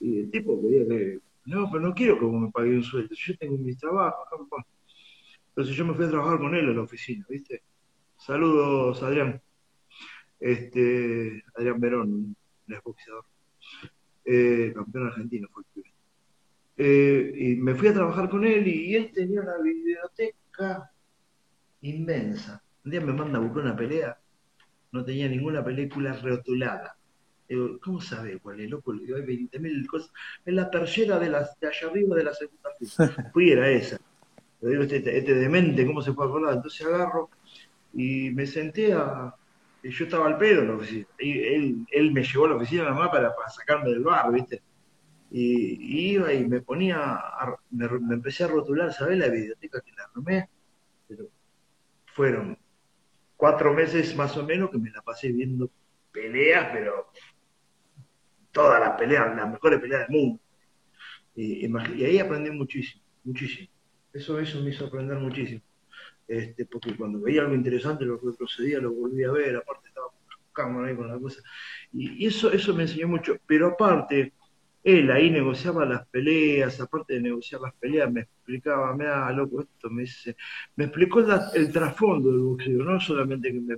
y 0.00 0.20
el 0.20 0.30
tipo 0.30 0.60
quería 0.60 0.86
que, 0.88 1.18
no, 1.46 1.70
pero 1.70 1.82
no 1.82 1.94
quiero 1.94 2.18
que 2.18 2.24
vos 2.24 2.40
me 2.40 2.50
pagues 2.50 2.76
un 2.76 2.82
sueldo, 2.82 3.14
yo 3.14 3.36
tengo 3.36 3.56
mi 3.58 3.74
trabajo, 3.76 4.22
acá, 4.22 4.66
entonces 5.48 5.76
yo 5.76 5.84
me 5.84 5.94
fui 5.94 6.06
a 6.06 6.10
trabajar 6.10 6.38
con 6.38 6.54
él 6.54 6.68
en 6.68 6.76
la 6.76 6.82
oficina, 6.82 7.26
¿viste? 7.28 7.62
Saludos, 8.16 9.02
Adrián. 9.02 9.40
Este, 10.42 11.44
Adrián 11.54 11.80
Verón, 11.80 12.10
un 12.10 12.36
boxeador. 12.84 13.24
Eh, 14.24 14.72
campeón 14.74 15.06
argentino 15.06 15.48
fue 15.52 15.62
el 15.76 15.84
eh, 16.76 17.32
y 17.36 17.56
me 17.56 17.74
fui 17.74 17.88
a 17.88 17.92
trabajar 17.92 18.30
con 18.30 18.44
él 18.44 18.66
y 18.66 18.94
él 18.94 19.10
tenía 19.12 19.40
una 19.40 19.58
biblioteca 19.58 20.90
inmensa. 21.82 22.62
Un 22.84 22.90
día 22.90 23.00
me 23.00 23.12
manda 23.12 23.38
a 23.38 23.42
buscar 23.42 23.64
una 23.64 23.76
pelea, 23.76 24.18
no 24.90 25.04
tenía 25.04 25.28
ninguna 25.28 25.62
película 25.62 26.14
rotulada. 26.14 26.96
Digo, 27.48 27.78
¿cómo 27.80 28.00
sabe 28.00 28.38
cuál 28.38 28.60
es, 28.60 28.70
loco? 28.70 28.94
Digo, 28.94 29.16
hay 29.16 29.22
20.000 29.22 29.86
cosas. 29.86 30.10
En 30.46 30.56
la 30.56 30.70
tercera 30.70 31.18
de, 31.18 31.28
las, 31.28 31.58
de 31.60 31.68
allá 31.68 31.88
arriba 31.88 32.16
de 32.16 32.24
la 32.24 32.34
segunda 32.34 32.70
fila. 32.78 33.30
Fui, 33.32 33.50
era 33.50 33.68
esa 33.70 33.98
digo, 34.68 34.82
este, 34.82 35.18
este, 35.18 35.34
demente, 35.34 35.86
¿cómo 35.86 36.02
se 36.02 36.12
puede 36.12 36.28
acordar? 36.28 36.54
Entonces 36.54 36.86
agarro 36.86 37.30
y 37.92 38.30
me 38.30 38.46
senté 38.46 38.92
a. 38.92 39.34
Y 39.82 39.90
yo 39.90 40.04
estaba 40.04 40.26
al 40.26 40.38
pedo 40.38 40.62
en 40.62 40.68
la 40.68 40.74
oficina. 40.74 41.06
Y 41.18 41.38
él, 41.40 41.86
él 41.90 42.12
me 42.12 42.22
llevó 42.22 42.46
a 42.46 42.50
la 42.50 42.56
oficina 42.56 42.84
nada 42.84 42.94
más 42.94 43.08
para, 43.08 43.34
para 43.34 43.48
sacarme 43.48 43.90
del 43.90 44.04
bar, 44.04 44.32
¿viste? 44.32 44.62
Y, 45.30 46.12
iba 46.12 46.32
y 46.32 46.46
me 46.46 46.60
ponía. 46.60 47.20
me, 47.70 47.86
empecé 48.14 48.44
a 48.44 48.48
rotular, 48.48 48.92
¿sabes? 48.92 49.18
La 49.18 49.28
biblioteca 49.28 49.80
que 49.80 49.92
la 49.92 50.04
armé. 50.14 50.48
Pero 51.08 51.28
fueron 52.06 52.58
cuatro 53.36 53.72
meses 53.74 54.14
más 54.14 54.36
o 54.36 54.44
menos 54.44 54.70
que 54.70 54.78
me 54.78 54.90
la 54.90 55.02
pasé 55.02 55.32
viendo 55.32 55.70
peleas, 56.12 56.68
pero 56.72 57.10
todas 58.52 58.78
las 58.78 58.92
peleas, 58.98 59.34
las 59.34 59.50
mejores 59.50 59.80
peleas 59.80 60.06
del 60.06 60.16
mundo. 60.16 60.40
y 61.34 62.04
ahí 62.04 62.18
aprendí 62.18 62.50
muchísimo, 62.50 63.02
muchísimo. 63.24 63.68
Eso, 64.12 64.38
eso 64.38 64.60
me 64.60 64.70
hizo 64.70 64.86
aprender 64.86 65.18
muchísimo. 65.18 65.62
Este, 66.32 66.64
porque 66.64 66.96
cuando 66.96 67.20
veía 67.20 67.42
algo 67.42 67.54
interesante, 67.54 68.06
lo 68.06 68.18
que 68.18 68.32
procedía, 68.32 68.78
lo 68.78 68.90
volvía 68.90 69.28
a 69.28 69.32
ver, 69.32 69.54
aparte 69.56 69.88
estaba 69.88 70.06
con 70.54 70.84
ahí 70.86 70.96
con 70.96 71.08
la 71.08 71.18
cosa. 71.18 71.42
Y, 71.92 72.26
eso, 72.26 72.50
eso 72.50 72.74
me 72.74 72.84
enseñó 72.84 73.06
mucho. 73.06 73.36
Pero 73.46 73.66
aparte, 73.68 74.32
él 74.82 75.10
ahí 75.10 75.30
negociaba 75.30 75.84
las 75.84 76.06
peleas, 76.08 76.80
aparte 76.80 77.14
de 77.14 77.20
negociar 77.20 77.60
las 77.60 77.74
peleas, 77.74 78.10
me 78.10 78.22
explicaba, 78.22 78.96
me 78.96 79.04
da 79.04 79.30
loco 79.30 79.60
esto, 79.60 79.90
me 79.90 80.02
dice, 80.02 80.34
me 80.76 80.84
explicó 80.84 81.20
el, 81.20 81.70
trasfondo 81.70 82.30
del 82.30 82.40
boxeo, 82.40 82.82
no 82.82 82.98
solamente 82.98 83.52
que 83.52 83.60
me, 83.60 83.76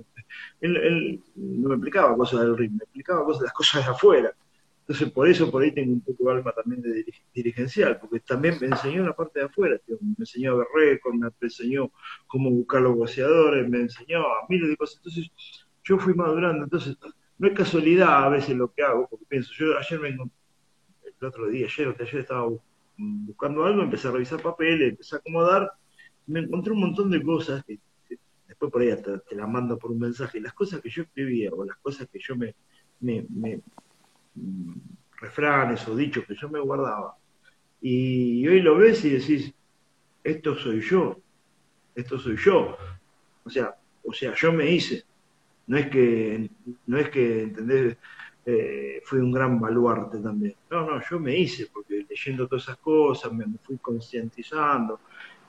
él, 0.61 1.21
no 1.35 1.69
me 1.69 1.75
explicaba 1.75 2.15
cosas 2.15 2.39
del 2.39 2.57
ring, 2.57 2.71
me 2.71 2.85
explicaba 2.85 3.25
cosas, 3.25 3.43
las 3.43 3.53
cosas 3.53 3.85
de 3.85 3.91
afuera. 3.91 4.33
Entonces, 4.87 5.11
por 5.11 5.27
eso 5.27 5.49
por 5.49 5.63
ahí 5.63 5.71
tengo 5.71 5.93
un 5.93 6.01
poco 6.01 6.25
de 6.25 6.37
alma 6.37 6.51
también 6.51 6.79
de 6.79 7.03
dirigencial, 7.33 7.99
porque 7.99 8.19
también 8.19 8.55
me 8.61 8.67
enseñó 8.67 9.03
la 9.03 9.15
parte 9.15 9.39
de 9.39 9.45
afuera, 9.45 9.79
me 9.87 10.15
enseñó 10.19 10.51
a 10.51 10.55
ver 10.57 10.67
récord, 10.75 11.15
me 11.15 11.27
enseñó 11.41 11.91
cómo 12.27 12.51
buscar 12.51 12.83
los 12.83 12.95
boceadores, 12.95 13.67
me 13.67 13.79
enseñó 13.79 14.19
a 14.19 14.45
miles 14.47 14.69
de 14.69 14.77
cosas. 14.77 14.97
Entonces, 14.97 15.31
yo 15.83 15.97
fui 15.97 16.13
madurando. 16.13 16.65
Entonces, 16.65 16.97
no 17.39 17.47
es 17.47 17.53
casualidad 17.53 18.25
a 18.25 18.29
veces 18.29 18.55
lo 18.55 18.71
que 18.71 18.83
hago, 18.83 19.07
porque 19.09 19.25
pienso, 19.27 19.51
yo 19.57 19.75
ayer 19.77 19.99
me 19.99 20.09
el 20.09 21.27
otro 21.27 21.47
día, 21.47 21.65
ayer 21.65 21.87
o 21.87 21.95
ayer 21.99 22.21
estaba 22.21 22.47
buscando 22.97 23.65
algo, 23.65 23.81
empecé 23.81 24.07
a 24.07 24.11
revisar 24.11 24.41
papeles, 24.41 24.91
empecé 24.91 25.15
a 25.15 25.19
acomodar, 25.19 25.71
me 26.27 26.41
encontré 26.41 26.73
un 26.73 26.81
montón 26.81 27.09
de 27.09 27.23
cosas 27.23 27.63
que, 27.65 27.79
después 28.47 28.71
por 28.71 28.81
ahí 28.81 28.89
te, 29.01 29.35
las 29.35 29.49
mando 29.49 29.77
por 29.77 29.91
un 29.91 29.99
mensaje, 29.99 30.39
las 30.39 30.53
cosas 30.53 30.81
que 30.81 30.89
yo 30.89 31.03
escribía 31.03 31.51
o 31.51 31.65
las 31.65 31.77
cosas 31.77 32.07
que 32.11 32.19
yo 32.19 32.35
me, 32.35 32.55
refranes 35.19 35.87
o 35.87 35.95
dichos 35.95 36.25
que 36.25 36.35
yo 36.35 36.49
me 36.49 36.59
guardaba. 36.59 37.15
Y 37.81 38.47
hoy 38.47 38.61
lo 38.61 38.77
ves 38.77 39.05
y 39.05 39.11
decís, 39.11 39.53
esto 40.23 40.55
soy 40.55 40.81
yo, 40.81 41.19
esto 41.93 42.19
soy 42.19 42.37
yo. 42.37 42.77
O 43.43 43.49
sea, 43.49 43.75
o 44.03 44.13
sea, 44.13 44.33
yo 44.33 44.51
me 44.51 44.69
hice. 44.71 45.03
No 45.67 45.77
es 45.77 45.89
que, 45.89 46.49
no 46.85 46.97
es 46.97 47.09
que, 47.09 47.43
¿entendés? 47.43 47.97
Eh, 48.45 49.01
fui 49.03 49.19
un 49.19 49.31
gran 49.31 49.59
baluarte 49.59 50.19
también. 50.19 50.55
No, 50.69 50.85
no, 50.85 51.01
yo 51.09 51.19
me 51.19 51.37
hice, 51.37 51.67
porque 51.73 52.05
leyendo 52.07 52.47
todas 52.47 52.65
esas 52.65 52.77
cosas 52.77 53.31
me, 53.33 53.45
fui 53.61 53.77
concientizando. 53.77 54.99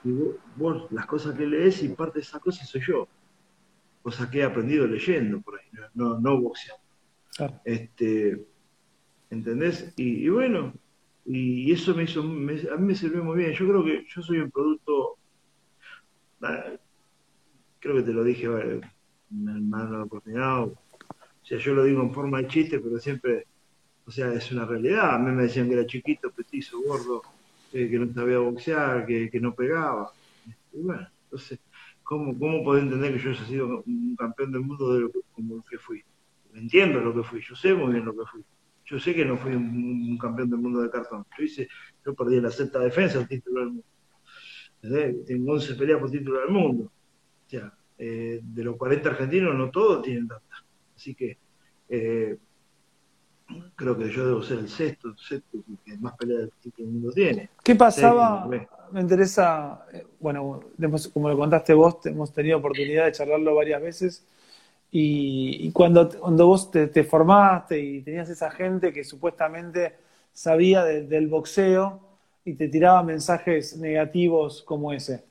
Y 0.05 0.11
vos, 0.57 0.91
las 0.93 1.07
cosas 1.07 1.37
que 1.37 1.47
lees 1.47 1.82
y 1.82 1.89
parte 1.91 2.18
de 2.18 2.22
esas 2.22 2.41
cosas 2.41 2.68
soy 2.68 2.80
yo. 2.87 3.09
Cosas 4.03 4.28
que 4.28 4.39
he 4.39 4.45
aprendido 4.45 4.87
leyendo 4.87 5.41
por 5.41 5.59
ahí, 5.59 5.66
no, 5.95 6.18
no 6.18 6.41
boxeando. 6.41 6.82
Este, 7.64 8.47
¿Entendés? 9.31 9.93
Y, 9.97 10.29
bueno, 10.29 10.72
y, 11.24 11.72
eso 11.72 11.95
me 11.95 12.05
hizo, 12.05 12.20
a 12.20 12.24
mí 12.24 12.87
me 12.87 12.95
sirvió 12.95 13.24
muy 13.24 13.39
bien. 13.39 13.53
Yo 13.53 13.66
creo 13.68 13.85
que 13.85 14.07
yo 14.09 14.22
soy 14.22 14.39
un 14.39 14.51
producto, 14.51 15.16
ah, 16.43 16.72
creo 17.81 17.97
que 17.97 18.03
te 18.03 18.12
lo 18.12 18.24
dije, 18.24 18.49
me 19.31 19.53
han 19.53 19.93
la 19.93 20.05
oportunidad, 20.05 20.64
o 21.47 21.49
sea, 21.49 21.59
yo 21.59 21.74
lo 21.74 21.85
digo 21.85 22.03
en 22.03 22.12
forma 22.12 22.43
de 22.43 22.49
chiste, 22.49 22.81
pero 22.81 22.99
siempre, 22.99 23.47
o 24.05 24.11
sea, 24.11 24.33
es 24.33 24.51
una 24.51 24.64
realidad. 24.64 25.14
A 25.14 25.18
mí 25.18 25.31
me 25.31 25.45
decían 25.45 25.68
que 25.68 25.74
era 25.74 25.87
chiquito, 25.87 26.31
petizo, 26.31 26.81
gordo, 26.81 27.22
eh, 27.72 27.89
que 27.89 27.99
no 27.99 28.12
sabía 28.12 28.39
boxear, 28.39 29.07
que, 29.07 29.31
no 29.41 29.55
pegaba. 29.55 30.12
Y 30.72 30.81
bueno, 30.83 31.07
entonces, 31.24 31.61
¿cómo, 32.03 32.37
¿cómo 32.37 32.64
podés 32.64 32.83
entender 32.83 33.12
que 33.12 33.20
yo 33.20 33.31
haya 33.31 33.45
sido 33.45 33.83
un 33.87 34.16
campeón 34.16 34.51
del 34.51 34.62
mundo 34.62 34.93
de 34.95 35.01
lo 35.03 35.12
que, 35.12 35.20
como 35.35 35.64
que 35.64 35.79
fui? 35.79 36.03
Entiendo 36.55 37.01
lo 37.01 37.14
que 37.14 37.22
fui, 37.22 37.41
yo 37.41 37.55
sé 37.55 37.74
muy 37.74 37.93
bien 37.93 38.05
lo 38.05 38.12
que 38.12 38.27
fui. 38.31 38.43
Yo 38.87 39.01
sé 39.01 39.14
que 39.14 39.24
no 39.24 39.37
fui 39.37 39.55
un, 39.55 40.16
campeón 40.16 40.49
del 40.51 40.61
mundo 40.61 40.80
de 40.80 40.91
cartón. 40.91 41.26
Yo 41.37 41.45
hice, 41.45 41.68
yo 42.05 42.14
perdí 42.14 42.41
la 42.41 42.51
sexta 42.51 42.78
defensa 42.78 43.18
el 43.18 43.28
título 43.28 43.61
del 43.61 43.68
mundo. 43.70 45.24
Tengo 45.26 45.53
11 45.53 45.74
peleas 45.74 46.01
por 46.01 46.11
título 46.11 46.41
del 46.41 46.51
mundo. 46.51 46.84
O 46.84 47.51
sea, 47.51 47.72
eh, 47.99 48.41
de 48.43 48.64
los 48.64 48.76
40 48.76 49.09
argentinos 49.09 49.55
no 49.55 49.70
todos 49.70 50.03
tienen 50.03 50.28
tantas. 50.28 50.64
Así 50.95 51.14
que 51.14 51.37
eh, 51.89 52.37
creo 53.74 53.97
que 53.97 54.11
yo 54.11 54.26
debo 54.26 54.43
ser 54.43 54.59
el 54.59 54.68
sexto, 54.68 55.09
el 55.09 55.18
sexto 55.18 55.59
que 55.84 55.97
más 55.99 56.16
peleas 56.16 56.51
que 56.62 56.82
el 56.82 56.89
mundo 56.89 57.12
tiene. 57.12 57.51
¿Qué 57.62 57.74
pasaba? 57.74 58.49
me 58.93 59.01
interesa, 59.01 59.84
eh, 59.93 60.07
bueno, 60.20 60.61
como 61.12 61.28
lo 61.28 61.37
contaste 61.37 61.74
vos, 61.74 62.05
hemos 62.07 62.32
tenido 62.32 62.59
oportunidad 62.59 63.07
de 63.07 63.12
charlarlo 63.12 63.55
varias 63.55 63.82
veces. 63.82 64.24
Y, 64.91 65.70
cuando, 65.72 66.09
cuando 66.09 66.47
vos 66.47 66.70
te, 66.70 67.05
formaste 67.05 67.78
y 67.78 68.03
tenías 68.03 68.30
esa 68.30 68.51
gente 68.51 68.93
que 68.93 69.05
supuestamente 69.05 69.97
sabía 70.32 70.84
del 70.84 71.28
boxeo 71.28 72.01
y 72.45 72.55
te 72.55 72.68
tiraba 72.68 73.03
mensajes 73.03 73.76
negativos 73.76 74.62
como 74.62 74.93
ese, 74.93 75.24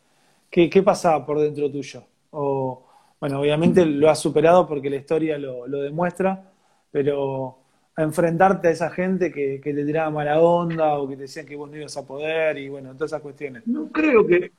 ¿qué, 0.51 0.69
qué 0.69 0.83
pasaba 0.83 1.25
por 1.25 1.39
dentro 1.39 1.71
tuyo? 1.71 2.03
O, 2.31 2.85
bueno, 3.19 3.39
obviamente 3.39 3.85
lo 3.85 4.09
has 4.09 4.19
superado 4.19 4.67
porque 4.67 4.89
la 4.89 4.97
historia 4.97 5.37
lo, 5.37 5.65
demuestra, 5.67 6.51
pero 6.91 7.59
a 7.95 8.03
enfrentarte 8.03 8.67
a 8.67 8.71
esa 8.71 8.89
gente 8.89 9.31
que, 9.31 9.61
que, 9.63 9.73
te 9.73 9.85
tiraba 9.85 10.09
mala 10.11 10.41
onda 10.41 10.99
o 10.99 11.07
que 11.07 11.15
te 11.15 11.23
decían 11.23 11.45
que 11.45 11.55
vos 11.55 11.69
no 11.69 11.77
ibas 11.77 11.95
a 11.95 12.05
poder 12.05 12.57
y 12.57 12.67
bueno, 12.67 12.93
todas 12.93 13.11
esas 13.11 13.21
cuestiones. 13.21 13.65
No 13.65 13.89
creo 13.91 14.27
que, 14.27 14.51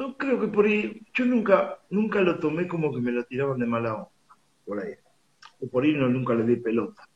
no 0.00 0.16
creo 0.16 0.40
que 0.40 0.48
por 0.48 0.64
ahí, 0.64 1.02
yo 1.12 1.26
nunca, 1.26 1.78
nunca 1.90 2.22
lo 2.22 2.38
tomé 2.38 2.66
como 2.66 2.90
que 2.92 3.02
me 3.02 3.12
lo 3.12 3.22
tiraban 3.24 3.58
de 3.58 3.66
mala 3.66 3.94
onda, 3.94 4.10
por 4.64 4.80
ahí. 4.80 4.94
O 5.60 5.68
por 5.68 5.84
ahí 5.84 5.92
no, 5.92 6.08
nunca 6.08 6.34
le 6.34 6.44
di 6.44 6.56
pelota. 6.56 7.06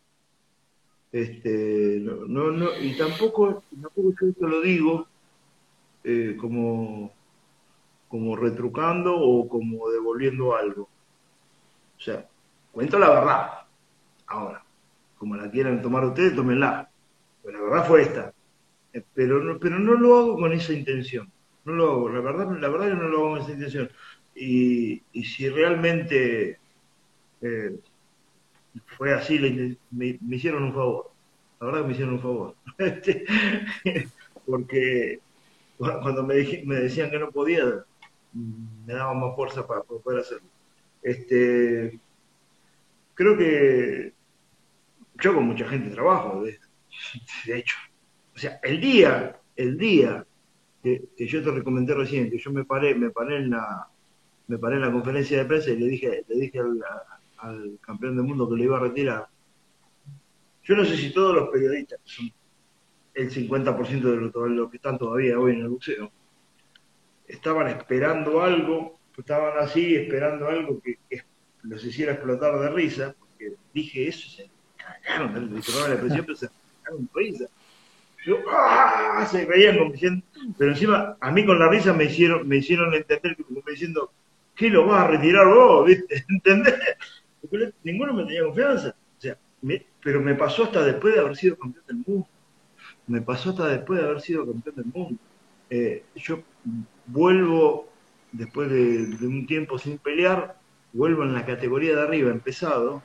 Este, 1.10 1.98
no, 2.02 2.50
no, 2.50 2.78
y 2.78 2.94
tampoco, 2.98 3.62
tampoco 3.70 4.12
yo 4.20 4.28
esto 4.28 4.46
lo 4.46 4.60
digo 4.60 5.06
eh, 6.02 6.36
como 6.38 7.12
como 8.08 8.36
retrucando 8.36 9.16
o 9.16 9.48
como 9.48 9.88
devolviendo 9.88 10.54
algo. 10.54 10.82
O 11.96 12.00
sea, 12.00 12.28
cuento 12.70 12.98
la 12.98 13.08
verdad. 13.08 13.50
Ahora, 14.26 14.62
como 15.18 15.36
la 15.36 15.50
quieran 15.50 15.82
tomar 15.82 16.04
ustedes, 16.04 16.36
tómenla. 16.36 16.88
Pero 17.42 17.58
la 17.58 17.64
verdad 17.64 17.88
fue 17.88 18.02
esta. 18.02 18.32
Eh, 18.92 19.02
pero 19.14 19.42
no, 19.42 19.58
pero 19.58 19.78
no 19.80 19.94
lo 19.94 20.16
hago 20.16 20.36
con 20.36 20.52
esa 20.52 20.72
intención. 20.72 21.32
No 21.64 21.72
lo 21.72 21.90
hago. 21.90 22.08
La 22.10 22.20
verdad, 22.20 22.50
la 22.58 22.68
verdad 22.68 22.88
que 22.88 22.94
no 22.94 23.08
lo 23.08 23.18
hago 23.18 23.30
con 23.30 23.40
esa 23.40 23.52
intención. 23.52 23.90
Y, 24.34 25.02
si 25.24 25.48
realmente 25.48 26.58
eh, 27.40 27.78
fue 28.96 29.14
así, 29.14 29.76
me, 29.90 30.18
hicieron 30.30 30.64
un 30.64 30.74
favor. 30.74 31.10
La 31.60 31.66
verdad 31.66 31.80
que 31.80 31.86
me 31.86 31.92
hicieron 31.92 32.14
un 32.14 32.20
favor. 32.20 32.54
Porque 34.46 35.20
cuando 35.78 36.22
me, 36.22 36.34
me 36.64 36.76
decían 36.76 37.10
que 37.10 37.18
no 37.18 37.30
podía, 37.30 37.84
me 38.32 38.92
daba 38.92 39.14
más 39.14 39.34
fuerza 39.36 39.66
para, 39.66 39.82
poder 39.82 40.20
hacerlo. 40.20 40.48
Este, 41.02 41.98
creo 43.14 43.36
que 43.36 44.12
yo 45.20 45.34
con 45.34 45.44
mucha 45.44 45.68
gente 45.68 45.94
trabajo, 45.94 46.42
de, 46.42 46.58
hecho. 47.46 47.76
O 48.34 48.38
sea, 48.38 48.58
el 48.62 48.80
día, 48.80 49.38
el 49.56 49.78
día 49.78 50.26
que, 50.84 51.26
yo 51.26 51.42
te 51.42 51.50
recomendé 51.50 51.94
recién, 51.94 52.30
que 52.30 52.38
yo 52.38 52.52
me 52.52 52.64
paré, 52.64 52.94
me 52.94 53.10
paré 53.10 53.38
en 53.38 53.50
la, 53.50 53.88
me 54.48 54.58
paré 54.58 54.76
en 54.76 54.82
la 54.82 54.92
conferencia 54.92 55.38
de 55.38 55.46
prensa 55.46 55.70
y 55.70 55.78
le 55.78 55.86
dije, 55.86 56.24
le 56.28 56.36
dije 56.36 56.60
al, 57.38 57.78
campeón 57.80 58.16
del 58.16 58.26
mundo 58.26 58.48
que 58.48 58.56
le 58.56 58.64
iba 58.64 58.76
a 58.76 58.80
retirar. 58.80 59.26
Yo 60.62 60.76
no 60.76 60.84
sé 60.84 60.96
si 60.96 61.12
todos 61.12 61.34
los 61.34 61.48
periodistas, 61.48 62.00
son 62.04 62.30
el 63.14 63.30
50% 63.30 64.00
de 64.02 64.48
lo, 64.54 64.70
que 64.70 64.76
están 64.76 64.98
todavía 64.98 65.38
hoy 65.38 65.52
en 65.52 65.60
el 65.60 65.68
boxeo, 65.68 66.10
estaban 67.26 67.68
esperando 67.68 68.42
algo, 68.42 68.98
estaban 69.16 69.58
así 69.58 69.94
esperando 69.94 70.48
algo 70.48 70.80
que, 70.82 70.98
los 71.62 71.82
hiciera 71.82 72.12
explotar 72.12 72.58
de 72.60 72.68
risa, 72.68 73.14
porque 73.18 73.54
dije 73.72 74.08
eso, 74.08 74.28
se 74.28 74.50
cagaron, 74.76 75.32
la 75.32 75.98
presión, 75.98 76.24
pero 76.26 76.36
se 76.36 76.48
cagaron 76.82 77.06
de 77.06 77.10
risa. 77.14 77.48
Yo, 78.24 78.38
¡ah! 78.50 79.26
se 79.30 79.44
reían 79.44 79.78
como 79.78 79.92
diciendo, 79.92 80.24
pero 80.56 80.70
encima 80.70 81.16
a 81.20 81.30
mí 81.30 81.44
con 81.44 81.58
la 81.58 81.68
risa 81.68 81.92
me 81.92 82.04
hicieron, 82.04 82.48
me 82.48 82.56
hicieron 82.56 82.94
entender 82.94 83.36
como 83.36 83.62
diciendo, 83.66 84.12
¿qué 84.54 84.70
lo 84.70 84.86
vas 84.86 85.04
a 85.04 85.08
retirar 85.08 85.46
vos? 85.46 85.86
¿Viste? 85.86 86.24
¿Entendés? 86.28 86.74
Ninguno 87.82 88.14
me 88.14 88.24
tenía 88.24 88.44
confianza. 88.44 88.96
O 89.18 89.20
sea, 89.20 89.38
pero 90.02 90.20
me 90.20 90.34
pasó 90.34 90.64
hasta 90.64 90.84
después 90.84 91.14
de 91.14 91.20
haber 91.20 91.36
sido 91.36 91.56
campeón 91.56 91.84
del 91.86 91.96
mundo. 92.06 92.28
Me 93.06 93.20
pasó 93.20 93.50
hasta 93.50 93.68
después 93.68 94.00
de 94.00 94.06
haber 94.06 94.20
sido 94.20 94.46
campeón 94.46 94.76
del 94.76 94.86
mundo. 94.86 95.20
Eh, 95.70 96.04
yo 96.16 96.42
vuelvo, 97.06 97.88
después 98.32 98.70
de, 98.70 99.26
un 99.26 99.46
tiempo 99.46 99.78
sin 99.78 99.98
pelear, 99.98 100.58
vuelvo 100.92 101.22
en 101.24 101.34
la 101.34 101.44
categoría 101.44 101.96
de 101.96 102.02
arriba, 102.02 102.30
empezado, 102.30 103.02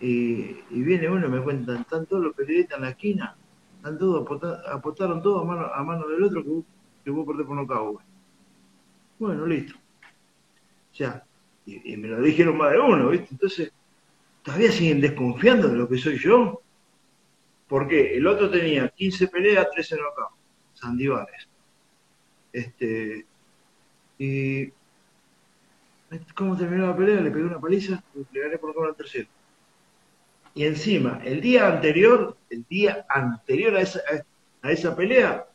y, 0.00 0.56
viene 0.70 1.08
uno 1.08 1.26
y 1.26 1.30
me 1.30 1.40
cuentan, 1.40 1.82
están 1.82 2.06
todos 2.06 2.24
los 2.24 2.34
periodistas 2.34 2.78
en 2.78 2.84
la 2.84 2.90
esquina, 2.90 3.36
están 3.82 3.98
todos, 3.98 4.24
apostaron 4.68 5.20
todos 5.20 5.42
a 5.42 5.44
mano, 5.44 5.66
a 5.66 5.82
mano 5.82 6.06
del 6.06 6.22
otro 6.22 6.44
que 6.44 6.50
vos, 6.50 6.64
que 7.04 7.10
vos 7.10 7.26
perdés 7.26 7.44
por 7.44 7.56
nocaut. 7.56 8.00
Bueno, 9.18 9.44
listo. 9.44 9.74
O 9.74 10.94
sea, 10.94 11.24
y, 11.66 11.96
me 11.96 12.06
lo 12.06 12.22
dijeron 12.22 12.56
más 12.56 12.70
de 12.70 12.78
uno, 12.78 13.08
¿viste? 13.08 13.28
Entonces, 13.32 13.72
todavía 14.44 14.70
siguen 14.70 15.00
desconfiando 15.00 15.66
de 15.66 15.76
lo 15.76 15.88
que 15.88 15.98
soy 15.98 16.16
yo. 16.16 16.62
Porque 17.66 18.16
el 18.16 18.24
otro 18.28 18.48
tenía 18.50 18.88
15 18.88 19.26
peleas, 19.26 19.68
13 19.72 19.96
knockouts, 19.96 20.36
Sandívares. 20.74 21.48
Este, 22.52 23.26
y 24.18 24.70
¿cómo 26.36 26.56
terminó 26.56 26.86
la 26.86 26.96
pelea? 26.96 27.20
Le 27.20 27.32
pegué 27.32 27.46
una 27.46 27.60
paliza, 27.60 28.00
le 28.30 28.40
gané 28.40 28.58
por 28.58 28.88
el 28.88 28.94
tercero. 28.94 29.26
Y 30.54 30.64
encima, 30.64 31.20
el 31.24 31.40
día 31.40 31.68
anterior, 31.68 32.36
el 32.50 32.64
día 32.68 33.06
anterior 33.08 33.74
a 33.76 33.80
esa, 33.80 34.00
a 34.60 34.70
esa 34.70 34.94
pelea, 34.94 35.46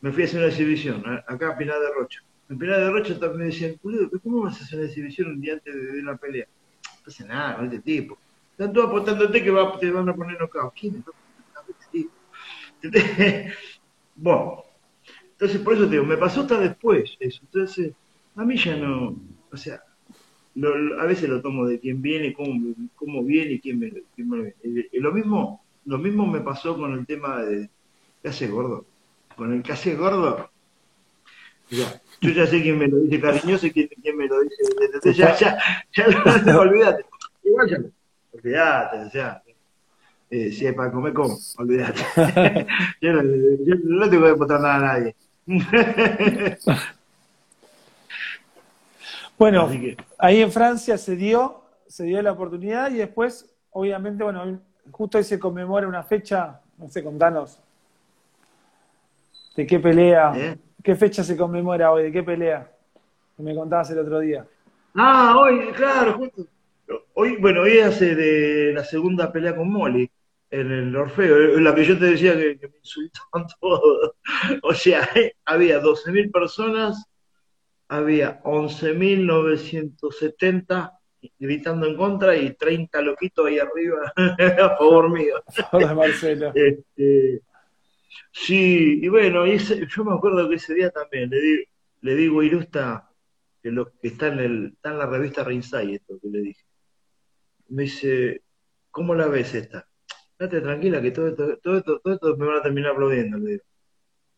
me 0.00 0.12
fui 0.12 0.22
a 0.22 0.26
hacer 0.26 0.40
una 0.40 0.48
exhibición, 0.48 1.02
acá 1.26 1.50
a 1.50 1.56
Pinar 1.56 1.80
de 1.80 1.92
Rocha. 1.94 2.20
En 2.50 2.58
Pinar 2.58 2.80
de 2.80 2.90
Rocha 2.90 3.18
también 3.18 3.38
me 3.38 3.44
decían, 3.46 3.76
¿cómo 4.22 4.42
vas 4.42 4.60
a 4.60 4.64
hacer 4.64 4.78
una 4.80 4.88
exhibición 4.88 5.28
un 5.28 5.40
día 5.40 5.54
antes 5.54 5.74
de, 5.74 6.02
la 6.02 6.16
pelea? 6.16 6.46
No 6.84 7.04
pasa 7.04 7.24
nada 7.24 7.56
con 7.56 7.64
este 7.66 7.80
tipo. 7.80 8.18
Están 8.50 8.72
todos 8.72 8.88
apostándote 8.88 9.42
que 9.42 9.50
te 9.80 9.90
van 9.90 10.08
a 10.08 10.14
poner 10.14 10.38
knockout. 10.38 10.74
¿Quién 10.74 10.96
está 10.96 11.12
bueno, 14.16 14.64
entonces 15.30 15.60
por 15.60 15.74
eso 15.74 15.84
te 15.84 15.92
digo, 15.92 16.04
me 16.04 16.16
pasó 16.16 16.40
hasta 16.42 16.58
después 16.58 17.16
eso. 17.20 17.40
Entonces, 17.44 17.92
a 18.34 18.44
mí 18.44 18.56
ya 18.56 18.76
no, 18.76 19.16
o 19.50 19.56
sea, 19.56 19.82
a 20.98 21.06
veces 21.06 21.28
lo 21.28 21.40
tomo 21.40 21.66
de 21.66 21.80
quién 21.80 22.02
viene, 22.02 22.34
cómo, 22.34 22.74
cómo 22.94 23.22
viene 23.24 23.52
y 23.52 23.60
quién 23.60 23.78
me, 23.78 23.90
quién 24.14 24.28
me 24.28 24.54
viene. 24.62 24.88
Y 24.92 24.98
lo 24.98 25.12
mismo, 25.12 25.64
lo 25.86 25.98
mismo 25.98 26.26
me 26.26 26.40
pasó 26.40 26.76
con 26.76 26.92
el 26.92 27.06
tema 27.06 27.42
de 27.42 27.68
¿qué 28.22 28.28
hace 28.28 28.48
gordo? 28.48 28.84
Con 29.36 29.52
el 29.52 29.62
que 29.62 29.72
hace 29.72 29.94
gordo. 29.94 30.50
Ya, 31.70 32.00
yo 32.20 32.30
ya 32.30 32.46
sé 32.46 32.62
quién 32.62 32.78
me 32.78 32.86
lo 32.86 32.98
dice 32.98 33.20
cariñoso 33.20 33.66
y 33.66 33.70
quién, 33.70 33.88
quién 34.02 34.16
me 34.16 34.26
lo 34.26 34.40
dice. 34.42 35.14
Ya, 35.14 35.36
ya, 35.36 35.58
ya, 35.92 36.42
ya, 36.44 36.58
olvídate. 36.58 37.04
Igual 37.44 37.70
ya, 37.70 37.78
olvídate, 38.32 38.98
o 38.98 39.10
sea, 39.10 39.42
eh, 40.30 40.52
si 40.52 40.66
es 40.66 40.74
para 40.74 40.92
comer, 40.92 41.14
como, 41.14 41.38
olvídate. 41.56 42.02
yo, 43.00 43.12
no, 43.14 43.22
no 43.22 44.10
tengo 44.10 44.22
que 44.24 44.30
demostrar 44.30 44.60
nada 44.60 44.76
a 44.76 44.80
nadie. 44.80 45.16
Bueno, 49.42 49.68
ahí 50.18 50.40
en 50.40 50.52
Francia 50.52 50.96
se 50.96 51.16
dio, 51.16 51.64
se 51.88 52.04
dio 52.04 52.22
la 52.22 52.30
oportunidad 52.30 52.92
y 52.92 52.98
después, 52.98 53.52
obviamente, 53.72 54.22
bueno, 54.22 54.60
justo 54.92 55.18
hoy 55.18 55.24
se 55.24 55.40
conmemora 55.40 55.88
una 55.88 56.04
fecha, 56.04 56.60
no 56.78 56.88
sé, 56.88 57.02
contanos. 57.02 57.60
¿De 59.56 59.66
qué 59.66 59.80
pelea? 59.80 60.32
¿Eh? 60.36 60.58
¿Qué 60.80 60.94
fecha 60.94 61.24
se 61.24 61.36
conmemora 61.36 61.90
hoy? 61.90 62.04
¿De 62.04 62.12
qué 62.12 62.22
pelea? 62.22 62.70
Que 63.36 63.42
me 63.42 63.52
contabas 63.52 63.90
el 63.90 63.98
otro 63.98 64.20
día. 64.20 64.46
Ah, 64.94 65.34
hoy, 65.36 65.72
claro, 65.72 66.12
justo. 66.18 66.46
Hoy, 67.14 67.36
bueno, 67.40 67.62
hoy 67.62 67.80
hace 67.80 68.14
de 68.14 68.72
la 68.72 68.84
segunda 68.84 69.32
pelea 69.32 69.56
con 69.56 69.72
Molly 69.72 70.08
en 70.52 70.70
el 70.70 70.94
Orfeo, 70.94 71.58
la 71.58 71.74
que 71.74 71.84
yo 71.84 71.98
te 71.98 72.04
decía 72.04 72.34
que, 72.34 72.68
me 72.68 72.78
insultaban 72.78 73.48
todos. 73.60 74.12
O 74.62 74.72
sea, 74.72 75.08
había 75.46 75.82
12.000 75.82 76.30
personas, 76.30 77.10
había 77.92 78.42
11.970 78.42 80.98
gritando 81.38 81.86
en 81.86 81.96
contra 81.96 82.36
y 82.36 82.54
30 82.54 83.00
loquitos 83.02 83.46
ahí 83.46 83.58
arriba 83.58 84.12
a 84.16 84.76
favor 84.76 85.10
mío. 85.10 85.42
Marcelo. 85.94 86.52
Este, 86.54 87.42
sí, 88.32 89.00
y 89.02 89.08
bueno, 89.08 89.44
yo 89.46 90.04
me 90.04 90.14
acuerdo 90.14 90.48
que 90.48 90.54
ese 90.56 90.72
día 90.74 90.90
también 90.90 91.28
le, 91.28 91.40
di, 91.40 91.64
le 92.00 92.14
digo 92.16 92.42
Irusta, 92.42 93.10
que, 93.62 93.70
lo, 93.70 93.92
que 93.98 94.08
está, 94.08 94.28
en 94.28 94.38
el, 94.40 94.72
está 94.74 94.92
en 94.92 94.98
la 94.98 95.06
revista 95.06 95.44
Rinsay, 95.44 95.96
esto 95.96 96.18
que 96.20 96.28
le 96.28 96.40
dije. 96.40 96.64
Me 97.68 97.82
dice, 97.82 98.40
¿cómo 98.90 99.14
la 99.14 99.28
ves 99.28 99.54
esta? 99.54 99.86
Date 100.38 100.62
tranquila 100.62 101.02
que 101.02 101.10
todo 101.10 101.28
esto, 101.28 101.58
todo 101.58 101.76
esto, 101.76 102.00
todo 102.00 102.14
esto 102.14 102.34
me 102.38 102.46
van 102.46 102.56
a 102.56 102.62
terminar 102.62 102.92
aplaudiendo, 102.92 103.36
le 103.38 103.50
digo. 103.52 103.64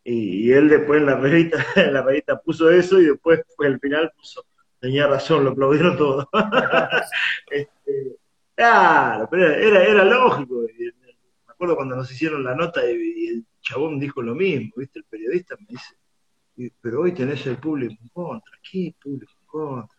Y, 0.05 0.53
él 0.53 0.69
después 0.69 1.01
en 1.01 1.07
la 1.07 1.17
revista, 1.17 1.65
la 1.91 2.03
revista 2.03 2.39
puso 2.39 2.71
eso 2.71 3.01
y 3.01 3.07
después 3.07 3.41
fue 3.57 3.69
al 3.69 3.81
final 3.81 4.13
puso, 4.17 4.45
tenía 4.79 5.07
razón, 5.07 5.45
lo 5.45 5.51
aplaudieron 5.51 5.97
todo. 5.97 6.29
este, 7.51 8.17
claro, 8.55 9.27
pero 9.31 9.51
era, 9.51 9.85
era 9.85 10.05
lógico. 10.05 10.67
Me 10.79 11.53
acuerdo 11.53 11.77
cuando 11.77 11.97
nos 11.97 12.11
hicieron 12.13 12.45
la 12.45 12.55
nota 12.55 12.83
y, 12.89 13.29
el 13.29 13.47
chabón 13.63 13.99
dijo 13.99 14.21
lo 14.21 14.35
mismo, 14.35 14.75
¿viste? 14.77 14.99
El 14.99 15.07
periodista 15.07 15.57
me 15.59 15.67
dice, 15.69 16.75
pero 16.83 17.01
hoy 17.01 17.13
tenés 17.13 17.47
el 17.47 17.57
público 17.57 17.95
en 18.03 18.09
contra, 18.09 18.53
¿qué 18.71 18.95
público 19.03 19.33
en 19.41 19.47
contra? 19.47 19.97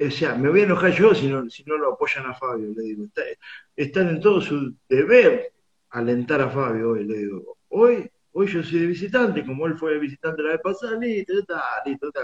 o 0.00 0.10
sea, 0.10 0.34
me 0.34 0.48
voy 0.48 0.60
a 0.60 0.64
enojar 0.64 0.92
yo 0.92 1.14
si 1.14 1.28
no, 1.28 1.48
si 1.48 1.62
no 1.64 1.76
lo 1.76 1.92
apoyan 1.92 2.26
a 2.26 2.34
Fabio, 2.34 2.72
le 2.74 2.82
digo. 2.82 3.04
están 3.76 4.08
en 4.08 4.20
todo 4.20 4.40
su 4.40 4.74
deber 4.88 5.52
alentar 5.90 6.40
a 6.40 6.50
Fabio 6.50 6.90
hoy, 6.90 7.04
le 7.04 7.18
digo. 7.18 7.58
Hoy, 7.68 8.10
hoy 8.34 8.48
yo 8.48 8.62
soy 8.62 8.80
de 8.80 8.86
visitante, 8.86 9.44
como 9.46 9.66
él 9.66 9.78
fue 9.78 9.92
de 9.92 10.00
visitante 10.00 10.42
la 10.42 10.52
vez 10.52 10.60
pasada, 10.60 10.98
listo, 10.98 11.38
está, 11.38 11.62
listo, 11.86 12.08
está. 12.08 12.22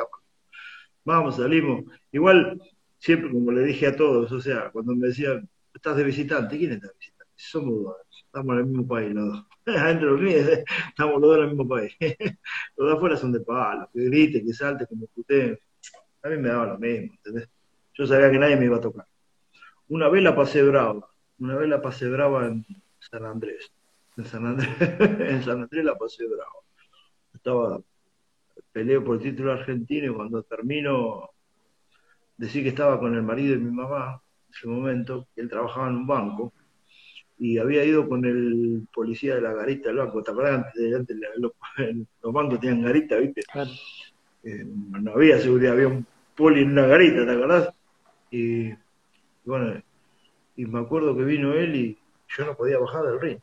Vamos, 1.05 1.37
salimos. 1.37 1.85
Igual, 2.13 2.61
siempre 2.99 3.31
como 3.31 3.53
le 3.53 3.63
dije 3.63 3.87
a 3.87 3.97
todos, 3.97 4.31
o 4.33 4.41
sea, 4.41 4.71
cuando 4.71 4.95
me 4.95 5.09
decían, 5.09 5.49
estás 5.73 5.97
de 5.97 6.05
visitante, 6.05 6.59
¿quién 6.59 6.73
está 6.73 6.89
de 6.89 6.95
visitante? 6.99 7.33
Somos 7.37 7.85
dos, 7.85 7.97
estamos 8.27 8.53
en 8.55 8.59
el 8.59 8.67
mismo 8.67 8.89
país 8.89 9.15
los 9.15 9.29
dos. 9.29 9.47
Adentro 9.67 10.17
de 10.17 10.65
estamos 10.89 11.21
los 11.21 11.23
dos 11.23 11.37
en 11.39 11.43
el 11.45 11.49
mismo 11.51 11.69
país. 11.69 11.97
los 12.77 12.89
de 12.89 12.97
afuera 12.97 13.17
son 13.17 13.33
de 13.33 13.41
palo, 13.41 13.89
que 13.95 14.05
griten, 14.05 14.45
que 14.45 14.53
salten, 14.53 14.87
como 14.89 15.07
puteen. 15.07 15.59
A 16.23 16.29
mí 16.29 16.37
me 16.39 16.49
daba 16.49 16.67
lo 16.67 16.79
mismo, 16.79 17.15
¿entendés? 17.15 17.49
Yo 17.95 18.07
sabía 18.07 18.31
que 18.31 18.39
nadie 18.39 18.57
me 18.57 18.67
iba 18.67 18.77
a 18.77 18.81
tocar. 18.81 19.07
Una 19.89 20.09
vez 20.09 20.23
la 20.23 20.35
pasé 20.35 20.63
brava, 20.63 21.09
una 21.39 21.57
vez 21.57 21.69
la 21.69 21.81
pasé 21.81 22.09
brava 22.09 22.47
en 22.47 22.65
San 22.99 23.25
Andrés. 23.25 23.73
En 24.21 24.27
San 24.27 24.45
Andrés, 24.45 24.69
en 25.33 25.43
San 25.43 25.63
Andrés 25.63 25.83
la 25.83 25.97
pasé 25.97 26.27
brava. 26.27 26.61
Estaba, 27.33 27.81
peleé 28.71 29.01
por 29.01 29.17
el 29.17 29.23
título 29.23 29.53
argentino 29.53 30.13
y 30.13 30.15
cuando 30.15 30.43
termino, 30.43 31.31
decí 32.37 32.63
que 32.63 32.69
estaba 32.69 33.01
con 33.01 33.15
el 33.15 33.23
marido 33.23 33.55
de 33.55 33.61
mi 33.61 33.71
mamá 33.71 34.21
en 34.47 34.55
ese 34.55 34.69
momento, 34.69 35.27
que 35.35 35.41
él 35.41 35.49
trabajaba 35.49 35.89
en 35.89 35.97
un 35.97 36.07
banco, 36.07 36.53
y 37.39 37.57
había 37.57 37.83
ido 37.83 38.07
con 38.07 38.27
el 38.27 38.87
policía 38.93 39.37
de 39.37 39.41
la 39.41 39.55
garita 39.55 39.89
del 39.89 39.97
banco. 39.97 40.23
¿Te 40.23 40.33
acuerdas? 40.33 40.67
Antes, 40.95 41.17
los, 41.39 41.53
los, 42.23 42.33
bancos 42.35 42.61
tenían 42.61 42.83
garita, 42.83 43.17
¿viste? 43.17 43.41
Eh, 44.43 44.65
no 44.67 45.13
había 45.13 45.39
seguridad, 45.39 45.73
había 45.73 45.89
un 45.89 46.07
poli 46.37 46.61
en 46.61 46.73
una 46.73 46.87
garita, 46.87 47.25
¿te 47.25 47.33
acordás? 47.33 47.71
Y 48.31 48.71
bueno, 49.47 49.83
y 50.57 50.67
me 50.67 50.81
acuerdo 50.81 51.17
que 51.17 51.25
vino 51.25 51.55
él 51.55 51.75
y 51.75 51.99
yo 52.37 52.45
no 52.45 52.55
podía 52.55 52.79
bajar 52.79 53.05
del 53.05 53.19
ring. 53.19 53.41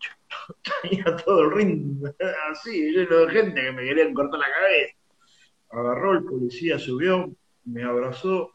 Tenía 0.81 1.15
todo 1.17 1.41
el 1.43 1.51
ring 1.51 2.03
así, 2.51 2.91
lleno 2.91 3.17
de 3.17 3.29
gente 3.29 3.61
que 3.61 3.71
me 3.71 3.83
querían 3.83 4.13
cortar 4.13 4.39
la 4.39 4.45
cabeza. 4.45 4.93
Agarró 5.69 6.13
el 6.13 6.23
policía, 6.23 6.79
subió, 6.79 7.29
me 7.65 7.83
abrazó, 7.83 8.51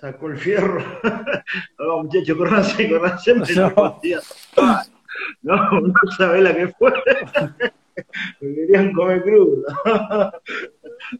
sacó 0.00 0.28
el 0.28 0.38
fierro. 0.38 0.82
Vamos, 1.78 2.06
muchacho, 2.06 2.36
corranse, 2.36 2.88
corranse. 2.88 3.34
Me 3.34 3.54
no. 3.54 4.00
no, 5.42 5.80
no 5.80 6.10
sabés 6.16 6.42
la 6.42 6.54
que 6.54 6.68
fue. 6.68 6.92
me 8.40 8.54
querían 8.54 8.92
comer 8.92 9.22
crudo. 9.22 9.62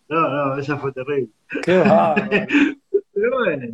no, 0.08 0.28
no, 0.28 0.58
esa 0.58 0.76
fue 0.76 0.92
terrible. 0.92 1.30
Qué 1.62 1.82
pero 3.12 3.38
bueno, 3.38 3.66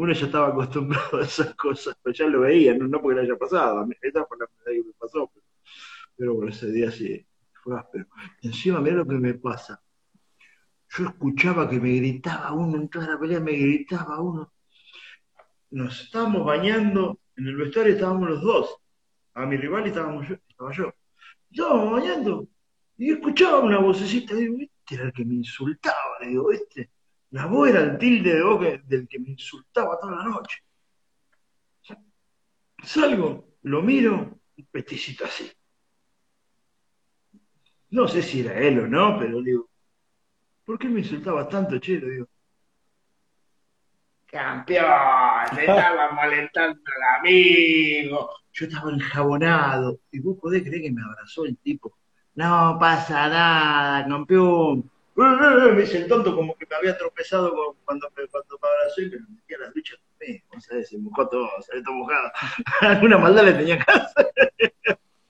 uno 0.00 0.14
ya 0.14 0.24
estaba 0.24 0.48
acostumbrado 0.48 1.18
a 1.18 1.24
esas 1.24 1.54
cosas, 1.56 1.94
pero 2.02 2.14
ya 2.14 2.26
lo 2.26 2.40
veía, 2.40 2.72
no, 2.74 3.02
porque 3.02 3.16
le 3.16 3.26
haya 3.26 3.36
pasado. 3.36 3.86
Esa 4.00 4.24
fue 4.24 4.38
la 4.38 4.46
primera 4.46 4.82
que 4.82 4.88
me 4.88 4.94
pasó, 4.94 5.30
pero, 6.16 6.34
bueno, 6.34 6.50
ese 6.50 6.72
día 6.72 6.90
sí 6.90 7.26
fue 7.62 7.78
áspero. 7.78 8.06
encima, 8.40 8.80
mira 8.80 8.96
lo 8.96 9.06
que 9.06 9.16
me 9.16 9.34
pasa. 9.34 9.82
Yo 10.88 11.04
escuchaba 11.04 11.68
que 11.68 11.78
me 11.78 11.96
gritaba 11.96 12.50
uno, 12.52 12.78
en 12.78 12.88
toda 12.88 13.08
la 13.08 13.20
pelea 13.20 13.40
me 13.40 13.52
gritaba 13.52 14.22
uno. 14.22 14.50
Nos 15.70 16.00
estábamos 16.00 16.46
bañando, 16.46 17.20
en 17.36 17.48
el 17.48 17.56
vestuario 17.56 17.92
estábamos 17.92 18.30
los 18.30 18.40
dos. 18.40 18.76
A 19.34 19.44
mi 19.44 19.58
rival 19.58 19.86
estábamos 19.86 20.26
yo, 20.26 20.36
estaba 20.48 20.72
yo. 20.72 20.94
Estábamos 21.50 21.92
bañando 21.92 22.48
y 22.96 23.12
escuchaba 23.12 23.60
una 23.60 23.78
vocecita, 23.78 24.34
digo, 24.34 24.56
este 24.60 24.94
era 24.94 25.04
el 25.04 25.12
que 25.12 25.26
me 25.26 25.34
insultaba, 25.34 26.18
digo, 26.22 26.50
este 26.52 26.88
la 27.30 27.46
voz 27.46 27.68
era 27.68 27.80
el 27.80 27.98
tilde 27.98 28.34
de 28.34 28.42
voz 28.42 28.60
del 28.86 29.06
que 29.08 29.18
me 29.18 29.30
insultaba 29.30 29.98
toda 30.00 30.16
la 30.16 30.24
noche. 30.24 30.64
Salgo, 32.82 33.56
lo 33.62 33.82
miro, 33.82 34.40
un 34.56 34.66
petecito 34.70 35.24
así. 35.24 35.50
No 37.90 38.08
sé 38.08 38.22
si 38.22 38.40
era 38.40 38.58
él 38.58 38.80
o 38.80 38.86
no, 38.86 39.18
pero 39.18 39.42
digo, 39.42 39.68
¿por 40.64 40.78
qué 40.78 40.88
me 40.88 41.00
insultaba 41.00 41.48
tanto, 41.48 41.78
che? 41.78 42.00
digo, 42.00 42.28
campeón, 44.26 44.86
le 45.54 45.60
estaba 45.66 46.12
molestando 46.12 46.80
al 46.96 47.20
amigo. 47.20 48.30
Yo 48.52 48.66
estaba 48.66 48.90
enjabonado. 48.90 50.00
Y 50.10 50.20
vos 50.20 50.36
podés 50.40 50.62
creer 50.62 50.82
que 50.82 50.92
me 50.92 51.02
abrazó 51.02 51.44
el 51.44 51.56
tipo. 51.58 51.96
No 52.34 52.76
pasa 52.80 53.28
nada, 53.28 54.08
campeón 54.08 54.90
me 55.20 55.80
dice 55.80 55.98
el 55.98 56.08
tonto 56.08 56.34
como 56.34 56.56
que 56.56 56.66
me 56.66 56.76
había 56.76 56.96
tropezado 56.96 57.76
cuando, 57.84 58.08
me, 58.16 58.26
cuando 58.28 58.58
me 58.62 58.68
abrazó 58.68 59.02
y 59.02 59.10
me 59.10 59.18
metí 59.18 59.54
a 59.54 59.58
la 59.58 59.70
ducha 59.70 59.94
también. 60.18 60.42
O 60.56 60.60
sea, 60.60 60.84
se 60.84 60.98
mojó 60.98 61.28
todo, 61.28 61.48
se 61.60 61.76
ve 61.76 61.82
todo 61.82 61.94
mojado. 61.94 62.30
Alguna 62.80 63.18
maldad 63.18 63.44
le 63.44 63.52
tenía 63.52 63.76
hacer. 63.76 64.32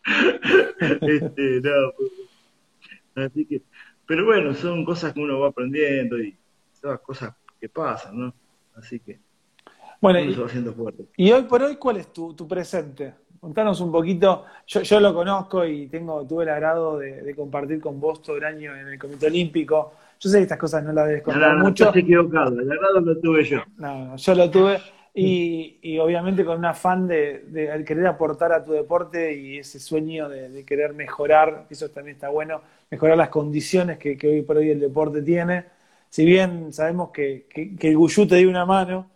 este, 1.03 1.61
no, 1.61 1.93
pues, 1.97 2.11
así 3.27 3.47
que, 3.47 3.63
pero 4.07 4.25
bueno, 4.25 4.55
son 4.55 4.85
cosas 4.85 5.13
que 5.13 5.21
uno 5.21 5.41
va 5.41 5.49
aprendiendo 5.49 6.19
y 6.19 6.37
son 6.73 6.99
cosas 6.99 7.35
que 7.61 7.69
pasan, 7.69 8.19
¿no? 8.19 8.35
Así 8.75 8.99
que 9.01 9.21
bueno, 10.01 10.19
y, 10.21 10.33
haciendo 10.33 10.73
fuerte. 10.73 11.05
Y 11.17 11.31
hoy 11.31 11.43
por 11.43 11.63
hoy, 11.63 11.77
¿cuál 11.77 11.99
es 11.99 12.13
tu, 12.13 12.35
tu 12.35 12.49
presente? 12.49 13.15
Contanos 13.41 13.81
un 13.81 13.91
poquito, 13.91 14.45
yo, 14.67 14.83
yo 14.83 15.01
lo 15.01 15.15
conozco 15.15 15.65
y 15.65 15.87
tengo, 15.87 16.27
tuve 16.27 16.45
el 16.45 16.51
agrado 16.51 16.99
de, 16.99 17.35
compartir 17.35 17.81
con 17.81 17.99
vos 17.99 18.21
todo 18.21 18.37
el 18.37 18.45
año 18.45 18.77
en 18.77 18.89
el 18.89 18.99
Comité 18.99 19.29
Olímpico. 19.29 19.95
Yo 20.21 20.29
sé 20.29 20.37
que 20.37 20.43
estas 20.43 20.59
cosas 20.59 20.85
no 20.85 20.93
las 20.93 21.09
debes 21.09 21.23
contar 21.23 21.53
no, 21.53 21.59
no, 21.59 21.65
mucho. 21.65 21.85
Estás 21.85 22.03
equivocado, 22.03 22.61
el 22.61 22.71
agrado 22.71 23.01
lo 23.01 23.19
tuve 23.19 23.45
yo. 23.45 23.63
No, 23.79 24.15
yo 24.15 24.35
lo 24.35 24.51
tuve. 24.51 24.79
y, 25.15 25.99
obviamente 25.99 26.45
con 26.45 26.59
un 26.59 26.67
afán 26.67 27.09
de, 27.09 27.83
querer 27.87 28.09
aportar 28.09 28.53
a 28.53 28.63
tu 28.63 28.73
deporte 28.73 29.35
y 29.35 29.57
ese 29.57 29.81
sueño 29.81 30.29
de, 30.29 30.63
querer 30.67 30.93
mejorar, 30.93 31.67
eso 31.71 31.89
también 31.89 32.17
está 32.17 32.29
bueno, 32.29 32.61
mejorar 32.91 33.17
las 33.17 33.31
condiciones 33.31 33.97
que, 33.97 34.19
hoy 34.23 34.43
por 34.43 34.59
hoy 34.59 34.69
el 34.69 34.81
deporte 34.81 35.23
tiene. 35.23 35.65
Si 36.11 36.27
bien 36.27 36.75
sabemos 36.75 37.11
que, 37.11 37.47
el 37.57 37.97
Guyú 37.97 38.27
te 38.27 38.37
dio 38.37 38.51
una 38.51 38.67
mano, 38.67 39.11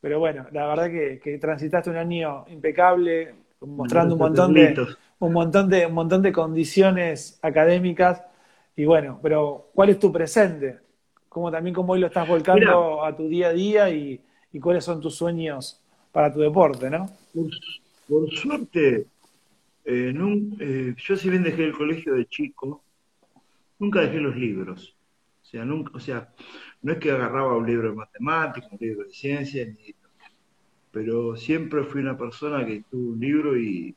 pero 0.00 0.18
bueno, 0.18 0.46
la 0.50 0.66
verdad 0.66 0.90
que, 0.90 1.38
transitaste 1.38 1.90
un 1.90 1.96
año 1.96 2.44
impecable, 2.48 3.34
mostrando 3.60 4.14
un 4.14 4.20
montón 4.20 4.54
de 4.54 4.86
un 5.18 5.32
montón 5.32 5.68
de 5.68 5.86
un 5.86 5.94
montón 5.94 6.22
de 6.22 6.32
condiciones 6.32 7.38
académicas 7.42 8.22
y 8.76 8.84
bueno, 8.84 9.18
pero 9.22 9.70
¿cuál 9.74 9.90
es 9.90 9.98
tu 9.98 10.12
presente? 10.12 10.78
¿Cómo 11.28 11.50
también 11.50 11.74
cómo 11.74 11.92
hoy 11.92 12.00
lo 12.00 12.06
estás 12.06 12.26
volcando 12.28 13.04
a 13.04 13.14
tu 13.16 13.28
día 13.28 13.48
a 13.48 13.52
día 13.52 13.90
y, 13.90 14.20
y 14.52 14.60
cuáles 14.60 14.84
son 14.84 15.00
tus 15.00 15.16
sueños 15.16 15.82
para 16.12 16.32
tu 16.32 16.40
deporte, 16.40 16.88
¿no? 16.88 17.10
Por, 18.08 18.30
suerte, 18.30 19.06
eh, 19.84 20.14
eh, 20.60 20.94
yo 20.96 21.16
si 21.16 21.28
bien 21.28 21.42
dejé 21.42 21.64
el 21.64 21.72
colegio 21.72 22.14
de 22.14 22.26
chico, 22.26 22.82
nunca 23.78 24.00
dejé 24.00 24.18
los 24.18 24.36
libros. 24.36 24.94
O 25.42 25.46
sea, 25.46 25.64
nunca, 25.64 25.92
o 25.94 26.00
sea, 26.00 26.28
no 26.82 26.92
es 26.92 26.98
que 26.98 27.10
agarraba 27.10 27.56
un 27.56 27.66
libro 27.66 27.90
de 27.90 27.96
matemáticas, 27.96 28.70
un 28.72 28.78
libro 28.80 29.04
de 29.04 29.10
ciencia, 29.10 29.66
pero 30.90 31.36
siempre 31.36 31.84
fui 31.84 32.00
una 32.00 32.16
persona 32.16 32.64
que 32.64 32.84
tuvo 32.90 33.12
un 33.12 33.20
libro 33.20 33.56
y, 33.56 33.94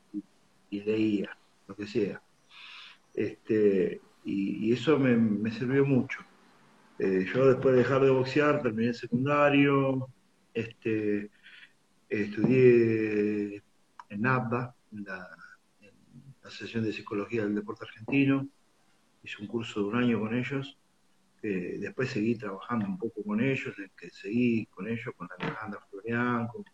leía, 0.70 1.36
lo 1.66 1.76
que 1.76 1.86
sea. 1.86 2.22
Este, 3.14 4.00
y, 4.24 4.72
eso 4.72 4.98
me, 4.98 5.50
sirvió 5.50 5.84
mucho. 5.84 6.20
Eh, 6.98 7.26
yo 7.32 7.46
después 7.46 7.74
de 7.74 7.82
dejar 7.82 8.02
de 8.02 8.10
boxear, 8.10 8.62
terminé 8.62 8.88
el 8.88 8.94
secundario, 8.94 10.08
este, 10.54 11.30
estudié 12.08 13.62
en 14.10 14.26
ABBA, 14.26 14.74
en 14.92 15.04
la, 15.04 15.28
Asociación 16.44 16.84
de 16.84 16.92
Psicología 16.92 17.44
del 17.44 17.54
Deporte 17.54 17.84
Argentino, 17.84 18.48
hice 19.22 19.40
un 19.40 19.46
curso 19.46 19.80
de 19.80 19.86
un 19.86 19.96
año 19.96 20.18
con 20.18 20.34
ellos, 20.34 20.76
después 21.40 22.10
seguí 22.10 22.34
trabajando 22.34 22.86
un 22.86 22.98
poco 22.98 23.22
con 23.22 23.40
ellos, 23.40 23.74
que 23.96 24.10
seguí 24.10 24.66
con 24.66 24.88
ellos, 24.88 25.14
con 25.16 25.28
Alejandra 25.38 25.80
Florian, 25.88 26.48
con, 26.48 26.64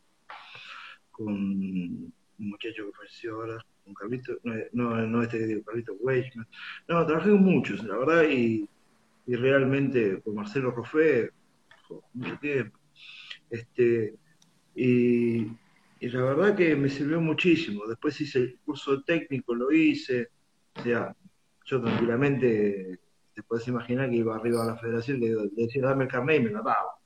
un 1.24 2.12
muchacho 2.38 2.86
que 2.86 2.92
falleció 2.92 3.34
ahora, 3.34 3.64
con 3.84 3.94
Carlito, 3.94 4.38
no, 4.72 5.06
no 5.06 5.22
este 5.22 5.38
que 5.38 5.46
digo, 5.46 5.64
Carlito 5.64 5.94
Weichman, 6.00 6.46
no, 6.88 7.06
trabajé 7.06 7.30
con 7.30 7.42
muchos, 7.42 7.84
la 7.84 7.96
verdad, 7.96 8.24
y, 8.28 8.68
y 9.26 9.34
realmente 9.36 10.20
con 10.22 10.34
Marcelo 10.34 10.70
Roffé, 10.70 11.30
mucho 12.14 12.38
tiempo, 12.38 12.78
este, 13.50 14.14
y, 14.74 15.44
la 16.00 16.22
verdad 16.22 16.56
que 16.56 16.76
me 16.76 16.88
sirvió 16.88 17.20
muchísimo. 17.20 17.86
Después 17.86 18.20
hice 18.20 18.38
el 18.38 18.58
curso 18.64 19.02
técnico, 19.02 19.54
lo 19.54 19.72
hice. 19.72 20.28
O 20.76 20.82
sea, 20.82 21.16
yo 21.64 21.82
tranquilamente 21.82 23.00
te 23.34 23.42
puedes 23.42 23.66
imaginar 23.66 24.08
que 24.08 24.16
iba 24.16 24.36
arriba 24.36 24.62
a 24.62 24.66
la 24.66 24.76
federación 24.76 25.22
y 25.22 25.28
le, 25.28 25.48
decía, 25.56 25.82
dame 25.82 26.04
el 26.04 26.10
carnet 26.10 26.40
y 26.40 26.44
me 26.44 26.50
la 26.50 26.62
daba. 26.62 26.98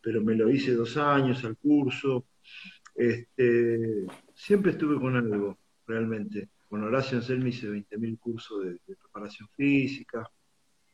Pero 0.00 0.22
me 0.22 0.34
lo 0.34 0.50
hice 0.50 0.72
dos 0.72 0.96
años 0.96 1.44
al 1.44 1.56
curso. 1.58 2.24
Este, 2.94 4.06
siempre 4.34 4.72
estuve 4.72 5.00
con 5.00 5.16
algo, 5.16 5.58
realmente. 5.86 6.48
Con 6.68 6.82
Horacio 6.84 7.18
Anselmi 7.18 7.50
hice 7.50 7.68
20.000 7.68 8.18
cursos 8.18 8.64
de 8.64 8.96
preparación 8.96 9.48
física. 9.56 10.28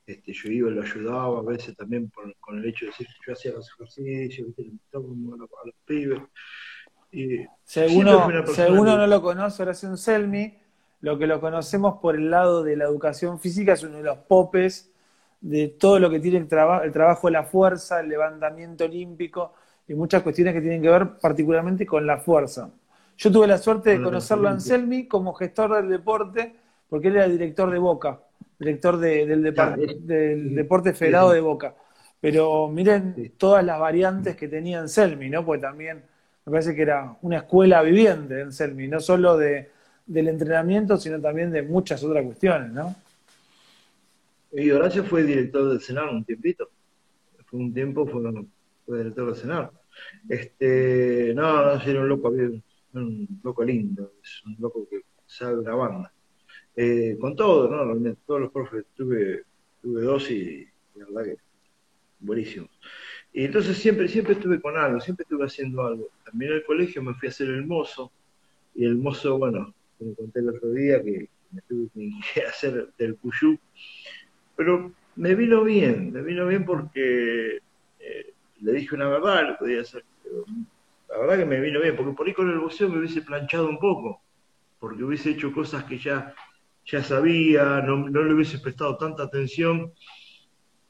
Este, 0.07 0.33
yo 0.33 0.51
iba, 0.51 0.71
y 0.71 0.75
lo 0.75 0.83
ayudaba, 0.83 1.39
a 1.39 1.43
veces 1.43 1.77
también 1.77 2.11
con 2.41 2.59
el 2.59 2.65
hecho 2.67 2.87
de 2.87 2.91
decir 2.91 3.07
que 3.07 3.27
yo 3.27 3.33
hacía 3.33 3.53
los 3.53 3.71
ejercicios, 3.71 4.49
¿viste? 4.49 4.97
a 4.97 4.99
los 4.99 5.75
pibes. 5.85 6.21
Y 7.13 7.39
si 7.65 7.81
uno, 7.97 8.27
no 8.27 9.07
lo 9.07 9.23
conoce, 9.23 9.63
Horacio 9.63 9.97
Selmi, 9.97 10.59
lo 11.01 11.19
que 11.19 11.27
lo 11.27 11.41
conocemos 11.41 11.99
por 12.01 12.17
el 12.17 12.31
lado 12.31 12.63
de 12.63 12.77
la 12.77 12.85
educación 12.85 13.39
física 13.39 13.73
es 13.73 13.83
uno 13.83 13.99
de 13.99 14.05
los 14.05 14.19
popes 14.19 14.93
de 15.41 15.69
todo 15.69 15.99
lo 15.99 16.11
que 16.11 16.21
tiene 16.21 16.39
el, 16.39 16.45
el 16.45 16.93
trabajo 16.93 17.27
de 17.29 17.33
la 17.33 17.45
fuerza, 17.45 18.01
el 18.01 18.09
levantamiento 18.09 18.85
olímpico 18.85 19.55
y 19.91 19.95
muchas 19.95 20.23
cuestiones 20.23 20.55
que 20.55 20.61
tienen 20.61 20.81
que 20.81 20.89
ver 20.89 21.19
particularmente 21.21 21.85
con 21.85 22.07
la 22.07 22.19
fuerza. 22.19 22.71
Yo 23.19 23.31
tuve 23.31 23.47
la 23.47 23.59
suerte 23.59 23.91
de 23.91 24.03
conocerlo 24.03 24.49
a 24.49 24.53
Anselmi 24.53 25.07
como 25.07 25.35
gestor 25.35 25.77
del 25.77 25.91
deporte, 25.91 26.55
porque 26.89 27.09
él 27.09 27.17
era 27.17 27.29
director 27.29 27.71
de 27.71 27.79
Boca 27.79 28.21
director 28.61 28.99
del, 28.99 29.43
del 30.07 30.55
Deporte 30.55 30.93
Federado 30.93 31.33
de 31.33 31.41
Boca. 31.41 31.75
Pero 32.21 32.69
miren 32.69 33.33
todas 33.39 33.65
las 33.65 33.81
variantes 33.81 34.37
que 34.37 34.49
tenía 34.49 34.81
en 34.81 34.89
Selmi, 34.89 35.31
¿no? 35.31 35.45
Porque 35.45 35.63
también 35.63 36.03
me 36.45 36.53
parece 36.53 36.75
que 36.75 36.83
era 36.83 37.17
una 37.23 37.39
escuela 37.39 37.83
viviente 37.83 38.41
en 38.41 38.53
Selmi, 38.53 38.87
no 38.87 39.01
solo 39.01 39.39
de, 39.39 39.71
del 40.05 40.29
entrenamiento, 40.29 40.99
sino 40.99 41.19
también 41.19 41.51
de 41.51 41.63
muchas 41.63 42.05
otras 42.05 42.23
cuestiones, 42.25 42.71
¿no? 42.71 42.95
Y 44.53 44.71
Horacio 44.71 45.05
fue 45.05 45.23
director 45.23 45.71
del 45.71 45.81
Senado 45.81 46.11
un 46.11 46.25
tiempito. 46.25 46.69
Fue 47.47 47.59
un 47.59 47.73
tiempo, 47.73 48.07
fue, 48.07 48.99
director 48.99 49.27
del 49.27 49.37
Senado. 49.37 49.73
Este, 50.29 51.33
no, 51.35 51.75
no, 51.77 51.83
era 51.83 52.01
un 52.01 52.09
loco, 52.09 52.29
un 52.29 53.41
loco 53.43 53.65
lindo, 53.65 54.13
es 54.23 54.43
un 54.45 54.57
loco 54.59 54.87
que 54.89 55.03
sabe 55.27 55.63
la 55.63 55.75
banda. 55.75 56.13
Eh, 56.77 57.17
con 57.21 57.37
todo, 57.37 57.69
¿no? 57.69 58.17
Todos 58.27 58.41
los 58.41 58.53
profes, 58.53 58.85
tuve, 58.97 59.45
tuve 59.83 60.03
dos 60.03 60.31
y 60.31 60.67
la 60.95 61.07
verdad 61.07 61.25
que 61.25 61.37
buenísimos. 62.21 62.71
Y 63.33 63.45
entonces 63.45 63.77
siempre, 63.77 64.09
siempre 64.09 64.35
estuve 64.35 64.61
con 64.61 64.77
algo, 64.77 65.01
siempre 65.01 65.25
estuve 65.25 65.45
haciendo 65.45 65.87
algo. 65.87 66.09
También 66.25 66.53
al 66.53 66.65
colegio 66.65 67.03
me 67.03 67.15
fui 67.15 67.29
a 67.29 67.31
hacer 67.31 67.49
el 67.49 67.67
mozo, 67.67 68.13
y 68.75 68.85
el 68.85 68.97
mozo, 68.97 69.39
bueno, 69.39 69.75
me 69.99 70.15
conté 70.15 70.41
el 70.41 70.51
otro 70.51 70.71
día 70.71 71.03
que 71.03 71.29
me 71.51 71.61
tuve 71.63 71.89
que 71.95 72.43
hacer 72.49 72.89
del 72.99 73.17
Cuyú, 73.17 73.59
pero 74.57 74.93
me 75.17 75.35
vino 75.35 75.65
bien, 75.65 76.13
me 76.13 76.23
vino 76.23 76.47
bien 76.47 76.65
porque 76.65 77.59
eh, 77.99 78.33
le 78.61 78.73
dije 78.73 78.95
una 78.95 79.09
verdad, 79.09 79.49
lo 79.49 79.59
podía 79.59 79.81
hacer. 79.81 80.05
la 81.09 81.19
verdad 81.19 81.39
que 81.39 81.47
me 81.47 81.61
vino 81.61 81.81
bien, 81.81 81.97
porque 81.97 82.13
por 82.13 82.27
ahí 82.27 82.35
con 82.35 82.51
el 82.51 82.59
boxeo 82.59 82.89
me 82.89 82.99
hubiese 82.99 83.23
planchado 83.23 83.69
un 83.69 83.79
poco, 83.79 84.23
porque 84.79 85.03
hubiese 85.05 85.31
hecho 85.31 85.53
cosas 85.53 85.85
que 85.85 85.99
ya 85.99 86.35
ya 86.91 87.03
sabía, 87.03 87.83
no, 87.83 88.09
le 88.09 88.35
hubiese 88.35 88.59
prestado 88.59 88.97
tanta 88.97 89.25
atención 89.25 89.93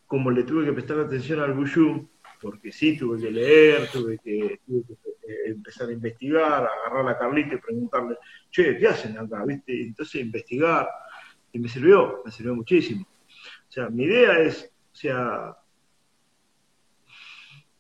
como 0.07 0.31
le 0.31 0.43
tuve 0.43 0.65
que 0.65 0.73
prestar 0.73 0.99
atención 0.99 1.41
al 1.41 1.53
Buyú, 1.53 2.09
porque 2.41 2.73
sí, 2.73 2.99
tuve 2.99 3.21
que 3.21 3.31
leer, 3.31 3.89
tuve 3.93 4.19
que, 4.19 4.61
eh, 4.61 4.61
empezar 5.47 5.89
a 5.89 5.93
investigar, 5.93 6.69
agarrar 6.69 7.09
a 7.09 7.19
Carlita 7.19 7.55
y 7.55 7.59
preguntarle, 7.59 8.17
che, 8.51 8.77
¿qué 8.77 8.89
hacen 8.89 9.17
acá? 9.17 9.45
¿Viste? 9.45 9.83
Entonces 9.83 10.23
investigar, 10.23 10.89
y 11.53 11.61
me 11.61 11.69
sirvió, 11.69 12.23
me 12.25 12.33
sirvió 12.33 12.57
muchísimo. 12.57 13.07
O 13.69 13.73
sea, 13.73 13.89
mi 13.89 14.05
idea 14.05 14.41
es, 14.41 14.73
o 14.93 14.97
sea, 14.97 15.57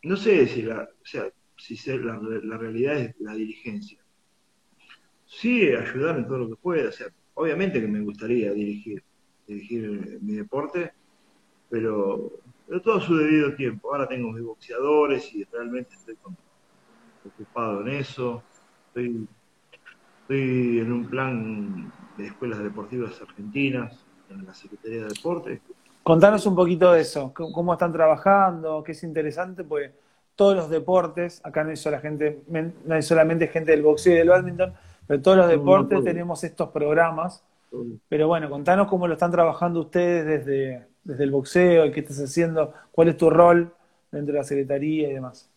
no 0.02 0.16
sé 0.16 0.46
si 0.46 0.62
la, 0.62 0.82
o 0.82 1.06
sea, 1.06 1.30
si 1.56 1.76
la, 1.90 2.18
la 2.42 2.56
realidad 2.56 2.98
es 2.98 3.14
la 3.20 3.34
dirigencia. 3.34 3.98
Sí, 5.26 5.68
ayudar 5.68 6.18
en 6.18 6.26
todo 6.26 6.38
lo 6.38 6.48
que 6.48 6.56
pueda, 6.56 6.88
o 6.88 6.92
sea, 6.92 7.06
obviamente 7.34 7.80
que 7.80 7.86
me 7.86 8.00
gustaría 8.00 8.52
dirigir, 8.52 9.02
dirigir 9.46 10.18
mi 10.20 10.34
deporte, 10.34 10.92
pero, 11.70 12.32
todo 12.82 12.96
a 12.96 13.00
su 13.00 13.16
debido 13.16 13.54
tiempo. 13.54 13.92
Ahora 13.92 14.08
tengo 14.08 14.32
mis 14.32 14.44
boxeadores 14.44 15.32
y 15.34 15.44
realmente 15.44 15.94
estoy 15.94 16.16
ocupado 17.24 17.82
en 17.82 17.88
eso. 17.88 18.42
Estoy, 18.88 19.26
en 20.28 20.92
un 20.92 21.06
plan 21.06 21.92
de 22.16 22.26
escuelas 22.26 22.62
deportivas 22.62 23.20
argentinas, 23.20 24.04
en 24.28 24.44
la 24.44 24.54
Secretaría 24.54 25.02
de 25.02 25.08
Deportes. 25.08 25.60
Contanos 26.02 26.46
un 26.46 26.56
poquito 26.56 26.92
de 26.92 27.02
eso, 27.02 27.32
cómo 27.34 27.74
están 27.74 27.92
trabajando, 27.92 28.82
qué 28.82 28.92
es 28.92 29.02
interesante, 29.02 29.64
pues 29.64 29.90
todos 30.34 30.56
los 30.56 30.70
deportes, 30.70 31.40
acá 31.44 31.62
no 31.64 31.70
hay, 31.70 31.76
gente, 32.00 32.40
no 32.48 32.94
hay 32.94 33.02
solamente 33.02 33.48
gente 33.48 33.72
del 33.72 33.82
boxeo 33.82 34.14
y 34.14 34.18
del 34.18 34.30
badminton, 34.30 34.72
pero 35.06 35.20
todos 35.20 35.36
los 35.36 35.48
deportes 35.48 36.02
tenemos 36.02 36.42
estos 36.44 36.70
programas. 36.70 37.44
Pero 38.08 38.26
bueno, 38.26 38.48
contanos 38.48 38.88
cómo 38.88 39.06
lo 39.06 39.12
están 39.12 39.30
trabajando 39.30 39.80
ustedes 39.80 40.24
desde, 40.24 40.86
desde 41.04 41.24
el 41.24 41.30
boxeo 41.30 41.86
y 41.86 41.92
qué 41.92 42.00
estás 42.00 42.18
haciendo, 42.18 42.72
cuál 42.90 43.08
es 43.08 43.16
tu 43.16 43.28
rol 43.28 43.72
dentro 44.10 44.32
de 44.32 44.38
la 44.38 44.44
secretaría 44.44 45.10
y 45.10 45.12
demás. 45.12 45.48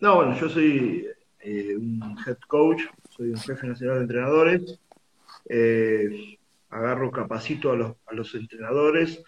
No, 0.00 0.16
bueno, 0.16 0.34
yo 0.38 0.48
soy 0.48 1.08
eh, 1.40 1.76
un 1.76 2.16
head 2.24 2.38
coach, 2.46 2.82
soy 3.10 3.30
un 3.30 3.38
jefe 3.38 3.66
nacional 3.66 3.96
de 3.96 4.02
entrenadores. 4.02 4.78
Eh, 5.48 6.37
agarro, 6.70 7.10
capacito 7.10 7.72
a 7.72 7.76
los, 7.76 7.96
a 8.06 8.14
los 8.14 8.34
entrenadores, 8.34 9.22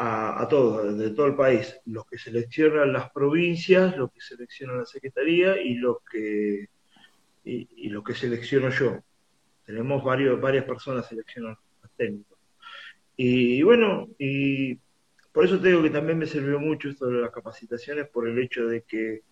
a, 0.00 0.46
todos, 0.48 0.96
de 0.96 1.10
todo 1.10 1.26
el 1.26 1.34
país, 1.34 1.76
los 1.86 2.06
que 2.06 2.18
seleccionan 2.18 2.92
las 2.92 3.10
provincias, 3.10 3.96
los 3.96 4.12
que 4.12 4.20
seleccionan 4.20 4.78
la 4.78 4.86
secretaría 4.86 5.60
y 5.60 5.74
los 5.74 5.96
que 6.08 6.68
y, 7.44 7.88
lo 7.88 8.04
que 8.04 8.14
selecciono 8.14 8.70
yo. 8.70 9.02
Tenemos 9.64 10.04
varios, 10.04 10.40
varias 10.40 10.64
personas 10.64 11.06
seleccionando 11.08 11.60
los 11.82 11.90
técnicos. 11.96 12.38
Y, 13.16 13.62
bueno, 13.62 14.06
y 14.18 14.76
por 15.32 15.44
eso 15.44 15.60
te 15.60 15.68
digo 15.68 15.82
que 15.82 15.90
también 15.90 16.18
me 16.18 16.26
sirvió 16.26 16.60
mucho 16.60 16.90
de 16.92 17.20
las 17.20 17.32
capacitaciones, 17.32 18.08
por 18.08 18.28
el 18.28 18.38
hecho 18.38 18.66
de 18.66 18.82
que 18.82 19.22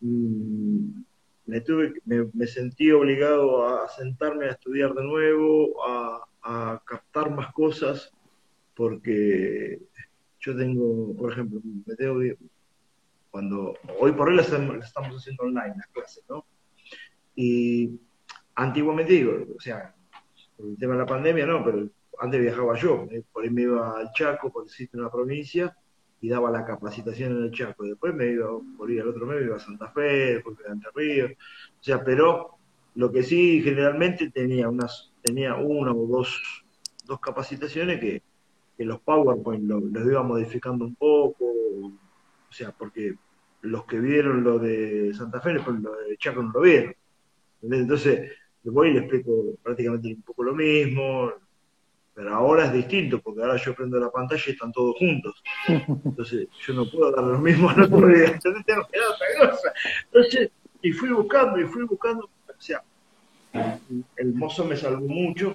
mm, 0.00 1.02
me, 1.50 1.60
tuve, 1.60 1.94
me, 2.04 2.46
sentí 2.46 2.92
obligado 2.92 3.66
a 3.66 3.88
sentarme 3.88 4.46
a 4.46 4.52
estudiar 4.52 4.94
de 4.94 5.02
nuevo, 5.02 5.74
a, 5.84 6.80
captar 6.86 7.30
más 7.30 7.52
cosas, 7.52 8.12
porque 8.74 9.78
yo 10.38 10.56
tengo, 10.56 11.14
por 11.16 11.32
ejemplo, 11.32 11.60
me 11.86 11.94
tengo, 11.96 12.20
cuando 13.30 13.74
hoy 13.98 14.12
por 14.12 14.28
hoy 14.28 14.36
las, 14.36 14.50
estamos 14.50 15.16
haciendo 15.16 15.42
online 15.42 15.74
las 15.76 15.86
clases, 15.88 16.24
¿no? 16.28 16.46
Y 17.34 18.00
antiguamente 18.54 19.12
digo, 19.12 19.32
o 19.56 19.60
sea, 19.60 19.94
por 20.56 20.66
el 20.68 20.78
tema 20.78 20.94
de 20.94 21.00
la 21.00 21.06
pandemia 21.06 21.46
no, 21.46 21.64
pero 21.64 21.88
antes 22.20 22.40
viajaba 22.40 22.76
yo, 22.76 23.06
eh, 23.10 23.22
por 23.32 23.44
ahí 23.44 23.50
me 23.50 23.62
iba 23.62 23.98
al 23.98 24.10
Chaco, 24.12 24.50
por 24.50 24.64
decirte 24.64 24.96
una 24.96 25.10
provincia, 25.10 25.76
y 26.20 26.28
daba 26.28 26.50
la 26.50 26.64
capacitación 26.64 27.36
en 27.36 27.44
el 27.44 27.50
Chaco. 27.50 27.84
Después 27.84 28.14
me 28.14 28.26
iba, 28.26 28.48
ir 28.88 29.00
al 29.00 29.08
otro 29.08 29.26
mes, 29.26 29.40
me 29.40 29.46
iba 29.46 29.56
a 29.56 29.60
Santa 29.60 29.90
Fe, 29.90 30.34
después 30.34 30.56
me 30.56 30.62
iba 30.62 30.70
a 30.70 30.74
Entre 30.74 30.90
Ríos. 30.94 31.30
O 31.32 31.82
sea, 31.82 32.04
pero 32.04 32.58
lo 32.94 33.10
que 33.10 33.22
sí 33.22 33.62
generalmente 33.62 34.30
tenía 34.30 34.68
unas, 34.68 35.12
tenía 35.22 35.54
una 35.56 35.92
o 35.92 36.06
dos, 36.06 36.64
dos 37.06 37.20
capacitaciones 37.20 38.00
que, 38.00 38.22
que 38.76 38.84
los 38.84 39.00
PowerPoint 39.00 39.68
los 39.68 40.06
iba 40.06 40.22
modificando 40.22 40.84
un 40.84 40.94
poco, 40.94 41.46
o 41.46 42.52
sea, 42.52 42.72
porque 42.72 43.14
los 43.62 43.84
que 43.84 44.00
vieron 44.00 44.42
lo 44.42 44.58
de 44.58 45.12
Santa 45.14 45.40
Fe, 45.40 45.60
pues 45.64 45.80
lo 45.80 45.96
de 45.96 46.16
Chaco 46.16 46.42
no 46.42 46.50
lo 46.52 46.60
vieron. 46.60 46.94
Entonces, 47.62 48.32
voy 48.64 48.88
y 48.88 48.92
les 48.94 49.02
explico 49.02 49.54
prácticamente 49.62 50.14
un 50.14 50.22
poco 50.22 50.42
lo 50.44 50.54
mismo, 50.54 51.32
pero 52.14 52.34
ahora 52.34 52.66
es 52.66 52.72
distinto, 52.72 53.20
porque 53.20 53.40
ahora 53.42 53.56
yo 53.56 53.74
prendo 53.74 53.98
la 53.98 54.10
pantalla 54.10 54.42
y 54.46 54.50
están 54.50 54.72
todos 54.72 54.96
juntos. 54.98 55.42
Entonces, 55.68 56.48
yo 56.66 56.74
no 56.74 56.90
puedo 56.90 57.10
dar 57.12 57.24
lo 57.24 57.38
mismo 57.38 57.70
al 57.70 57.82
otro 57.82 58.06
día. 58.08 58.26
Entonces, 58.26 58.64
tengo 58.66 58.86
que 58.90 58.98
dar 58.98 59.08
otra 59.08 59.50
cosa. 59.50 59.72
Entonces, 60.06 60.50
y 60.82 60.92
fui 60.92 61.10
buscando, 61.10 61.60
y 61.60 61.64
fui 61.64 61.84
buscando. 61.84 62.24
O 62.24 62.60
sea, 62.60 62.82
el 64.16 64.34
mozo 64.34 64.64
me 64.64 64.76
salvó 64.76 65.06
mucho. 65.06 65.54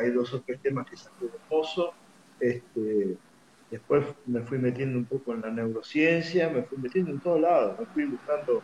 Hay 0.00 0.10
dos 0.10 0.32
o 0.34 0.40
tres 0.40 0.60
temas 0.60 0.88
que 0.90 0.96
sacó 0.96 1.26
del 1.26 1.40
mozo. 1.50 1.94
Este, 2.40 3.16
después 3.70 4.04
me 4.26 4.42
fui 4.42 4.58
metiendo 4.58 4.98
un 4.98 5.06
poco 5.06 5.32
en 5.32 5.40
la 5.42 5.50
neurociencia, 5.50 6.50
me 6.50 6.62
fui 6.64 6.76
metiendo 6.78 7.12
en 7.12 7.20
todos 7.20 7.40
lados, 7.40 7.80
me 7.80 7.86
fui 7.86 8.04
buscando, 8.04 8.62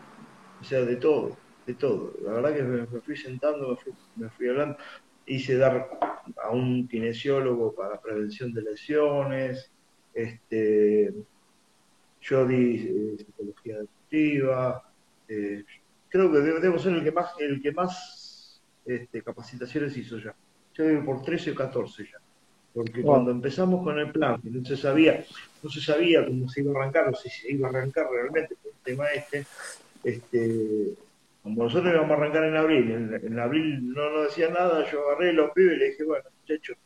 o 0.60 0.64
sea, 0.64 0.82
de 0.82 0.96
todo, 0.96 1.36
de 1.66 1.72
todo. 1.72 2.12
La 2.22 2.32
verdad 2.32 2.54
que 2.54 2.62
me, 2.62 2.86
fui 3.00 3.16
sentando, 3.16 3.70
me 3.70 3.76
fui, 3.76 3.92
me 4.16 4.28
fui 4.28 4.48
hablando 4.48 4.76
hice 5.26 5.56
dar 5.56 5.88
a 6.42 6.50
un 6.50 6.88
kinesiólogo 6.88 7.74
para 7.74 8.00
prevención 8.00 8.52
de 8.52 8.62
lesiones, 8.62 9.70
este, 10.14 11.12
yo 12.20 12.46
di 12.46 12.76
eh, 12.76 13.16
psicología 13.18 13.78
deportiva, 13.78 14.92
eh, 15.28 15.64
creo 16.08 16.30
que 16.30 16.38
debo, 16.38 16.78
ser 16.78 16.94
el 16.94 17.02
que 17.02 17.12
más, 17.12 17.32
el 17.38 17.60
que 17.60 17.72
más 17.72 18.60
este, 18.84 19.22
capacitaciones 19.22 19.96
hizo 19.96 20.18
ya. 20.18 20.34
Yo 20.74 20.86
digo 20.86 21.04
por 21.04 21.22
13 21.22 21.52
o 21.52 21.54
14 21.54 22.04
ya. 22.04 22.18
Porque 22.74 23.02
cuando 23.02 23.30
empezamos 23.30 23.84
con 23.84 23.98
el 23.98 24.10
plan, 24.10 24.40
no 24.44 24.64
se 24.64 24.78
sabía, 24.78 25.22
no 25.62 25.68
se 25.68 25.80
sabía 25.80 26.26
cómo 26.26 26.48
se 26.48 26.62
iba 26.62 26.72
a 26.72 26.82
arrancar, 26.82 27.08
o 27.08 27.14
si 27.14 27.28
se 27.28 27.52
iba 27.52 27.68
a 27.68 27.70
arrancar 27.70 28.06
realmente 28.10 28.56
por 28.62 28.72
el 28.72 28.78
tema 28.82 29.08
este, 29.08 29.44
este 30.02 30.94
como 31.42 31.64
nosotros 31.64 31.92
íbamos 31.92 32.10
a 32.12 32.14
arrancar 32.14 32.44
en 32.44 32.56
abril, 32.56 33.18
en, 33.22 33.38
abril 33.40 33.92
no 33.92 34.10
nos 34.10 34.24
decía 34.28 34.48
nada, 34.50 34.88
yo 34.90 35.08
agarré 35.08 35.32
los 35.32 35.50
pibes 35.50 35.74
y 35.74 35.78
le 35.78 35.90
dije, 35.90 36.04
bueno, 36.04 36.24
muchachos, 36.40 36.76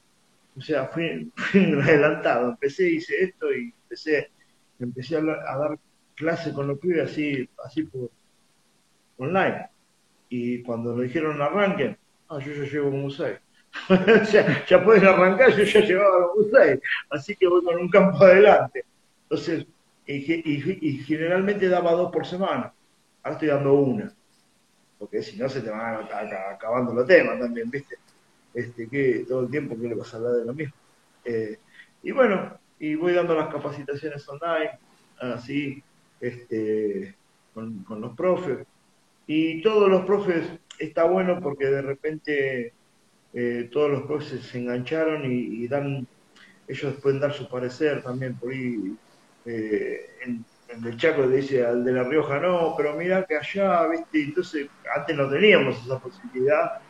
o 0.57 0.61
sea, 0.63 0.87
fui, 0.87 1.31
adelantado, 1.55 2.51
empecé, 2.51 2.91
hice 2.91 3.25
esto 3.25 3.53
y 3.53 3.75
empecé, 3.83 4.31
empecé 4.81 5.19
a, 5.19 5.21
dar 5.21 5.79
clase 6.15 6.55
con 6.55 6.69
los 6.69 6.79
pibes 6.79 7.11
así, 7.11 7.49
así 7.65 7.83
por 7.83 8.11
online. 9.19 9.69
Y 10.31 10.63
cuando 10.63 10.97
lo 10.97 11.03
dijeron 11.03 11.41
arranquen, 11.43 11.99
ah, 12.31 12.39
yo 12.39 12.53
ya 12.55 12.71
llevo 12.71 12.91
como 12.91 13.11
seis. 13.11 13.39
o 13.91 14.25
sea, 14.25 14.65
ya 14.65 14.83
pueden 14.83 15.05
arrancar, 15.05 15.55
yo 15.55 15.65
ya 15.65 15.81
llevaba 15.81 16.33
como 16.33 16.49
seis. 16.51 16.81
Así 17.11 17.37
que 17.37 17.47
voy 17.47 17.63
con 17.63 17.77
un 17.77 17.91
campo 17.91 18.25
adelante. 18.25 18.87
Entonces, 19.25 19.67
y, 20.07 20.89
y 20.89 20.99
generalmente 21.05 21.69
daba 21.69 21.93
dos 21.93 22.11
por 22.11 22.25
semana. 22.25 22.73
Ahora 23.23 23.35
estoy 23.35 23.49
dando 23.49 23.75
una 23.75 24.17
porque 24.99 25.23
si 25.23 25.37
no 25.37 25.49
se 25.49 25.61
te 25.61 25.71
van 25.71 26.07
acabando 26.53 26.95
los 26.95 27.07
temas 27.07 27.39
también, 27.39 27.71
¿viste? 27.71 27.97
Este, 28.55 28.89
que 28.89 29.27
todo 29.29 29.43
el 29.43 29.51
tiempo 29.51 29.79
que 29.79 29.89
le 29.89 29.95
vas 29.95 30.13
a 30.15 30.17
hablar 30.17 30.33
de 30.33 30.45
lo 30.47 30.55
mismo. 30.55 30.75
Eh, 31.25 31.59
y 32.03 32.11
bueno, 32.13 32.59
y 32.79 32.95
voy 32.95 33.13
dando 33.13 33.35
las 33.35 33.49
capacitaciones 33.49 34.27
online, 34.29 34.79
así, 35.19 35.83
este, 36.21 37.15
con, 37.53 37.85
los 38.01 38.17
profes. 38.17 38.67
Y 39.27 39.61
todos 39.63 39.91
los 39.91 40.05
profes 40.05 40.47
está 40.79 41.05
bueno 41.05 41.41
porque 41.41 41.67
de 41.67 41.83
repente 41.83 42.73
eh, 43.35 43.69
todos 43.73 43.91
los 43.91 44.03
profes 44.03 44.41
se 44.43 44.59
engancharon 44.59 45.31
y, 45.31 45.67
dan, 45.69 46.07
ellos 46.69 46.95
pueden 47.03 47.21
dar 47.21 47.33
su 47.33 47.49
parecer 47.49 48.03
también 48.03 48.37
por 48.37 48.53
ahí. 48.53 48.97
Eh, 49.45 50.11
en, 50.25 50.45
el 50.69 50.97
Chaco 50.97 51.23
le 51.23 51.37
dice 51.37 51.65
al 51.65 51.85
de 51.85 51.93
La 51.93 52.03
Rioja, 52.03 52.41
no, 52.41 52.75
pero 52.77 52.95
mira 52.97 53.25
que 53.25 53.37
allá, 53.37 53.87
¿viste? 53.89 54.23
Entonces, 54.23 54.69
antes 54.95 55.17
no 55.17 55.29
teníamos 55.29 55.85
esa 55.85 55.99
posibilidad 55.99 56.81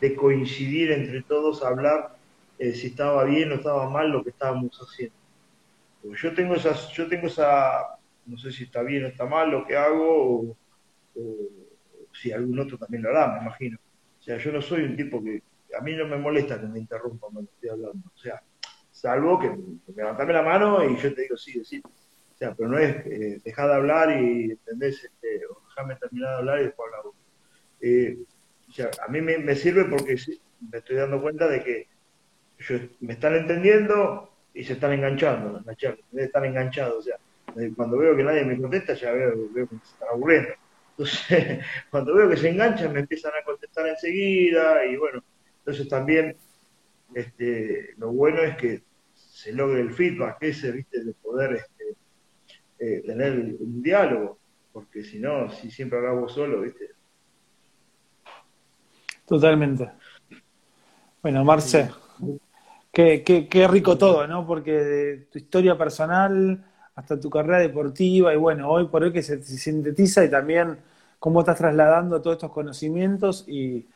de 0.00 0.14
coincidir 0.14 0.92
entre 0.92 1.22
todos 1.22 1.62
hablar 1.62 2.16
eh, 2.58 2.72
si 2.72 2.88
estaba 2.88 3.24
bien 3.24 3.50
o 3.52 3.56
estaba 3.56 3.88
mal 3.90 4.10
lo 4.10 4.22
que 4.22 4.30
estábamos 4.30 4.78
haciendo. 4.78 5.16
yo 6.02 6.34
tengo 6.34 6.54
esas, 6.54 6.90
yo 6.92 7.08
tengo 7.08 7.26
esa, 7.26 7.98
no 8.26 8.38
sé 8.38 8.52
si 8.52 8.64
está 8.64 8.82
bien 8.82 9.04
o 9.04 9.08
está 9.08 9.26
mal 9.26 9.50
lo 9.50 9.66
que 9.66 9.76
hago, 9.76 10.40
o, 10.40 10.56
si 12.12 12.32
algún 12.32 12.58
otro 12.60 12.78
también 12.78 13.02
lo 13.02 13.10
hará, 13.10 13.34
me 13.34 13.42
imagino. 13.42 13.78
O 14.18 14.22
sea, 14.22 14.38
yo 14.38 14.52
no 14.52 14.62
soy 14.62 14.82
un 14.82 14.96
tipo 14.96 15.22
que, 15.22 15.42
a 15.76 15.80
mí 15.82 15.94
no 15.94 16.06
me 16.06 16.16
molesta 16.16 16.60
que 16.60 16.66
me 16.66 16.78
interrumpan 16.78 17.32
cuando 17.32 17.50
estoy 17.50 17.70
hablando. 17.70 18.08
O 18.14 18.16
sea, 18.16 18.40
salvo 18.90 19.38
que, 19.38 19.50
me 19.50 19.94
levantame 19.96 20.32
la 20.32 20.42
mano 20.42 20.88
y 20.88 20.96
yo 20.96 21.12
te 21.12 21.22
digo 21.22 21.36
sí, 21.36 21.64
sí 21.64 21.82
o 21.84 21.88
pero 22.56 22.68
no 22.68 22.78
es 22.78 22.96
eh, 23.06 23.40
dejar 23.44 23.68
de 23.68 23.74
hablar 23.74 24.20
y, 24.20 24.50
¿entendés? 24.50 25.04
Este, 25.04 25.46
o 25.46 25.62
dejarme 25.68 25.96
terminar 25.96 26.30
de 26.30 26.36
hablar 26.36 26.60
y 26.60 26.64
después 26.64 26.92
hablar. 26.92 27.12
Eh, 27.80 28.18
a 29.06 29.10
mí 29.10 29.20
me, 29.20 29.54
sirve 29.54 29.84
porque 29.84 30.16
me 30.70 30.78
estoy 30.78 30.96
dando 30.96 31.22
cuenta 31.22 31.46
de 31.48 31.62
que 31.62 31.88
me 33.00 33.12
están 33.12 33.34
entendiendo 33.34 34.32
y 34.52 34.64
se 34.64 34.74
están 34.74 34.92
enganchando 34.92 35.62
están 36.16 36.44
enganchados. 36.44 36.98
O 36.98 37.02
sea, 37.02 37.16
cuando 37.76 37.98
veo 37.98 38.16
que 38.16 38.24
nadie 38.24 38.44
me 38.44 38.60
contesta, 38.60 38.94
ya 38.94 39.12
veo, 39.12 39.52
que 39.54 39.66
se 39.66 39.92
están 39.92 40.08
aburriendo. 40.12 40.50
Entonces, 40.90 41.64
cuando 41.90 42.14
veo 42.14 42.28
que 42.30 42.36
se 42.36 42.48
enganchan, 42.48 42.92
me 42.92 43.00
empiezan 43.00 43.32
a 43.40 43.44
contestar 43.44 43.86
enseguida 43.86 44.84
y 44.86 44.96
bueno, 44.96 45.22
entonces 45.58 45.88
también 45.88 46.36
este, 47.14 47.94
lo 47.98 48.12
bueno 48.12 48.42
es 48.42 48.56
que 48.56 48.82
se 49.14 49.52
logre 49.52 49.80
el 49.80 49.92
feedback 49.92 50.38
ese, 50.40 50.72
¿viste? 50.72 51.04
De 51.04 51.12
poder 51.14 51.56
este, 51.56 51.73
eh, 52.84 53.02
tener 53.06 53.56
un 53.58 53.82
diálogo, 53.82 54.38
porque 54.70 55.02
si 55.02 55.18
no, 55.18 55.50
si 55.50 55.70
siempre 55.70 55.98
hablamos 55.98 56.32
solo, 56.32 56.60
¿viste? 56.60 56.90
Totalmente. 59.26 59.90
Bueno, 61.22 61.42
Marce, 61.44 61.90
qué, 62.92 63.22
qué, 63.24 63.68
rico 63.68 63.96
todo, 63.96 64.26
¿no? 64.26 64.46
Porque 64.46 64.72
de 64.72 65.16
tu 65.32 65.38
historia 65.38 65.78
personal 65.78 66.62
hasta 66.94 67.18
tu 67.18 67.30
carrera 67.30 67.58
deportiva 67.58 68.34
y 68.34 68.36
bueno, 68.36 68.68
hoy 68.70 68.86
por 68.88 69.02
hoy 69.02 69.12
que 69.12 69.22
se, 69.22 69.42
sintetiza 69.42 70.22
y 70.22 70.30
también 70.30 70.76
cómo 71.18 71.40
estás 71.40 71.56
trasladando 71.56 72.20
todos 72.20 72.36
estos 72.36 72.52
conocimientos 72.52 73.46
y, 73.48 73.86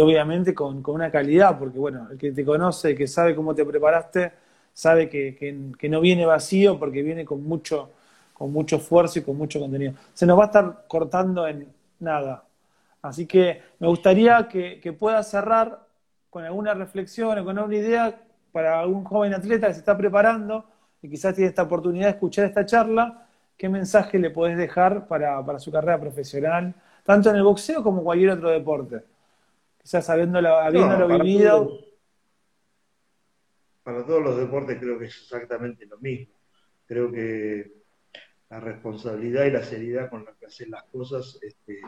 obviamente 0.00 0.54
con, 0.54 0.82
una 0.88 1.12
calidad, 1.12 1.56
porque 1.56 1.78
bueno, 1.78 2.08
el 2.10 2.18
que 2.18 2.32
te 2.32 2.44
conoce, 2.44 2.90
el 2.90 2.96
que 2.96 3.06
sabe 3.06 3.36
cómo 3.36 3.54
te 3.54 3.64
preparaste, 3.64 4.32
sabe 4.72 5.08
que, 5.08 5.36
que 5.78 5.88
no 5.88 6.00
viene 6.00 6.26
vacío 6.26 6.80
porque 6.80 7.02
viene 7.02 7.24
con 7.24 7.44
mucho, 7.44 7.90
con 8.34 8.52
mucho 8.52 8.76
esfuerzo 8.76 9.20
y 9.20 9.22
con 9.22 9.38
mucho 9.38 9.58
contenido. 9.58 9.94
Se 10.12 10.26
nos 10.26 10.38
va 10.38 10.42
a 10.42 10.46
estar 10.46 10.84
cortando 10.86 11.48
en 11.48 11.72
nada. 12.00 12.44
Así 13.00 13.26
que 13.26 13.62
me 13.78 13.88
gustaría 13.88 14.46
que, 14.48 14.80
que 14.80 14.92
puedas 14.92 15.30
cerrar 15.30 15.86
con 16.28 16.44
alguna 16.44 16.74
reflexión 16.74 17.38
o 17.38 17.44
con 17.44 17.56
alguna 17.56 17.76
idea 17.76 18.20
para 18.52 18.80
algún 18.80 19.04
joven 19.04 19.32
atleta 19.34 19.68
que 19.68 19.74
se 19.74 19.80
está 19.80 19.96
preparando 19.96 20.64
y 21.00 21.08
quizás 21.08 21.34
tiene 21.34 21.48
esta 21.48 21.62
oportunidad 21.62 22.06
de 22.06 22.10
escuchar 22.12 22.46
esta 22.46 22.64
charla, 22.64 23.28
¿qué 23.56 23.68
mensaje 23.68 24.18
le 24.18 24.30
podés 24.30 24.56
dejar 24.56 25.06
para, 25.06 25.44
para 25.44 25.58
su 25.58 25.70
carrera 25.70 26.00
profesional, 26.00 26.74
tanto 27.02 27.30
en 27.30 27.36
el 27.36 27.42
boxeo 27.42 27.82
como 27.82 27.98
en 27.98 28.04
cualquier 28.04 28.30
otro 28.30 28.50
deporte? 28.50 29.02
Quizás 29.82 30.08
habiéndolo, 30.08 30.56
habiéndolo 30.56 31.06
vivido. 31.08 31.78
para 33.82 34.04
todos 34.06 34.22
los 34.22 34.38
deportes 34.38 34.78
creo 34.80 34.98
que 34.98 35.04
es 35.04 35.14
exactamente 35.14 35.84
lo 35.84 35.98
mismo. 35.98 36.32
Creo 36.86 37.12
que 37.12 37.83
la 38.50 38.60
responsabilidad 38.60 39.44
y 39.44 39.50
la 39.50 39.62
seriedad 39.62 40.10
con 40.10 40.24
la 40.24 40.34
que 40.34 40.46
hacen 40.46 40.70
las 40.70 40.84
cosas 40.84 41.38
este, 41.42 41.80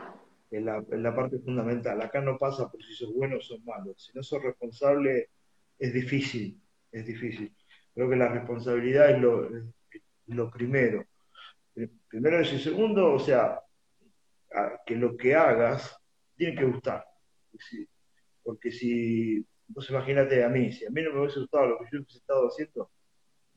es, 0.51 0.63
la, 0.63 1.15
parte 1.15 1.39
fundamental. 1.39 2.01
Acá 2.01 2.21
no 2.21 2.37
pasa 2.37 2.69
por 2.69 2.83
si 2.83 2.93
sos 2.93 3.13
bueno 3.13 3.37
o 3.37 3.41
sos 3.41 3.63
malo. 3.63 3.93
Si 3.97 4.11
no 4.13 4.23
sos 4.23 4.41
responsable, 4.43 5.29
es 5.77 5.93
difícil, 5.93 6.59
es 6.91 7.05
difícil. 7.05 7.53
Creo 7.93 8.09
que 8.09 8.15
la 8.15 8.29
responsabilidad 8.29 9.11
es 9.11 9.21
lo, 9.21 10.51
primero. 10.51 11.05
Primero 12.07 12.41
y 12.41 12.59
segundo, 12.59 13.13
o 13.13 13.19
sea, 13.19 13.61
que 14.85 14.95
lo 14.95 15.15
que 15.15 15.35
hagas 15.35 15.95
tiene 16.35 16.55
que 16.55 16.65
gustar. 16.65 17.05
Porque 18.43 18.71
si, 18.71 19.45
vos 19.67 19.89
imagínate 19.89 20.43
a 20.43 20.49
mí, 20.49 20.71
si 20.71 20.85
a 20.85 20.89
mí 20.89 21.01
no 21.01 21.13
me 21.13 21.21
hubiese 21.21 21.39
gustado 21.39 21.67
lo 21.67 21.79
que 21.79 21.85
yo 21.91 21.99
he 21.99 22.17
estado 22.17 22.47
haciendo, 22.47 22.89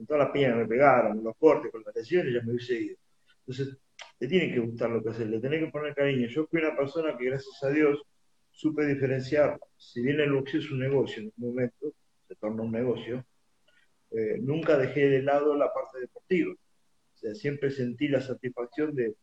con 0.00 0.06
todas 0.06 0.24
las 0.24 0.32
piñas 0.32 0.54
que 0.54 0.60
me 0.60 0.66
pegaron, 0.66 1.22
los 1.22 1.36
cortes, 1.36 1.70
con 1.70 1.82
las 1.84 1.94
lesiones, 1.94 2.32
ya 2.32 2.40
me 2.40 2.52
hubiese 2.52 2.74
ido. 2.74 2.96
Entonces, 3.40 3.76
te 4.18 4.26
tiene 4.26 4.50
que 4.50 4.58
gustar 4.58 4.88
lo 4.88 5.02
que 5.02 5.10
haces, 5.10 5.28
le 5.28 5.38
tenés 5.40 5.62
que 5.62 5.70
poner 5.70 5.94
cariño. 5.94 6.26
Yo 6.26 6.46
fui 6.46 6.58
una 6.58 6.74
persona 6.74 7.18
que, 7.18 7.26
gracias 7.26 7.62
a 7.62 7.68
Dios, 7.68 8.00
supe 8.50 8.86
diferenciar, 8.86 9.60
si 9.76 10.00
bien 10.00 10.18
el 10.20 10.32
boxeo 10.32 10.60
es 10.60 10.70
un 10.70 10.78
negocio 10.78 11.22
en 11.22 11.32
un 11.36 11.48
momento, 11.50 11.92
se 12.26 12.34
torna 12.36 12.62
un 12.62 12.72
negocio, 12.72 13.26
eh, 14.12 14.38
nunca 14.40 14.78
dejé 14.78 15.06
de 15.10 15.22
lado 15.22 15.54
la 15.54 15.70
parte 15.70 16.00
deportiva. 16.00 16.54
O 16.54 17.18
sea, 17.18 17.34
siempre 17.34 17.70
sentí 17.70 18.08
la 18.08 18.22
satisfacción 18.22 18.94
de, 18.94 19.14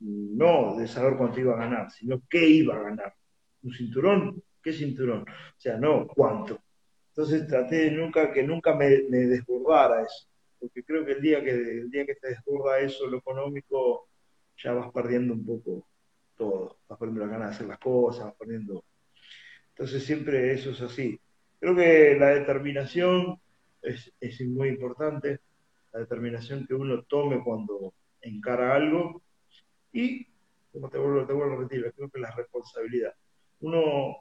no 0.00 0.74
de 0.78 0.88
saber 0.88 1.18
cuánto 1.18 1.38
iba 1.38 1.52
a 1.52 1.58
ganar, 1.58 1.90
sino 1.90 2.22
qué 2.30 2.48
iba 2.48 2.76
a 2.76 2.82
ganar. 2.82 3.12
¿Un 3.62 3.74
cinturón? 3.74 4.42
¿Qué 4.62 4.72
cinturón? 4.72 5.20
O 5.20 5.60
sea, 5.60 5.76
no 5.76 6.06
cuánto. 6.06 6.62
Entonces 7.16 7.46
traté 7.46 7.76
de 7.76 7.90
nunca 7.92 8.32
que 8.32 8.42
nunca 8.42 8.74
me, 8.74 8.88
desbordara 8.88 10.02
eso, 10.02 10.26
porque 10.58 10.82
creo 10.82 11.06
que 11.06 11.12
el 11.12 11.22
día 11.22 11.44
que 11.44 11.50
el 11.52 11.88
día 11.88 12.04
que 12.04 12.16
te 12.16 12.30
desborda 12.30 12.80
eso, 12.80 13.06
lo 13.06 13.18
económico, 13.18 14.08
ya 14.56 14.72
vas 14.72 14.90
perdiendo 14.92 15.32
un 15.32 15.46
poco 15.46 15.86
todo, 16.36 16.76
vas 16.88 16.98
perdiendo 16.98 17.24
la 17.24 17.30
ganas 17.30 17.50
de 17.50 17.54
hacer 17.54 17.66
las 17.68 17.78
cosas, 17.78 18.24
vas 18.24 18.34
perdiendo. 18.34 18.84
Entonces 19.68 20.04
siempre 20.04 20.54
eso 20.54 20.70
es 20.70 20.80
así. 20.80 21.20
Creo 21.60 21.76
que 21.76 22.16
la 22.18 22.30
determinación 22.30 23.40
es, 23.80 24.12
es 24.18 24.40
muy 24.40 24.70
importante, 24.70 25.38
la 25.92 26.00
determinación 26.00 26.66
que 26.66 26.74
uno 26.74 27.04
tome 27.04 27.44
cuando 27.44 27.94
encara 28.22 28.74
algo 28.74 29.22
y, 29.92 30.26
como 30.72 30.90
te 30.90 30.98
vuelvo, 30.98 31.24
te 31.26 31.32
vuelvo 31.32 31.54
a 31.54 31.58
repetir, 31.58 31.92
creo 31.96 32.10
que 32.10 32.18
la 32.18 32.34
responsabilidad. 32.34 33.14
Uno, 33.60 34.16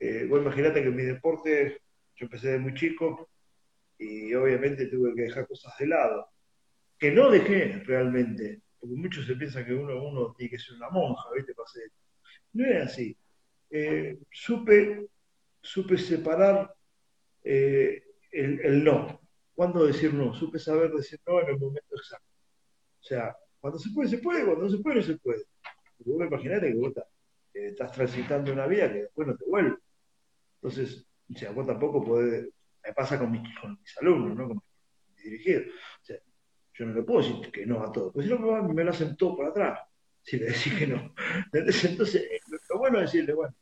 eh, 0.00 0.26
vos 0.28 0.40
imaginate 0.40 0.82
que 0.82 0.90
mi 0.90 1.04
deporte, 1.04 1.80
yo 2.18 2.26
empecé 2.26 2.52
de 2.52 2.58
muy 2.58 2.74
chico 2.74 3.30
y 3.96 4.34
obviamente 4.34 4.86
tuve 4.86 5.14
que 5.14 5.22
dejar 5.22 5.46
cosas 5.46 5.76
de 5.78 5.86
lado, 5.86 6.28
que 6.98 7.12
no 7.12 7.30
dejé 7.30 7.82
realmente, 7.84 8.62
porque 8.78 8.96
muchos 8.96 9.26
se 9.26 9.36
piensan 9.36 9.64
que 9.64 9.74
uno, 9.74 10.02
uno 10.02 10.34
tiene 10.36 10.50
que 10.50 10.58
ser 10.58 10.76
una 10.76 10.90
monja, 10.90 11.28
¿viste? 11.34 11.52
No 12.52 12.64
es 12.66 12.86
así. 12.86 13.16
Eh, 13.70 14.18
supe, 14.30 15.06
supe 15.60 15.98
separar 15.98 16.74
eh, 17.44 18.02
el, 18.32 18.84
no. 18.84 19.20
¿Cuándo 19.54 19.86
decir 19.86 20.14
no? 20.14 20.34
Supe 20.34 20.58
saber 20.58 20.92
decir 20.92 21.20
no 21.26 21.40
en 21.40 21.48
el 21.48 21.58
momento 21.58 21.96
exacto. 21.96 22.26
O 23.00 23.02
sea, 23.02 23.36
cuando 23.60 23.78
se 23.78 23.90
puede, 23.90 24.08
se 24.08 24.18
puede, 24.18 24.44
cuando 24.44 24.64
no 24.64 24.70
se 24.70 24.78
puede, 24.78 24.96
no 24.96 25.02
se 25.02 25.18
puede. 25.18 25.44
Porque 25.96 26.10
vos 26.10 26.26
imaginate 26.26 26.72
que 26.72 26.78
vos 26.78 26.92
estás, 27.52 27.92
transitando 27.92 28.52
una 28.52 28.66
vida 28.66 28.92
que 28.92 29.02
después 29.02 29.26
no 29.26 29.36
te 29.36 29.44
vuelve. 29.44 29.76
Entonces, 30.56 31.07
o 31.34 31.38
sea, 31.38 31.50
vos 31.52 31.66
tampoco 31.66 32.04
podés, 32.04 32.48
me 32.84 32.92
pasa 32.92 33.18
con 33.18 33.30
mis, 33.30 33.42
con 33.58 33.78
mis 33.80 33.98
alumnos, 33.98 34.36
¿no? 34.36 34.48
Con 34.48 34.62
mis 35.14 35.24
dirigidos. 35.24 35.66
O 36.02 36.04
sea, 36.04 36.16
yo 36.74 36.86
no 36.86 36.94
le 36.94 37.02
puedo 37.02 37.20
decir 37.20 37.50
que 37.50 37.66
no 37.66 37.82
a 37.82 37.92
todo, 37.92 38.12
porque 38.12 38.28
si 38.28 38.34
no 38.34 38.62
me, 38.62 38.84
lo 38.84 38.90
hacen 38.90 39.16
todo 39.16 39.36
por 39.36 39.46
atrás, 39.46 39.80
si 40.22 40.38
le 40.38 40.46
decís 40.46 40.74
que 40.74 40.86
no. 40.86 41.14
Entonces, 41.52 42.14
eh, 42.16 42.40
lo 42.70 42.78
bueno 42.78 42.98
es 42.98 43.12
decirle, 43.12 43.34
bueno, 43.34 43.54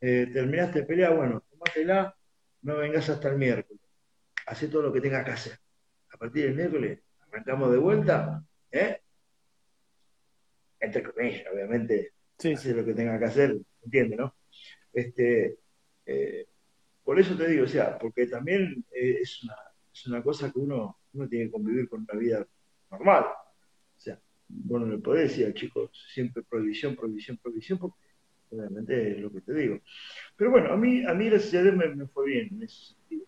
eh, 0.00 0.28
terminaste 0.32 0.80
de 0.80 0.86
pelear, 0.86 1.16
bueno, 1.16 1.42
tomátela, 1.50 2.16
no 2.62 2.76
vengas 2.78 3.08
hasta 3.08 3.28
el 3.28 3.38
miércoles 3.38 3.82
hace 4.46 4.68
todo 4.68 4.82
lo 4.82 4.92
que 4.92 5.00
tenga 5.00 5.24
que 5.24 5.30
hacer. 5.30 5.58
A 6.12 6.16
partir 6.16 6.44
del 6.44 6.54
miércoles 6.54 7.00
arrancamos 7.28 7.72
de 7.72 7.78
vuelta, 7.78 8.44
¿eh? 8.70 9.00
Entre 10.80 11.02
comillas, 11.02 11.46
obviamente, 11.52 12.12
sí. 12.38 12.52
hace 12.52 12.74
lo 12.74 12.84
que 12.84 12.94
tenga 12.94 13.18
que 13.18 13.24
hacer, 13.24 13.56
¿entiendes, 13.82 14.18
no? 14.18 14.34
Este, 14.92 15.58
eh, 16.04 16.46
por 17.04 17.18
eso 17.18 17.36
te 17.36 17.48
digo, 17.48 17.64
o 17.64 17.68
sea, 17.68 17.98
porque 17.98 18.26
también 18.26 18.84
eh, 18.92 19.18
es, 19.20 19.42
una, 19.44 19.56
es 19.92 20.06
una 20.06 20.22
cosa 20.22 20.52
que 20.52 20.58
uno, 20.58 20.98
uno 21.12 21.28
tiene 21.28 21.46
que 21.46 21.52
convivir 21.52 21.88
con 21.88 22.06
una 22.08 22.18
vida 22.18 22.46
normal. 22.90 23.24
O 23.24 24.00
sea, 24.00 24.18
bueno, 24.48 24.86
le 24.86 24.98
podés 24.98 25.30
decir 25.30 25.46
al 25.46 25.54
chico 25.54 25.90
siempre 25.92 26.42
prohibición, 26.42 26.96
prohibición, 26.96 27.38
prohibición, 27.38 27.78
porque 27.78 27.98
obviamente 28.50 29.12
es 29.12 29.20
lo 29.20 29.32
que 29.32 29.40
te 29.40 29.54
digo. 29.54 29.80
Pero 30.36 30.50
bueno, 30.50 30.72
a 30.72 30.76
mí, 30.76 31.04
a 31.04 31.14
mí 31.14 31.28
gracias 31.28 31.66
a 31.66 31.72
me, 31.72 31.94
me 31.94 32.06
fue 32.06 32.26
bien 32.26 32.48
en 32.52 32.62
ese 32.62 32.94
sentido 32.94 33.26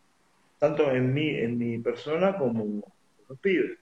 tanto 0.65 0.91
en 0.91 1.13
mi, 1.13 1.29
en 1.29 1.59
mi 1.59 1.79
persona 1.79 2.39
como 2.39 2.83
los 3.29 3.39
pibes. 3.39 3.79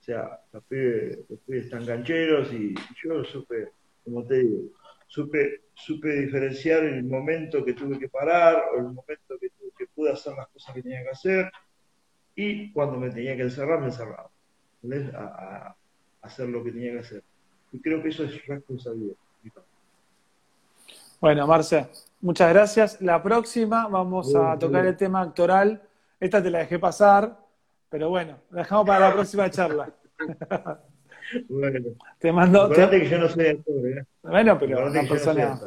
O 0.00 0.02
sea, 0.02 0.40
los 0.52 0.64
pibes, 0.64 1.18
los 1.28 1.38
pibes 1.46 1.66
están 1.66 1.86
gancheros 1.86 2.52
y 2.52 2.74
yo 3.02 3.22
supe, 3.24 3.68
como 4.02 4.24
te 4.26 4.40
digo, 4.40 4.72
supe, 5.14 5.62
supe 5.74 6.08
diferenciar 6.08 6.84
el 6.84 7.04
momento 7.04 7.64
que 7.64 7.74
tuve 7.74 7.98
que 7.98 8.08
parar 8.08 8.64
o 8.72 8.78
el 8.78 8.84
momento 8.84 9.38
que, 9.40 9.50
tuve, 9.50 9.70
que 9.78 9.86
pude 9.86 10.10
hacer 10.10 10.34
las 10.34 10.48
cosas 10.48 10.74
que 10.74 10.82
tenía 10.82 11.02
que 11.02 11.10
hacer 11.10 11.52
y 12.34 12.72
cuando 12.72 12.98
me 12.98 13.10
tenía 13.10 13.36
que 13.36 13.42
encerrar, 13.42 13.78
me 13.80 13.86
encerraba. 13.86 14.30
A, 15.16 15.22
a, 15.22 15.76
hacer 16.22 16.48
lo 16.48 16.64
que 16.64 16.72
tenía 16.72 16.92
que 16.92 16.98
hacer. 16.98 17.22
Y 17.72 17.80
creo 17.80 18.02
que 18.02 18.08
eso 18.08 18.24
es 18.24 18.44
responsabilidad. 18.46 19.14
Bueno, 21.20 21.46
Marce, 21.46 21.86
muchas 22.20 22.52
gracias. 22.52 23.00
La 23.00 23.22
próxima 23.22 23.86
vamos 23.86 24.34
a 24.34 24.58
tocar 24.58 24.84
el 24.84 24.96
tema 24.96 25.22
actoral 25.22 25.80
esta 26.20 26.42
te 26.42 26.50
la 26.50 26.60
dejé 26.60 26.78
pasar, 26.78 27.38
pero 27.90 28.08
bueno, 28.08 28.38
la 28.50 28.62
dejamos 28.62 28.86
para 28.86 29.08
la 29.08 29.14
próxima 29.14 29.50
charla. 29.50 29.92
Bueno. 31.48 31.90
Te 32.18 32.32
mando. 32.32 32.68
Te... 32.70 32.88
que 32.90 33.08
yo 33.08 33.18
no 33.18 33.28
soy 33.28 33.46
actor, 33.46 33.88
¿eh? 33.88 34.04
Bueno, 34.22 34.58
pero 34.58 34.86
una 34.86 35.02
persona. 35.02 35.58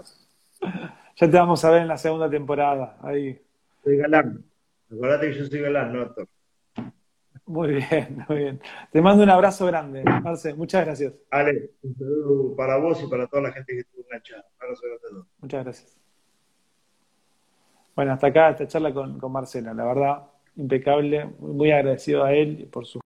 ya 1.15 1.29
te 1.29 1.37
vamos 1.37 1.63
a 1.63 1.71
ver 1.71 1.81
en 1.81 1.87
la 1.87 1.97
segunda 1.97 2.29
temporada. 2.29 2.97
Ahí. 3.01 3.39
Soy 3.83 3.97
galán. 3.97 4.43
Acordate 4.91 5.31
que 5.31 5.39
yo 5.39 5.45
soy 5.45 5.61
galán, 5.61 5.93
no 5.93 6.01
actor. 6.01 6.27
Muy 7.45 7.75
bien, 7.75 8.25
muy 8.29 8.37
bien. 8.37 8.61
Te 8.91 9.01
mando 9.01 9.23
un 9.23 9.29
abrazo 9.29 9.65
grande, 9.65 10.03
Marce. 10.03 10.53
Muchas 10.53 10.85
gracias. 10.85 11.13
Ale, 11.31 11.71
un 11.81 11.95
saludo 11.95 12.55
para 12.55 12.77
vos 12.77 13.01
y 13.03 13.07
para 13.07 13.27
toda 13.27 13.43
la 13.43 13.51
gente 13.53 13.73
que 13.73 13.79
estuvo 13.79 14.03
enganchada. 14.03 14.45
Muchas 15.39 15.63
gracias. 15.63 15.97
Bueno, 17.95 18.13
hasta 18.13 18.27
acá 18.27 18.49
esta 18.49 18.67
charla 18.67 18.93
con, 18.93 19.17
con 19.19 19.31
Marcela. 19.31 19.73
La 19.73 19.85
verdad, 19.85 20.23
impecable, 20.57 21.25
muy 21.39 21.71
agradecido 21.71 22.23
a 22.23 22.33
él 22.33 22.67
por 22.71 22.85
su 22.85 22.95